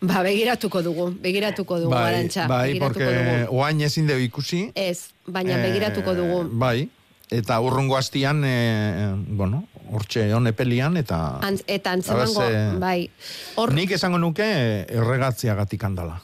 ba 0.02 0.24
begiratuko 0.26 0.82
dugu, 0.82 1.12
begiratuko 1.22 1.80
dugu, 1.84 1.94
bai, 1.94 2.14
Arantxa. 2.14 2.48
bai, 2.50 2.80
porque 2.80 3.06
dugu. 3.06 3.58
oain 3.60 3.82
ezin 3.82 4.08
deu 4.08 4.18
ikusi. 4.20 4.72
Ez, 4.76 5.12
baina 5.28 5.60
Eh, 5.60 5.64
begiratuko 5.70 6.16
dugu. 6.18 6.44
Bai, 6.52 6.90
eta 7.32 7.60
urrungo 7.60 7.98
hastian, 7.98 8.44
eh, 8.46 9.14
bueno, 9.28 9.64
hortxe 9.92 10.34
hone 10.34 10.54
pelian, 10.54 10.98
eta... 10.98 11.40
Antz, 11.42 11.64
eta 11.68 11.92
antzemango, 11.92 12.42
ze- 12.42 12.80
bai. 12.80 13.10
Hor, 13.56 13.74
Nik 13.74 13.92
esango 13.92 14.18
nuke 14.22 14.46
erregatziagatik 14.90 15.84
handala. 15.84 16.22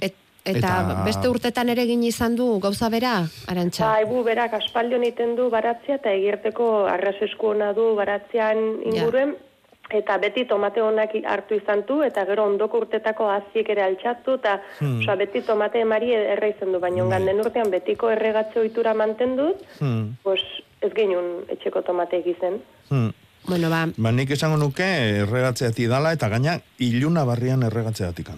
et, 0.00 0.14
eta, 0.44 0.58
eta- 0.58 1.04
beste 1.04 1.28
urtetan 1.28 1.68
ere 1.68 1.82
egin 1.82 2.02
izan 2.06 2.36
du 2.38 2.58
gauza 2.62 2.88
bera, 2.88 3.26
Arantxa. 3.50 3.86
Bai, 3.86 4.04
bu, 4.06 4.22
berak 4.26 4.54
aspaldion 4.54 5.04
iten 5.04 5.34
du 5.36 5.48
baratzia 5.50 5.96
eta 5.98 6.12
egirteko 6.14 6.86
arrazesku 6.90 7.48
ona 7.54 7.72
du 7.72 7.94
baratzean 7.98 8.58
inguruen, 8.86 9.36
eta 9.90 10.18
beti 10.18 10.44
tomate 10.46 10.80
honak 10.80 11.10
hartu 11.26 11.54
izan 11.54 11.82
du, 11.88 12.02
eta 12.02 12.24
gero 12.24 12.44
ondoko 12.46 12.78
urtetako 12.78 13.28
aziek 13.30 13.68
ere 13.68 13.82
altxatu, 13.82 14.34
eta 14.34 14.60
Hmm. 14.78 15.00
osea, 15.00 15.16
beti 15.16 15.42
tomate 15.42 15.80
emari 15.80 16.12
erra 16.14 16.48
izan 16.48 16.72
du, 16.72 16.80
baina 16.80 17.04
ganden 17.04 17.40
urtean 17.40 17.70
betiko 17.70 18.10
erregatze 18.10 18.60
ohitura 18.60 18.94
mantendu, 18.94 19.54
Hmm. 19.80 20.16
pues 20.22 20.40
ez 20.80 20.92
genuen 20.94 21.44
etxeko 21.48 21.82
tomateek 21.82 22.26
izen. 22.26 22.62
Hmm. 22.90 23.10
Bueno, 23.46 23.68
ba, 23.70 23.88
Ba, 23.96 24.12
nik 24.12 24.30
esango 24.30 24.56
nuke 24.56 24.84
erregatzeatik 25.26 25.88
dala, 25.88 26.12
eta 26.12 26.28
gaina 26.28 26.60
iluna 26.78 27.24
barrian 27.24 27.62
erregatzeatik. 27.62 28.28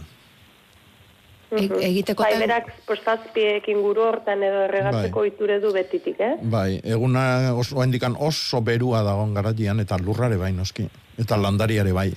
E- 1.59 1.87
egiteko 1.89 2.23
Bai, 2.23 2.39
berak, 2.39 2.73
pues, 2.87 3.01
zazpiek 3.05 3.67
inguru 3.69 4.03
hortan 4.03 4.43
edo 4.43 4.65
erregatzeko 4.65 5.21
Bai. 5.21 5.29
ohiture 5.31 5.61
du 5.61 5.73
betitik, 5.73 6.21
eh? 6.21 6.37
Bai, 6.43 6.81
eguna 6.85 7.55
oso, 7.55 7.83
indikan 7.85 8.17
oso 8.19 8.61
berua 8.61 9.03
dagoen 9.03 9.35
garatian, 9.35 9.81
eta 9.81 9.99
lurrare 9.99 10.37
bai 10.37 10.53
noski. 10.53 10.89
Eta 11.19 11.37
landariare 11.37 11.93
bai. 11.93 12.13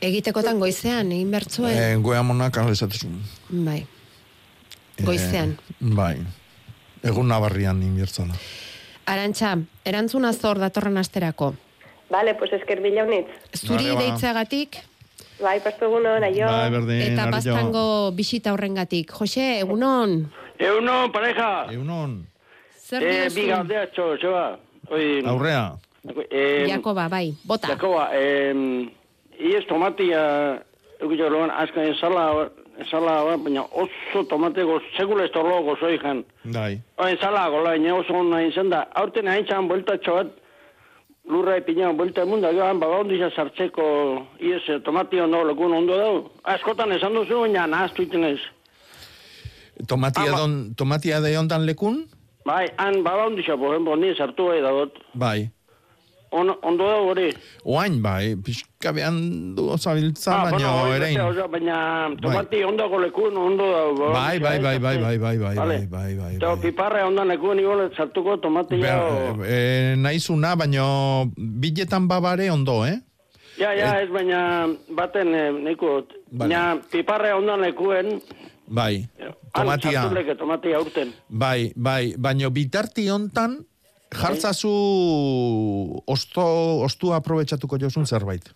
egitekotan 0.00 0.58
goizean, 0.58 1.10
egin 1.12 1.30
bertzuen. 1.30 1.76
Eh, 1.76 1.96
goea 2.00 2.22
monak 2.22 2.56
alezatezun. 2.56 3.20
Bai, 3.50 3.86
goizean. 5.04 5.58
bai. 5.80 6.16
Egun 7.02 7.28
nabarrian 7.28 7.82
inbiertzala. 7.82 8.34
Arantxa, 9.06 9.58
erantzuna 9.84 10.32
zor 10.32 10.58
datorren 10.58 10.96
asterako. 10.98 11.54
Vale, 12.10 12.34
pues 12.34 12.52
esker 12.52 12.80
bila 12.82 13.02
honitz. 13.04 13.28
Zuri 13.54 13.84
Vale, 13.84 13.94
ba. 13.94 14.00
deitzeagatik 14.02 14.76
Bai, 15.40 15.60
pasto 15.64 15.86
egunon, 15.88 16.22
aio. 16.24 16.46
Bai, 16.46 16.70
berdin, 16.70 17.00
eta 17.12 17.22
aio. 17.24 17.32
baztango 17.32 17.84
bisita 18.12 18.52
horrengatik. 18.52 19.10
Jose, 19.12 19.60
egunon, 19.60 20.26
Egunon, 20.60 21.10
pareja. 21.12 21.66
Egunon. 21.72 22.26
zer 22.76 23.02
Eh, 23.02 23.12
diozu? 23.22 23.34
bi 23.40 23.46
galdeatxo, 23.48 24.16
zeba. 24.20 24.58
Oi, 24.90 25.22
Aurrea. 25.24 25.76
eh, 26.30 26.66
Jakoba, 26.68 27.08
bai, 27.08 27.32
bota. 27.44 27.68
Jakoba, 27.68 28.10
eh, 28.12 28.52
iez 29.38 29.64
tomatia, 29.66 30.60
eukitxo 31.00 31.30
loan, 31.30 31.50
azken 31.50 31.86
ensala, 31.94 32.50
ensala, 32.78 33.36
baina 33.36 33.62
oso 33.72 34.24
tomateko, 34.28 34.80
segula 34.96 35.24
ez 35.24 35.30
torlo 35.32 35.62
gozo 35.62 35.88
ikan. 35.88 36.24
Bai. 36.44 36.80
O, 36.98 37.06
ensala, 37.06 37.48
gola, 37.48 37.76
ina 37.76 37.94
oso 37.94 38.12
hona 38.12 38.42
izan 38.42 38.68
da. 38.68 38.86
Aurten 38.94 39.28
hain 39.28 39.46
txan 39.46 39.68
bueltatxo 39.68 40.14
bat, 40.14 40.26
lurra 41.30 41.56
epina 41.56 41.92
buelta 41.96 42.22
emunda, 42.26 42.52
joan, 42.52 42.80
baga 42.82 43.00
ondisa 43.04 43.30
sartzeko, 43.30 43.84
iez, 44.40 44.62
eh, 44.68 44.80
tomatio 44.84 45.26
no 45.26 45.44
lekun 45.46 45.74
ondo 45.78 45.98
dau. 45.98 46.16
Askotan 46.44 46.92
esan 46.92 47.14
duzu, 47.14 47.40
baina 47.44 47.66
nahaztu 47.66 48.02
iten 48.02 48.24
ez. 48.24 48.40
Tomatia, 49.88 50.34
don, 50.36 50.74
tomatia 50.76 51.20
de 51.20 51.36
ondan 51.38 51.64
lekun? 51.66 52.02
Bai, 52.44 52.66
han 52.76 53.02
baga 53.06 53.26
ondisa, 53.30 53.56
por 53.56 53.74
ejemplo, 53.74 53.96
ni 53.96 54.14
sartu 54.16 54.50
bai 54.50 54.60
dagot. 54.60 54.98
Bai. 55.14 55.50
On, 56.32 56.46
ondo 56.62 56.86
da 56.86 56.98
hori. 57.02 57.32
Oain, 57.66 57.96
bai, 58.02 58.36
pixka 58.38 58.92
behan 58.94 59.54
du 59.56 59.64
zabiltza, 59.76 60.30
Ah, 60.30 60.44
baina 60.50 60.70
beste, 60.86 61.22
osea, 61.22 61.46
baina 61.50 61.76
tomati 62.22 62.62
ondako 62.64 63.00
lekun 63.02 63.36
ondo 63.36 63.66
da. 63.66 64.12
Bai, 64.14 64.38
bai, 64.38 64.58
bai, 64.62 64.78
bai, 64.78 64.98
bai, 65.02 65.18
bai, 65.18 65.36
bai, 65.38 65.56
Vale. 65.56 65.78
bai, 65.78 65.86
bai, 65.90 66.14
bai. 66.14 66.34
Eta 66.36 66.54
piparra 66.62 67.02
ondan 67.08 67.26
lekun 67.34 67.58
igual 67.58 67.90
sartuko 67.96 68.36
tomatia. 68.38 68.94
Ber, 69.34 69.42
eh, 69.42 69.96
naizuna, 69.98 70.54
baina 70.56 71.26
biletan 71.36 72.06
babare 72.06 72.46
ondo, 72.50 72.84
eh? 72.86 73.00
Ja, 73.58 73.74
ja, 73.74 73.98
ez 74.00 74.08
baina 74.08 74.68
baten 74.94 75.34
eh, 75.34 75.50
neko. 75.50 76.06
Baina 76.30 76.78
piparra 76.92 77.34
ondan 77.36 77.60
lekuen. 77.60 78.20
Bai, 78.70 79.02
tomatia. 79.52 80.06
tomatia 80.38 80.78
urten. 80.78 81.10
Bai, 81.28 81.72
bai, 81.74 82.14
baina 82.16 82.50
bitarti 82.54 83.08
hontan 83.10 83.64
jartzazu 84.10 84.70
osto, 86.06 86.44
ostua 86.86 87.20
aprobetsatuko 87.20 87.78
josun 87.78 88.06
zerbait. 88.06 88.50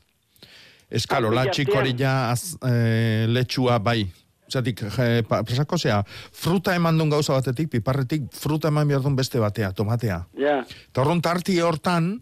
Eskalo, 0.95 1.31
la 1.35 1.47
txikorilla 1.51 2.31
az, 2.31 2.55
e, 2.63 3.27
letxua 3.31 3.79
bai. 3.83 4.05
Zatik, 4.51 4.83
presako 5.25 5.79
zea, 5.81 6.03
fruta 6.37 6.75
eman 6.77 6.99
duen 7.01 7.11
gauza 7.11 7.33
batetik, 7.33 7.71
piparretik, 7.73 8.29
fruta 8.37 8.69
eman 8.69 8.87
behar 8.89 9.03
duen 9.03 9.17
beste 9.17 9.41
batea, 9.41 9.73
tomatea. 9.73 10.21
Ja. 10.39 10.61
Eta 10.69 11.03
horren 11.03 11.23
tarti 11.25 11.57
hortan, 11.65 12.13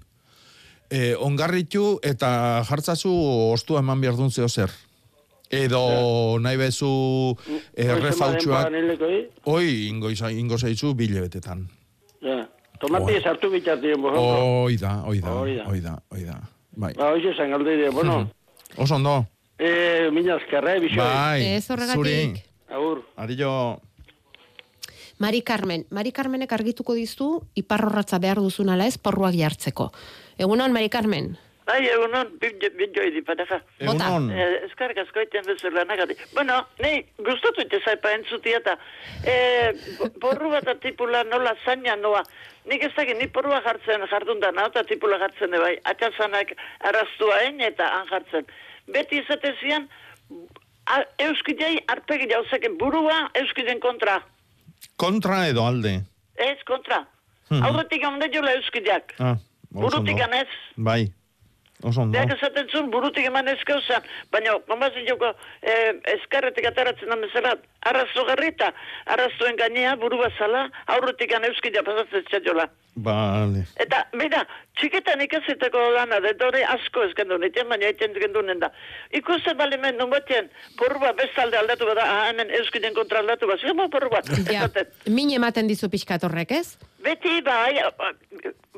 e, 0.92 1.12
ongarritu 1.18 1.98
eta 2.04 2.62
jartzazu 2.68 3.12
ostua 3.52 3.82
eman 3.82 4.00
behar 4.00 4.16
duen 4.16 4.30
zeo 4.30 4.48
zer. 4.48 4.72
Edo 5.52 5.82
ja. 5.82 6.40
nahi 6.46 6.56
bezu 6.56 6.92
errefautxuak. 7.76 8.72
Oi, 9.52 9.66
ingo, 9.90 10.12
ingo 10.30 10.58
zeizu 10.58 10.94
bile 10.96 11.26
betetan. 11.26 11.66
Ja. 12.24 12.46
Tomati 12.82 13.14
esartu 13.14 13.50
bitxatien, 13.52 14.02
Oi 14.02 14.76
da, 14.76 14.96
oi 15.06 15.20
da, 15.22 15.36
oi 15.38 15.80
da, 15.80 15.94
oi 16.10 16.24
da. 16.26 16.40
Bai. 16.72 16.94
Ba, 16.96 17.12
oizu 17.12 17.30
esan 17.30 17.52
galdire, 17.52 17.90
bueno. 17.94 18.24
Oso 18.82 18.96
ondo. 18.96 19.26
Eh, 19.58 20.08
mina 20.10 20.38
eskerra, 20.40 20.74
bisoi. 20.80 20.98
Bai, 20.98 21.44
Ez 21.54 21.70
horregatik. 21.70 22.42
Agur. 22.72 23.04
Arillo. 23.16 23.52
Mari 25.22 25.42
Carmen, 25.46 25.84
Mari 25.90 26.10
Carmenek 26.10 26.50
argituko 26.52 26.96
dizu 26.98 27.44
iparrorratza 27.54 28.18
behar 28.18 28.40
duzun 28.42 28.72
ala 28.72 28.88
ez 28.90 28.96
porruak 28.98 29.36
jartzeko. 29.38 29.92
Egunon, 30.40 30.72
Mari 30.74 30.88
Carmen? 30.90 31.36
Ai, 31.70 31.86
egunon, 31.86 32.30
binjoi 32.40 33.10
di 33.14 33.22
pareja. 33.22 33.60
Egunon. 33.78 34.30
Eh, 34.34 34.64
eskarrik 34.66 34.98
asko 34.98 35.22
iten 35.22 35.44
bezala 35.46 35.84
nagati. 35.86 36.16
Bueno, 36.34 36.56
nei, 36.82 37.04
gustatu 37.22 37.62
ite 37.62 37.78
zaipa 37.84 38.10
entzutia 38.16 38.58
eta 38.58 38.74
eh, 39.24 39.70
porru 40.20 40.50
bat 40.50 40.66
atipula 40.74 41.22
nola 41.28 41.54
zaina 41.64 41.94
noa. 41.96 42.24
Nik 42.66 42.82
ez 42.86 42.92
dakit, 42.96 43.18
ni 43.18 43.28
porrua 43.30 43.60
jartzen 43.62 44.02
jardun 44.10 44.42
da, 44.42 44.50
nao, 44.54 44.68
eta 44.70 44.82
tipula 44.86 45.18
jartzen 45.22 45.54
bai. 45.54 45.76
Atxazanak 45.92 46.54
arrastuain 46.90 47.62
eta 47.62 47.88
han 47.94 48.10
jartzen. 48.10 48.50
Beti 48.90 49.22
izate 49.22 49.54
zian, 49.60 49.86
euskidei 51.22 51.76
arpegi 51.94 52.28
jauzeken 52.30 52.76
burua 52.78 53.28
euskiden 53.38 53.80
kontra. 53.80 54.18
Kontra 54.98 55.46
edo 55.46 55.64
alde? 55.66 56.00
Ez, 56.34 56.58
kontra. 56.66 57.04
Hmm. 57.48 57.62
Aurretik 57.68 58.04
hamde 58.06 58.30
jola 58.34 58.54
euskideak. 58.58 59.14
Ah, 59.22 59.36
Burutik 59.72 60.20
anez. 60.20 60.48
Bai. 60.76 61.12
Oso 61.82 62.02
ondo. 62.02 62.14
Beak 62.14 62.36
esaten 62.36 62.68
zuen 62.70 62.90
burutik 62.90 63.26
eman 63.26 63.48
ezkauzan, 63.52 64.04
baina 64.30 64.54
gomazin 64.68 65.06
joko 65.08 65.32
eh, 65.62 65.94
eskarretik 66.14 66.68
ataratzen 66.70 67.10
da 67.10 67.18
mezelat, 67.18 67.64
arrazo 67.90 68.24
garrita, 68.28 68.70
arraztuen 69.14 69.58
gainea 69.58 69.96
buru 69.98 70.20
bazala, 70.22 70.68
aurretik 70.94 71.34
an 71.34 71.48
euskidea 71.50 71.82
pasatzen 71.86 72.24
txatxola. 72.30 72.68
Vale. 73.02 73.64
Eta, 73.80 74.02
mira, 74.20 74.42
txiketan 74.76 75.22
ikazetako 75.24 75.80
lana, 75.94 76.18
dore 76.38 76.60
asko 76.74 77.06
ez 77.06 77.14
gendu 77.16 77.38
niten, 77.40 77.66
baina 77.70 77.88
iten 77.88 78.12
gendu 78.14 78.44
da. 78.60 78.68
Ikusten 79.16 79.56
bali 79.56 79.78
men, 79.80 79.96
nun 79.96 80.10
batien, 80.12 80.50
porru 80.78 81.00
bat 81.00 81.16
bestalde 81.16 81.56
aldatu 81.56 81.88
bada, 81.88 82.04
ah, 82.04 82.28
hemen 82.28 82.52
euskiden 82.60 82.94
kontra 82.94 83.24
aldatu 83.24 83.48
bat, 83.48 83.60
zema 83.60 83.88
porru 83.88 84.10
bat. 84.12 84.28
Ja, 84.52 84.68
min 85.08 85.32
ematen 85.32 85.66
dizu 85.66 85.88
pixkatorrek, 85.88 86.52
ez? 86.52 86.76
Beti, 87.02 87.40
bai, 87.42 87.80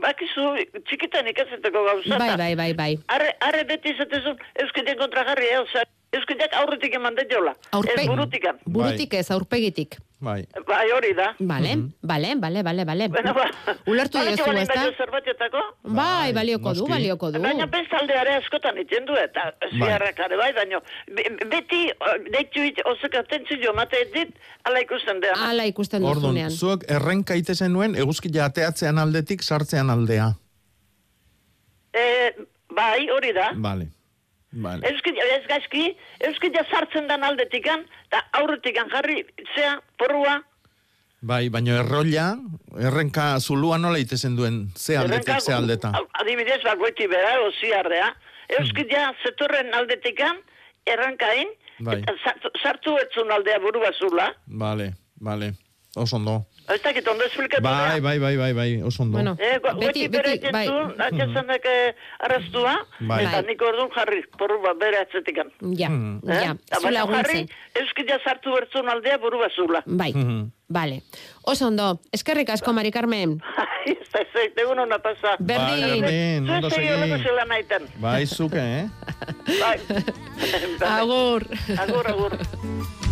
bakizu, 0.01 0.47
txikitan 0.89 1.29
ikazetako 1.33 1.83
gauzata. 1.89 2.21
Bai, 2.23 2.37
bai, 2.41 2.53
bai, 2.57 2.71
bai. 2.79 2.93
Arre, 3.13 3.35
arre 3.45 3.65
beti 3.69 3.93
izatezun, 3.93 4.41
euskiden 4.65 4.97
kontra 5.01 5.27
jarri, 5.29 5.51
eh, 5.53 5.61
oza, 5.61 5.85
euskideak 6.17 6.57
aurretik 6.63 6.97
eman 6.97 7.19
det 7.19 7.29
jola. 7.33 7.55
Aurpe... 7.77 7.95
Ez 7.99 8.09
burutikan. 8.09 8.61
Burutik 8.65 9.17
ez, 9.21 9.27
aurpegitik. 9.35 9.99
Bai. 10.25 10.41
Bai, 10.67 10.85
hori 10.97 11.13
da. 11.17 11.27
Bale, 11.39 11.75
bale, 12.01 12.35
bale, 12.41 12.63
bale, 12.65 12.85
bale. 12.89 13.09
Bueno, 13.13 13.35
ba. 13.37 13.45
Ulertu 13.91 14.23
diozu, 14.25 14.51
ez 14.57 14.69
da? 14.69 15.65
Bai, 15.85 16.33
balioko 16.37 16.73
du, 16.75 16.87
balioko 16.89 17.31
du. 17.35 17.43
Baina 17.45 17.67
bestaldeare 17.71 18.39
askotan 18.41 18.79
iten 18.81 19.05
du, 19.09 19.17
eta 19.21 19.51
ziarrak 19.71 20.23
ere 20.27 20.39
bai, 20.41 20.51
baina 20.57 20.81
beti, 21.53 21.83
deitu 22.33 22.65
hit, 22.65 22.81
ozek 22.89 23.19
atentzio 23.21 23.75
mate 23.77 24.01
dit, 24.15 24.33
ala 24.65 24.81
ikusten 24.85 25.21
da. 25.25 25.35
Ala 25.51 25.67
ikusten 25.69 26.05
duzunean. 26.05 26.49
Ordon, 26.49 26.57
zuek 26.57 26.89
errenka 26.97 27.37
itezen 27.41 27.75
nuen, 27.77 27.99
eguzkila 28.01 28.49
ateatzean 28.49 28.99
aldetik, 29.03 29.45
sartzean 29.45 29.93
aldea. 29.93 30.33
Eh, 31.95 32.33
bai, 32.75 33.09
hori 33.11 33.33
da. 33.37 33.53
Vale. 33.69 33.91
Vale. 34.63 34.87
Euskid, 34.87 35.19
ez 35.19 35.45
gaizki, 35.51 35.85
euskid 36.29 36.57
sartzen 36.71 37.09
dan 37.11 37.25
aldetikan, 37.27 37.83
eta 38.07 38.21
aurretikan 38.41 38.91
jarri, 38.93 39.25
zea, 39.55 39.79
porrua. 39.99 40.41
Bai, 41.25 41.49
baina 41.49 41.79
errolla, 41.81 42.35
errenka 42.79 43.41
zulua 43.41 43.79
nola 43.81 43.99
itezen 43.99 44.37
duen, 44.37 44.69
ze 44.77 44.99
aldetik, 45.01 45.41
ze 45.41 45.55
aldeta. 45.57 45.93
Adibidez, 46.21 46.61
bagoiti 46.65 47.09
bera, 47.09 47.39
oziarrea. 47.47 48.13
Euskid 48.61 48.93
ja 48.93 49.09
zetorren 49.25 49.73
aldetikan, 49.75 50.43
errankain, 50.87 51.49
bai. 51.81 52.03
eta 52.03 52.15
sartu 52.63 52.99
etzun 53.01 53.33
aldea 53.33 53.59
burua 53.63 53.91
zula. 53.99 54.29
Vale, 54.47 54.93
vale, 55.21 55.55
oso 55.97 56.21
ondo. 56.21 56.43
Ez 56.65 56.81
dakit, 56.81 57.09
ondo 57.09 57.25
esplikatu 57.29 57.63
bai, 57.63 58.01
bai, 58.01 58.19
bai, 58.19 58.37
bai, 58.41 58.53
bai, 58.57 58.69
oso 58.83 59.03
ondo. 59.03 59.19
Bueno, 59.19 59.37
eh, 59.39 59.59
beti, 59.81 60.07
beti, 60.09 60.49
bai. 60.53 60.65
Atxazanek 61.07 61.69
arrastua, 62.25 62.75
bai. 63.01 63.21
eta 63.27 63.43
nik 63.45 63.61
orduan 63.69 63.91
jarri, 63.93 64.23
porru 64.41 64.57
bat 64.65 64.81
bere 64.81 65.03
atzetikan. 65.05 65.53
Ja, 65.77 65.91
eh? 65.93 66.41
ja, 66.47 66.57
zula 66.81 67.05
jarri, 67.13 67.45
euskidea 67.83 68.19
sartu 68.25 68.57
bertzun 68.57 68.89
aldea 68.89 69.21
buru 69.21 69.45
bazula. 69.45 69.85
Bai, 69.85 70.15
bale. 70.69 71.03
Oso 71.45 71.69
ondo, 71.69 71.99
eskerrik 72.17 72.57
asko, 72.57 72.73
Mari 72.73 72.95
Carmen. 72.95 73.39
Ez 73.85 74.09
da, 74.09 74.23
ez 74.23 74.53
da, 74.57 74.63
egun 74.63 74.79
hona 74.81 74.97
pasa. 75.05 75.37
Berdin. 75.37 76.01
Berdin, 76.01 76.49
ondo 76.49 76.71
segi. 76.73 77.89
Bai, 78.01 78.25
zuke, 78.25 78.65
eh? 78.81 78.87
Bai. 79.61 79.77
Agur. 81.01 81.45
Agur, 81.77 82.15
agur. 82.15 83.03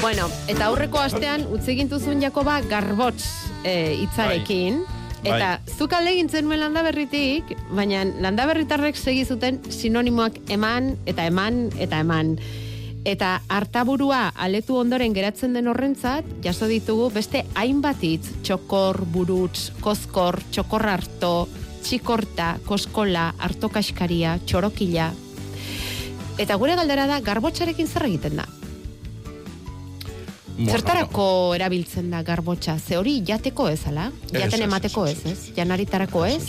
Bueno, 0.00 0.28
eta 0.46 0.68
aurreko 0.70 1.00
astean 1.02 1.42
utzi 1.50 1.74
gintuzun 1.74 2.20
Jakoba 2.22 2.60
garbots 2.70 3.24
e, 3.66 3.96
itzarekin. 4.04 4.84
Bai. 4.84 4.98
Eta 5.26 5.48
bai. 5.58 5.74
zuk 5.74 5.94
alde 5.96 6.12
gintzen 6.14 6.46
nuen 6.46 6.60
landa 6.62 6.84
berritik, 6.86 7.50
baina 7.74 8.04
landa 8.06 8.46
berritarrek 8.46 8.94
segi 8.96 9.24
zuten 9.26 9.58
sinonimoak 9.74 10.38
eman 10.54 10.92
eta 11.10 11.26
eman 11.26 11.64
eta 11.82 11.98
eman. 12.04 12.36
Eta 13.08 13.40
hartaburua 13.50 14.28
aletu 14.38 14.76
ondoren 14.78 15.16
geratzen 15.16 15.58
den 15.58 15.66
horrentzat, 15.66 16.28
jaso 16.44 16.70
ditugu 16.70 17.10
beste 17.10 17.42
hainbat 17.58 18.04
hitz, 18.06 18.30
txokor, 18.46 19.02
burutz, 19.10 19.72
kozkor, 19.82 20.38
txokor 20.54 20.86
harto, 20.92 21.32
txikorta, 21.82 22.52
koskola, 22.70 23.32
harto 23.38 23.72
kaskaria, 23.74 24.38
txorokila. 24.46 25.10
Eta 26.38 26.54
gure 26.54 26.78
galdera 26.78 27.10
da, 27.10 27.18
garbotxarekin 27.18 27.90
zer 27.90 28.06
egiten 28.12 28.38
da? 28.38 28.46
Bueno, 30.58 30.74
Zertarako 30.74 31.54
erabiltzen 31.54 32.10
da 32.10 32.24
garbotxa? 32.26 32.74
Ze 32.82 32.96
hori 32.98 33.20
jateko 33.22 33.68
ez, 33.70 33.78
ala? 33.86 34.08
Jaten 34.32 34.64
emateko 34.66 35.04
ez, 35.06 35.20
ez? 35.30 35.38
Janaritarako 35.54 36.24
ez? 36.26 36.42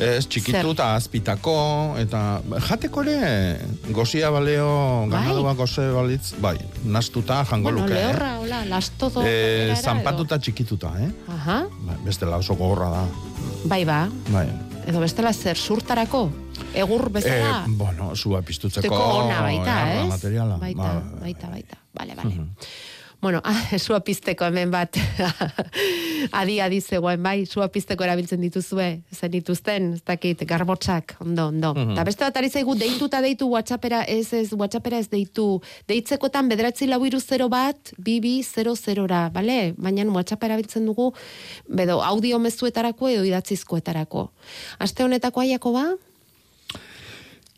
Ez, 0.00 0.24
txikitu 0.28 0.72
eta 0.72 0.86
azpitako, 0.96 1.56
eta 2.00 2.22
jateko 2.68 3.04
ere, 3.04 3.60
gozia 3.96 4.30
baleo, 4.32 4.70
ganadua 5.12 5.52
goze 5.56 5.84
balitz, 5.92 6.32
bai, 6.40 6.56
nastuta 6.84 7.42
jango 7.44 7.70
bueno, 7.70 7.84
luke. 7.84 7.92
Bueno, 7.92 8.08
lehorra, 8.08 8.30
hola, 8.40 8.62
lastodo. 8.72 9.24
E, 9.24 9.76
zampatuta 9.76 10.40
txikituta, 10.40 10.94
eh? 11.00 11.10
Aha. 11.36 11.58
Bai, 11.90 11.98
bestela 12.08 12.40
oso 12.40 12.56
gogorra 12.56 12.88
da. 12.92 13.04
Bai, 13.68 13.84
ba. 13.88 14.06
Bai. 14.32 14.48
Edo 14.86 15.00
bestela 15.02 15.32
zer 15.34 15.58
surtarako? 15.58 16.28
Egur 16.78 17.08
bezala? 17.10 17.64
Eh, 17.66 17.72
bueno, 17.78 18.12
zua 18.14 18.42
piztutzeko. 18.46 18.86
Teko 18.86 19.00
ona 19.24 19.40
baita, 19.42 19.74
ez? 19.96 20.04
Materiala. 20.12 20.58
Baita, 20.62 20.82
ba, 20.82 21.22
baita, 21.24 21.50
baita. 21.50 21.78
Bale, 21.96 22.14
bale. 22.14 22.28
Uh 22.28 22.42
-huh. 22.44 22.68
Bueno, 23.20 23.40
ah, 23.44 23.62
zua 23.78 24.00
pizteko 24.04 24.44
hemen 24.44 24.70
bat 24.70 24.96
adi 26.40 26.58
adi 26.60 26.80
zegoen 26.80 27.22
bai, 27.22 27.46
zua 27.46 27.68
pizteko 27.72 28.04
erabiltzen 28.04 28.42
dituzue, 28.44 28.88
zen 29.14 29.32
dituzten, 29.32 29.92
ez 29.96 30.02
dakit, 30.06 30.44
garbotxak, 30.48 31.16
ondo, 31.24 31.48
ondo. 31.48 31.72
Eta 31.72 31.80
uh 31.80 31.94
-huh. 31.96 32.04
beste 32.04 32.24
bat 32.24 32.36
ari 32.36 32.50
zaigu, 32.50 32.74
deituta 32.74 33.20
deitu 33.20 33.48
whatsappera, 33.48 34.04
ez 34.04 34.32
ez, 34.32 34.52
whatsappera 34.52 34.98
ez 34.98 35.08
deitu, 35.08 35.62
deitzekotan 35.88 36.48
bederatzi 36.48 36.86
lau 36.86 37.04
iru 37.06 37.20
zero 37.20 37.48
bat, 37.48 37.92
bibi 37.98 38.42
zero 38.42 38.76
zerora, 38.76 39.30
bale? 39.30 39.74
Baina 39.76 40.04
whatsappera 40.04 40.54
erabiltzen 40.54 40.86
dugu, 40.86 41.12
bedo, 41.68 42.02
audio 42.02 42.38
mezuetarako 42.38 43.08
edo 43.08 43.24
idatzizkoetarako. 43.24 44.30
Aste 44.78 45.04
honetako 45.04 45.40
aiako 45.40 45.72
ba? 45.72 45.86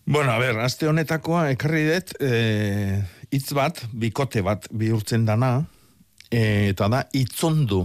Bueno, 0.07 0.33
a 0.33 0.39
ber, 0.39 0.57
aste 0.65 0.89
honetakoa 0.89 1.51
ekarri 1.51 1.83
dut, 1.85 2.15
eh, 2.21 3.03
hitz 3.35 3.53
bat, 3.57 3.81
bikote 3.93 4.43
bat 4.45 4.69
bihurtzen 4.71 5.27
dana, 5.29 5.63
e, 6.31 6.71
eta 6.73 6.89
da 6.93 7.05
itzondu. 7.17 7.85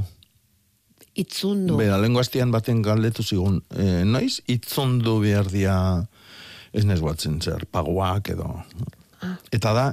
Itzundu. 1.14 1.78
Bera, 1.78 2.00
lengua 2.02 2.24
hastian 2.26 2.52
baten 2.54 2.82
galdetu 2.86 3.24
zigun, 3.24 3.62
e, 3.76 4.04
noiz 4.08 4.40
itzondu 4.50 5.20
behar 5.22 5.50
dia 5.52 5.78
ez 6.74 6.86
nes 6.90 7.02
batzen 7.06 7.40
zer, 7.42 7.68
paguak 7.70 8.34
edo. 8.34 8.50
Ah. 9.24 9.36
Eta 9.54 9.72
da, 9.76 9.86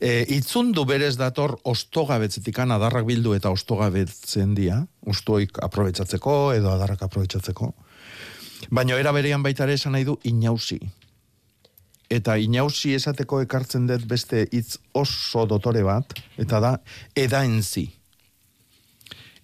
e, 0.00 0.24
itzundu 0.36 0.84
berez 0.88 1.14
dator 1.16 1.54
ostogabetzetik 1.64 2.58
adarrak 2.64 3.06
bildu 3.06 3.34
eta 3.36 3.50
ostogabetzen 3.54 4.54
dia, 4.58 4.82
ostoik 5.06 5.62
aprobetsatzeko 5.62 6.52
edo 6.58 6.72
adarrak 6.74 7.06
aprobetsatzeko. 7.06 7.72
Baina 8.70 8.98
era 8.98 9.12
berean 9.12 9.42
baita 9.42 9.64
ere 9.64 9.76
esan 9.78 9.92
nahi 9.92 10.04
du 10.04 10.18
inausi. 10.24 10.80
Eta 12.10 12.36
inausi 12.38 12.94
esateko 12.94 13.40
ekartzen 13.42 13.86
dut 13.88 14.04
beste 14.06 14.46
hitz 14.52 14.78
oso 14.94 15.46
dotore 15.46 15.82
bat, 15.82 16.14
eta 16.38 16.60
da 16.62 16.76
edaenzi. 17.18 17.88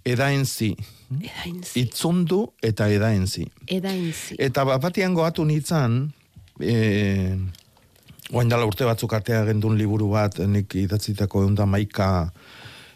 Edaenzi. 0.05 0.73
Edaenzi. 1.13 1.81
Itzundu 1.83 2.45
eta 2.63 2.89
edaenzi. 2.91 3.47
Edaenzi. 3.67 4.39
Eta 4.39 4.65
bat 4.67 4.83
batian 4.83 5.15
goatu 5.15 5.45
nintzen, 5.47 6.07
e, 6.61 7.37
Oain 8.33 8.49
dala 8.49 8.65
urte 8.65 8.87
batzuk 8.89 9.13
artea 9.13 9.43
gendun 9.45 9.75
liburu 9.77 10.07
bat, 10.15 10.39
nik 10.49 10.73
idatzitako 10.81 11.43
egun 11.43 11.57
da 11.59 11.67
maika 11.69 12.07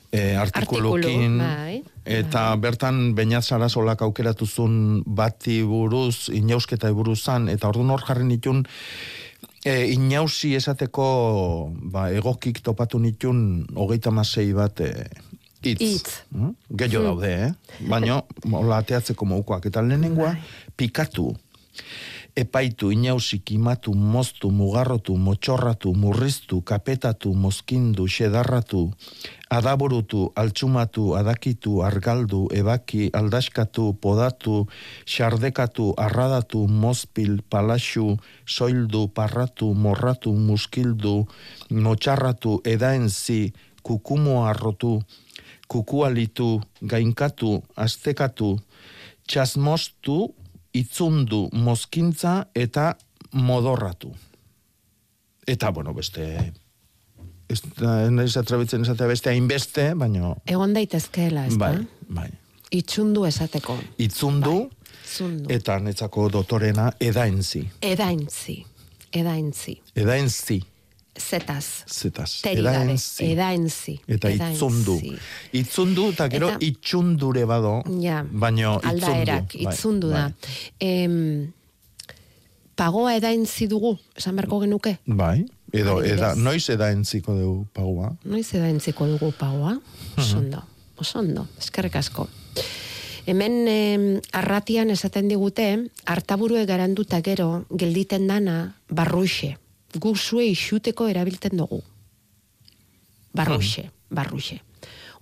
e, 0.08 0.32
artikulukin. 0.38 1.36
bai. 1.42 1.82
Eta 2.06 2.48
bertan 2.62 3.10
bainat 3.18 3.44
sarazolak 3.44 4.00
aukeratuzun 4.06 5.02
bati 5.18 5.58
buruz, 5.66 6.30
inausketa 6.32 6.92
buruzan, 6.94 7.50
eta 7.52 7.68
orduan 7.68 7.92
hor 7.92 8.04
jarri 8.06 8.24
nitun, 8.24 8.62
e, 9.64 9.92
inausi 9.92 10.54
esateko 10.58 11.06
ba, 11.92 12.08
egokik 12.14 12.62
topatu 12.62 12.98
nitun 13.02 13.66
hogeita 13.74 14.10
masei 14.10 14.52
bat 14.56 14.80
e, 14.80 14.92
itz. 15.62 15.80
Itz. 15.80 16.20
Hmm? 16.32 16.54
Gehiago 16.70 17.02
hmm. 17.02 17.08
daude, 17.10 17.32
eh? 17.48 17.88
Baina, 17.88 18.20
hola, 18.52 18.82
ateatzeko 18.82 19.26
moukoak. 19.26 19.66
Eta 19.70 19.82
lehenengoa, 19.82 20.34
bai. 20.36 20.72
pikatu 20.76 21.32
epaitu, 22.36 22.90
inausi, 22.92 23.38
kimatu, 23.40 23.94
moztu, 23.94 24.50
mugarrotu, 24.52 25.16
motxorratu, 25.16 25.94
murriztu, 25.96 26.60
kapetatu, 26.60 27.32
mozkindu, 27.32 28.04
xedarratu, 28.06 28.90
adaburutu, 29.50 30.32
altxumatu, 30.34 31.14
adakitu, 31.14 31.82
argaldu, 31.86 32.46
ebaki, 32.50 33.10
aldaskatu, 33.14 33.94
podatu, 34.02 34.66
xardekatu, 35.06 35.94
arradatu, 35.96 36.66
mozpil, 36.66 37.42
palaxu, 37.50 38.16
soildu, 38.46 39.06
parratu, 39.14 39.72
morratu, 39.74 40.34
muskildu, 40.34 41.26
motxarratu, 41.70 42.60
edaenzi, 42.66 43.52
kukumo 43.86 44.44
arrotu, 44.46 44.98
kukualitu, 45.70 46.60
gainkatu, 46.82 47.62
astekatu, 47.76 48.56
txasmostu, 49.26 50.34
itzundu 50.74 51.46
mozkintza 51.54 52.50
eta 52.54 52.94
modorratu. 53.32 54.10
Eta, 55.46 55.70
bueno, 55.70 55.94
beste... 55.94 56.65
Ez 57.76 58.10
nahiz 58.10 58.36
atrabitzen 58.40 58.86
esatea 58.86 59.06
beste 59.10 59.30
hainbeste, 59.30 59.90
baina... 60.00 60.32
Egon 60.48 60.72
daitezkeela, 60.76 61.46
ez 61.50 61.58
bai, 61.60 61.74
bai. 62.08 62.30
Itzundu 62.72 63.26
esateko. 63.28 63.76
Itzundu, 64.02 64.54
bai. 65.20 65.58
eta 65.58 65.76
netzako 65.84 66.30
dotorena 66.32 66.88
edainzi. 67.00 67.66
Edainzi. 67.84 68.62
Edainzi. 69.12 69.76
Edainzi. 69.94 70.62
Zetaz. 71.16 71.84
Zetaz. 71.88 72.42
Edaenzi. 72.44 73.30
Edaenzi. 73.32 73.96
Eta 74.08 74.30
itzundu. 74.30 74.96
Itzundu, 75.56 76.10
eta 76.12 76.28
gero 76.32 76.50
eta, 76.52 76.60
itxundure 76.60 77.44
bado. 77.48 77.78
Ja. 78.02 78.22
Baino 78.24 78.76
itzundu. 78.76 78.92
Aldaerak, 78.92 79.56
bai, 79.56 79.72
itzundu 79.72 80.10
da. 80.12 80.26
Bai. 80.28 80.66
Em, 80.80 81.52
pagoa 82.76 83.16
edaenzi 83.16 83.66
dugu, 83.70 83.96
esan 84.16 84.36
berko 84.36 84.60
genuke? 84.62 84.98
Bai. 85.06 85.46
Edo, 85.72 85.98
eda, 86.04 86.34
noiz 86.38 86.68
edaentziko 86.70 87.34
dugu 87.34 87.66
pagoa? 87.74 88.12
Noiz 88.24 88.46
edaentziko 88.54 89.08
dugu 89.10 89.32
pagoa? 89.36 89.76
Osondo. 90.16 90.62
Osondo. 90.96 91.46
Eskerrik 91.58 91.96
asko. 91.96 92.28
Hemen 93.26 93.66
em, 93.68 94.04
arratian 94.32 94.92
esaten 94.94 95.28
digute, 95.28 95.66
hartaburue 96.06 96.62
garanduta 96.64 97.18
gero, 97.26 97.64
gelditen 97.74 98.28
dana, 98.30 98.76
barruxe 98.88 99.56
gu 99.98 100.14
zue 100.16 100.46
isuteko 100.50 101.08
erabiltzen 101.08 101.56
dugu. 101.56 101.82
Barruxe, 103.36 103.82
hmm. 103.82 104.16
barruxe. 104.16 104.60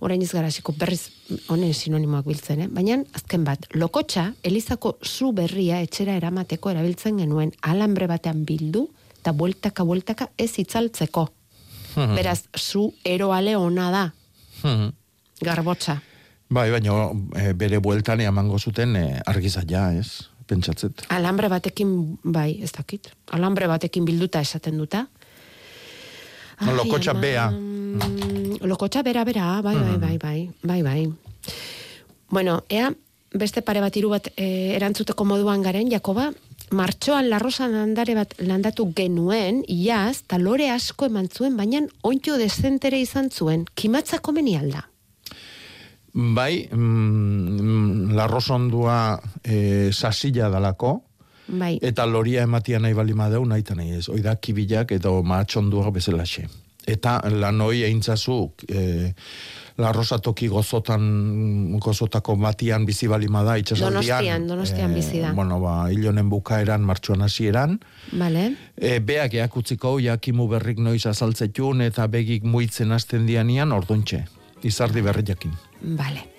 Orain 0.05 0.21
izgaraziko 0.21 0.75
berriz 0.77 1.09
honen 1.49 1.73
sinonimoak 1.73 2.27
biltzen, 2.29 2.59
eh? 2.61 2.67
baina 2.69 2.99
azken 3.17 3.45
bat, 3.47 3.63
lokotxa, 3.73 4.27
elizako 4.45 4.97
zu 5.01 5.31
berria 5.33 5.79
etxera 5.81 6.13
eramateko 6.19 6.69
erabiltzen 6.75 7.17
genuen 7.23 7.55
alambre 7.65 8.05
batean 8.11 8.43
bildu, 8.45 8.85
eta 9.17 9.33
bueltaka, 9.33 9.85
bueltaka 9.87 10.29
ez 10.37 10.51
itzaltzeko. 10.61 11.25
Hmm. 11.95 12.13
Beraz, 12.19 12.43
zu 12.53 12.91
eroale 13.07 13.55
ona 13.57 13.89
da. 13.89 14.03
Hmm. 14.61 14.93
Garbotxa. 15.41 15.97
Bai, 16.53 16.69
baina 16.69 17.09
e, 17.41 17.53
bere 17.57 17.81
bueltan 17.81 18.21
emango 18.21 18.59
zuten 18.61 18.95
e, 18.99 19.05
argizaia, 19.25 19.87
ez? 19.97 20.29
pentsatzet. 20.45 21.07
Alambre 21.09 21.49
batekin, 21.49 21.95
bai, 22.21 22.59
ez 22.61 22.71
dakit. 22.75 23.09
Alambre 23.33 23.65
batekin 23.65 24.05
bilduta 24.05 24.43
esaten 24.45 24.77
duta. 24.77 25.07
No, 26.61 26.73
lokotxa 26.73 27.13
bea. 27.13 27.49
lokotxa 28.65 29.03
bera, 29.03 29.23
bera, 29.25 29.61
bai, 29.61 29.75
bai, 29.75 29.97
bai, 29.97 30.17
bai, 30.17 30.49
bai, 30.63 30.81
bai. 30.83 31.13
Bueno, 32.29 32.63
ea, 32.69 32.91
beste 33.33 33.61
pare 33.61 33.81
bat 33.83 33.95
iru 33.95 34.09
bat 34.15 34.31
e, 34.35 34.75
erantzuteko 34.75 35.25
moduan 35.27 35.61
garen, 35.61 35.91
Jakoba, 35.91 36.31
martxoan 36.75 37.29
larrosan 37.29 37.75
landare 37.75 38.15
bat 38.17 38.33
landatu 38.41 38.87
genuen, 38.95 39.61
iaz, 39.67 40.23
talore 40.27 40.71
asko 40.73 41.09
eman 41.11 41.29
zuen, 41.29 41.55
baina 41.57 41.83
ointio 42.03 42.39
dezentere 42.41 42.99
izan 43.01 43.29
zuen, 43.29 43.65
kimatzako 43.75 44.33
meni 44.35 44.57
alda? 44.57 44.85
Bai, 46.15 46.67
mm, 46.71 48.15
la 48.15 48.27
rosondua 48.31 49.19
e, 49.43 49.91
sasilla 49.91 50.49
dalako, 50.49 51.01
bai. 51.47 51.79
eta 51.81 52.05
loria 52.05 52.43
ematia 52.43 52.79
nahi 52.79 52.93
bali 52.93 53.13
madeu, 53.13 53.45
nahi 53.45 53.65
eta 53.65 53.75
nahi 53.75 53.97
ez. 53.99 54.09
Oida 54.09 54.35
kibilak 54.35 54.91
eta 54.91 55.09
maatxondua 55.09 55.91
bezalaxe. 55.91 56.47
Eta 56.85 57.17
lanoi 57.33 57.81
eintzazu, 57.83 58.51
e, 58.69 59.13
la 59.81 59.91
rosa 59.91 60.19
toki 60.21 60.47
gozotan, 60.47 61.07
gozotako 61.81 62.35
batian 62.37 62.85
bizi 62.85 63.07
bali 63.09 63.27
mada, 63.27 63.57
itxasaldian. 63.57 64.03
Donostian, 64.03 64.45
donostian 64.47 64.91
e, 64.91 64.99
bizi 64.99 65.23
da. 65.23 65.33
Bueno, 65.33 65.57
ba, 65.63 65.89
hilonen 65.91 66.29
bukaeran, 66.29 66.85
martxuan 66.85 67.25
hasieran. 67.25 67.79
Vale. 68.13 68.51
E, 68.77 68.99
beak 68.99 69.33
eakutziko, 69.33 69.97
jakimu 69.99 70.47
berrik 70.51 70.77
noiz 70.77 71.07
azaltzetun, 71.09 71.81
eta 71.89 72.05
begik 72.07 72.45
muitzen 72.45 72.93
hasten 72.93 73.25
dianian, 73.25 73.73
orduntxe. 73.73 74.21
Izardi 74.65 75.01
berriakin. 75.01 75.57
Vale. 75.97 76.29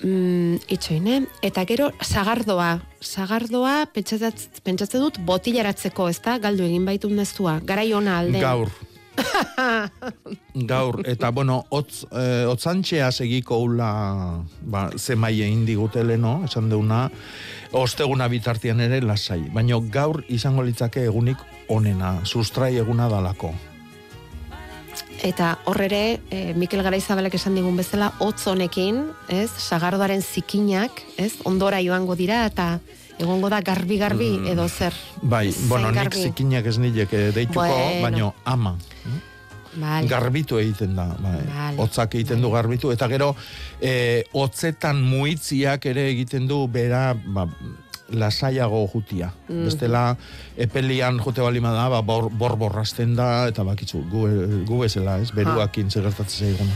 Mm, 0.00 0.62
itxoine, 0.72 1.26
eta 1.44 1.66
gero 1.68 1.90
zagardoa, 2.00 2.78
zagardoa 3.04 3.84
pentsatzen 3.92 5.02
dut 5.02 5.18
botilaratzeko, 5.28 6.08
ez 6.08 6.20
da, 6.24 6.38
galdu 6.40 6.64
egin 6.64 6.86
baitu 6.88 7.10
neztua, 7.12 7.58
garai 7.68 7.90
ona 7.92 8.16
alde. 8.22 8.40
Gaur. 8.40 8.72
Gaur, 10.70 11.02
eta 11.04 11.30
bueno, 11.36 11.64
otz, 11.68 12.06
eh, 12.16 12.46
otzantxea 12.48 13.10
segiko 13.12 13.58
ula 13.66 13.90
ba, 14.62 14.88
zemaie 14.96 15.48
indigutele, 15.52 16.16
no? 16.16 16.38
Esan 16.48 16.70
deuna, 16.72 17.02
osteguna 17.76 18.28
bitartian 18.32 18.80
ere 18.80 19.02
lasai. 19.04 19.42
Baina 19.52 19.76
gaur 19.92 20.22
izango 20.28 20.64
litzake 20.64 21.04
egunik 21.10 21.42
onena, 21.68 22.20
sustrai 22.24 22.78
eguna 22.80 23.10
dalako. 23.12 23.52
Eta 25.22 25.58
horrere, 25.68 26.20
e, 26.30 26.50
eh, 26.50 26.54
Mikel 26.56 26.82
Garaizabalek 26.82 27.34
esan 27.36 27.54
digun 27.58 27.76
bezala, 27.76 28.12
hotz 28.24 28.46
honekin, 28.48 29.02
ez, 29.28 29.50
sagardaren 29.50 30.22
zikinak, 30.22 31.02
ez, 31.20 31.34
ondora 31.44 31.80
joango 31.84 32.16
dira, 32.16 32.46
eta 32.48 32.78
egongo 33.20 33.50
da 33.52 33.60
garbi-garbi 33.60 34.30
mm. 34.38 34.52
edo 34.54 34.68
zer. 34.68 34.96
Bai, 35.22 35.50
bueno, 35.68 35.90
nik 35.92 36.16
zikinak 36.16 36.66
ez 36.66 36.78
nilek 36.80 37.12
deituko, 37.36 37.66
bueno. 37.66 38.00
baino 38.02 38.32
ama. 38.44 38.78
Vale. 39.70 40.08
Garbitu 40.10 40.58
egiten 40.58 40.96
da, 40.98 41.06
bai. 41.20 41.36
Vale. 41.46 41.76
Otzak 41.84 42.16
egiten 42.18 42.40
du 42.42 42.50
garbitu, 42.50 42.90
eta 42.90 43.06
gero, 43.12 43.34
e, 43.80 44.24
otzetan 44.32 45.02
muitziak 45.04 45.86
ere 45.92 46.08
egiten 46.10 46.48
du, 46.50 46.64
bera, 46.72 47.12
ba, 47.14 47.46
lasaiago 48.12 48.84
jutia. 48.92 49.30
Mm. 49.48 49.64
Bestela, 49.64 50.16
epelian 50.56 51.20
jote 51.24 51.42
bali 51.42 51.60
da, 51.60 51.88
ba, 51.88 52.02
bor, 52.02 52.30
bor 52.30 52.56
borrasten 52.56 53.16
da, 53.16 53.48
eta 53.48 53.64
bakitzu, 53.64 54.04
gu, 54.10 54.26
gu 54.66 54.80
bezala, 54.80 55.18
ez, 55.18 55.30
beruakin 55.32 55.86
ah. 55.86 55.90
segertatzen 55.90 56.48
zaigun. 56.48 56.70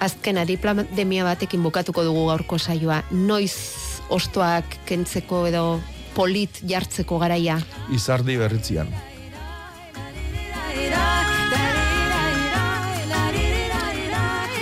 Azkena, 0.00 0.44
diplomatemia 0.44 1.24
batekin 1.24 1.62
bukatuko 1.62 2.04
dugu 2.04 2.26
gaurko 2.28 2.58
saioa. 2.58 3.02
Noiz 3.10 3.54
ostoak 4.10 4.80
kentzeko 4.86 5.46
edo 5.48 5.80
polit 6.14 6.60
jartzeko 6.68 7.18
garaia? 7.18 7.58
Izardi 7.94 8.36
berritzian. 8.36 8.90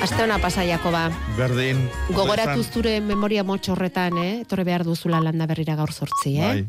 Aste 0.02 0.18
hona 0.24 0.40
pasaiako 0.42 0.90
ba. 0.90 1.04
Berdin. 1.38 1.84
Gogoratu 2.10 2.64
zure 2.66 2.96
memoria 3.00 3.44
motxorretan, 3.46 4.16
eh? 4.18 4.32
Torre 4.50 4.64
behar 4.66 4.82
duzula 4.82 5.20
landa 5.22 5.46
berrira 5.46 5.76
gaur 5.78 5.92
sortzi, 5.94 6.32
eh? 6.40 6.48
Bai. 6.48 6.64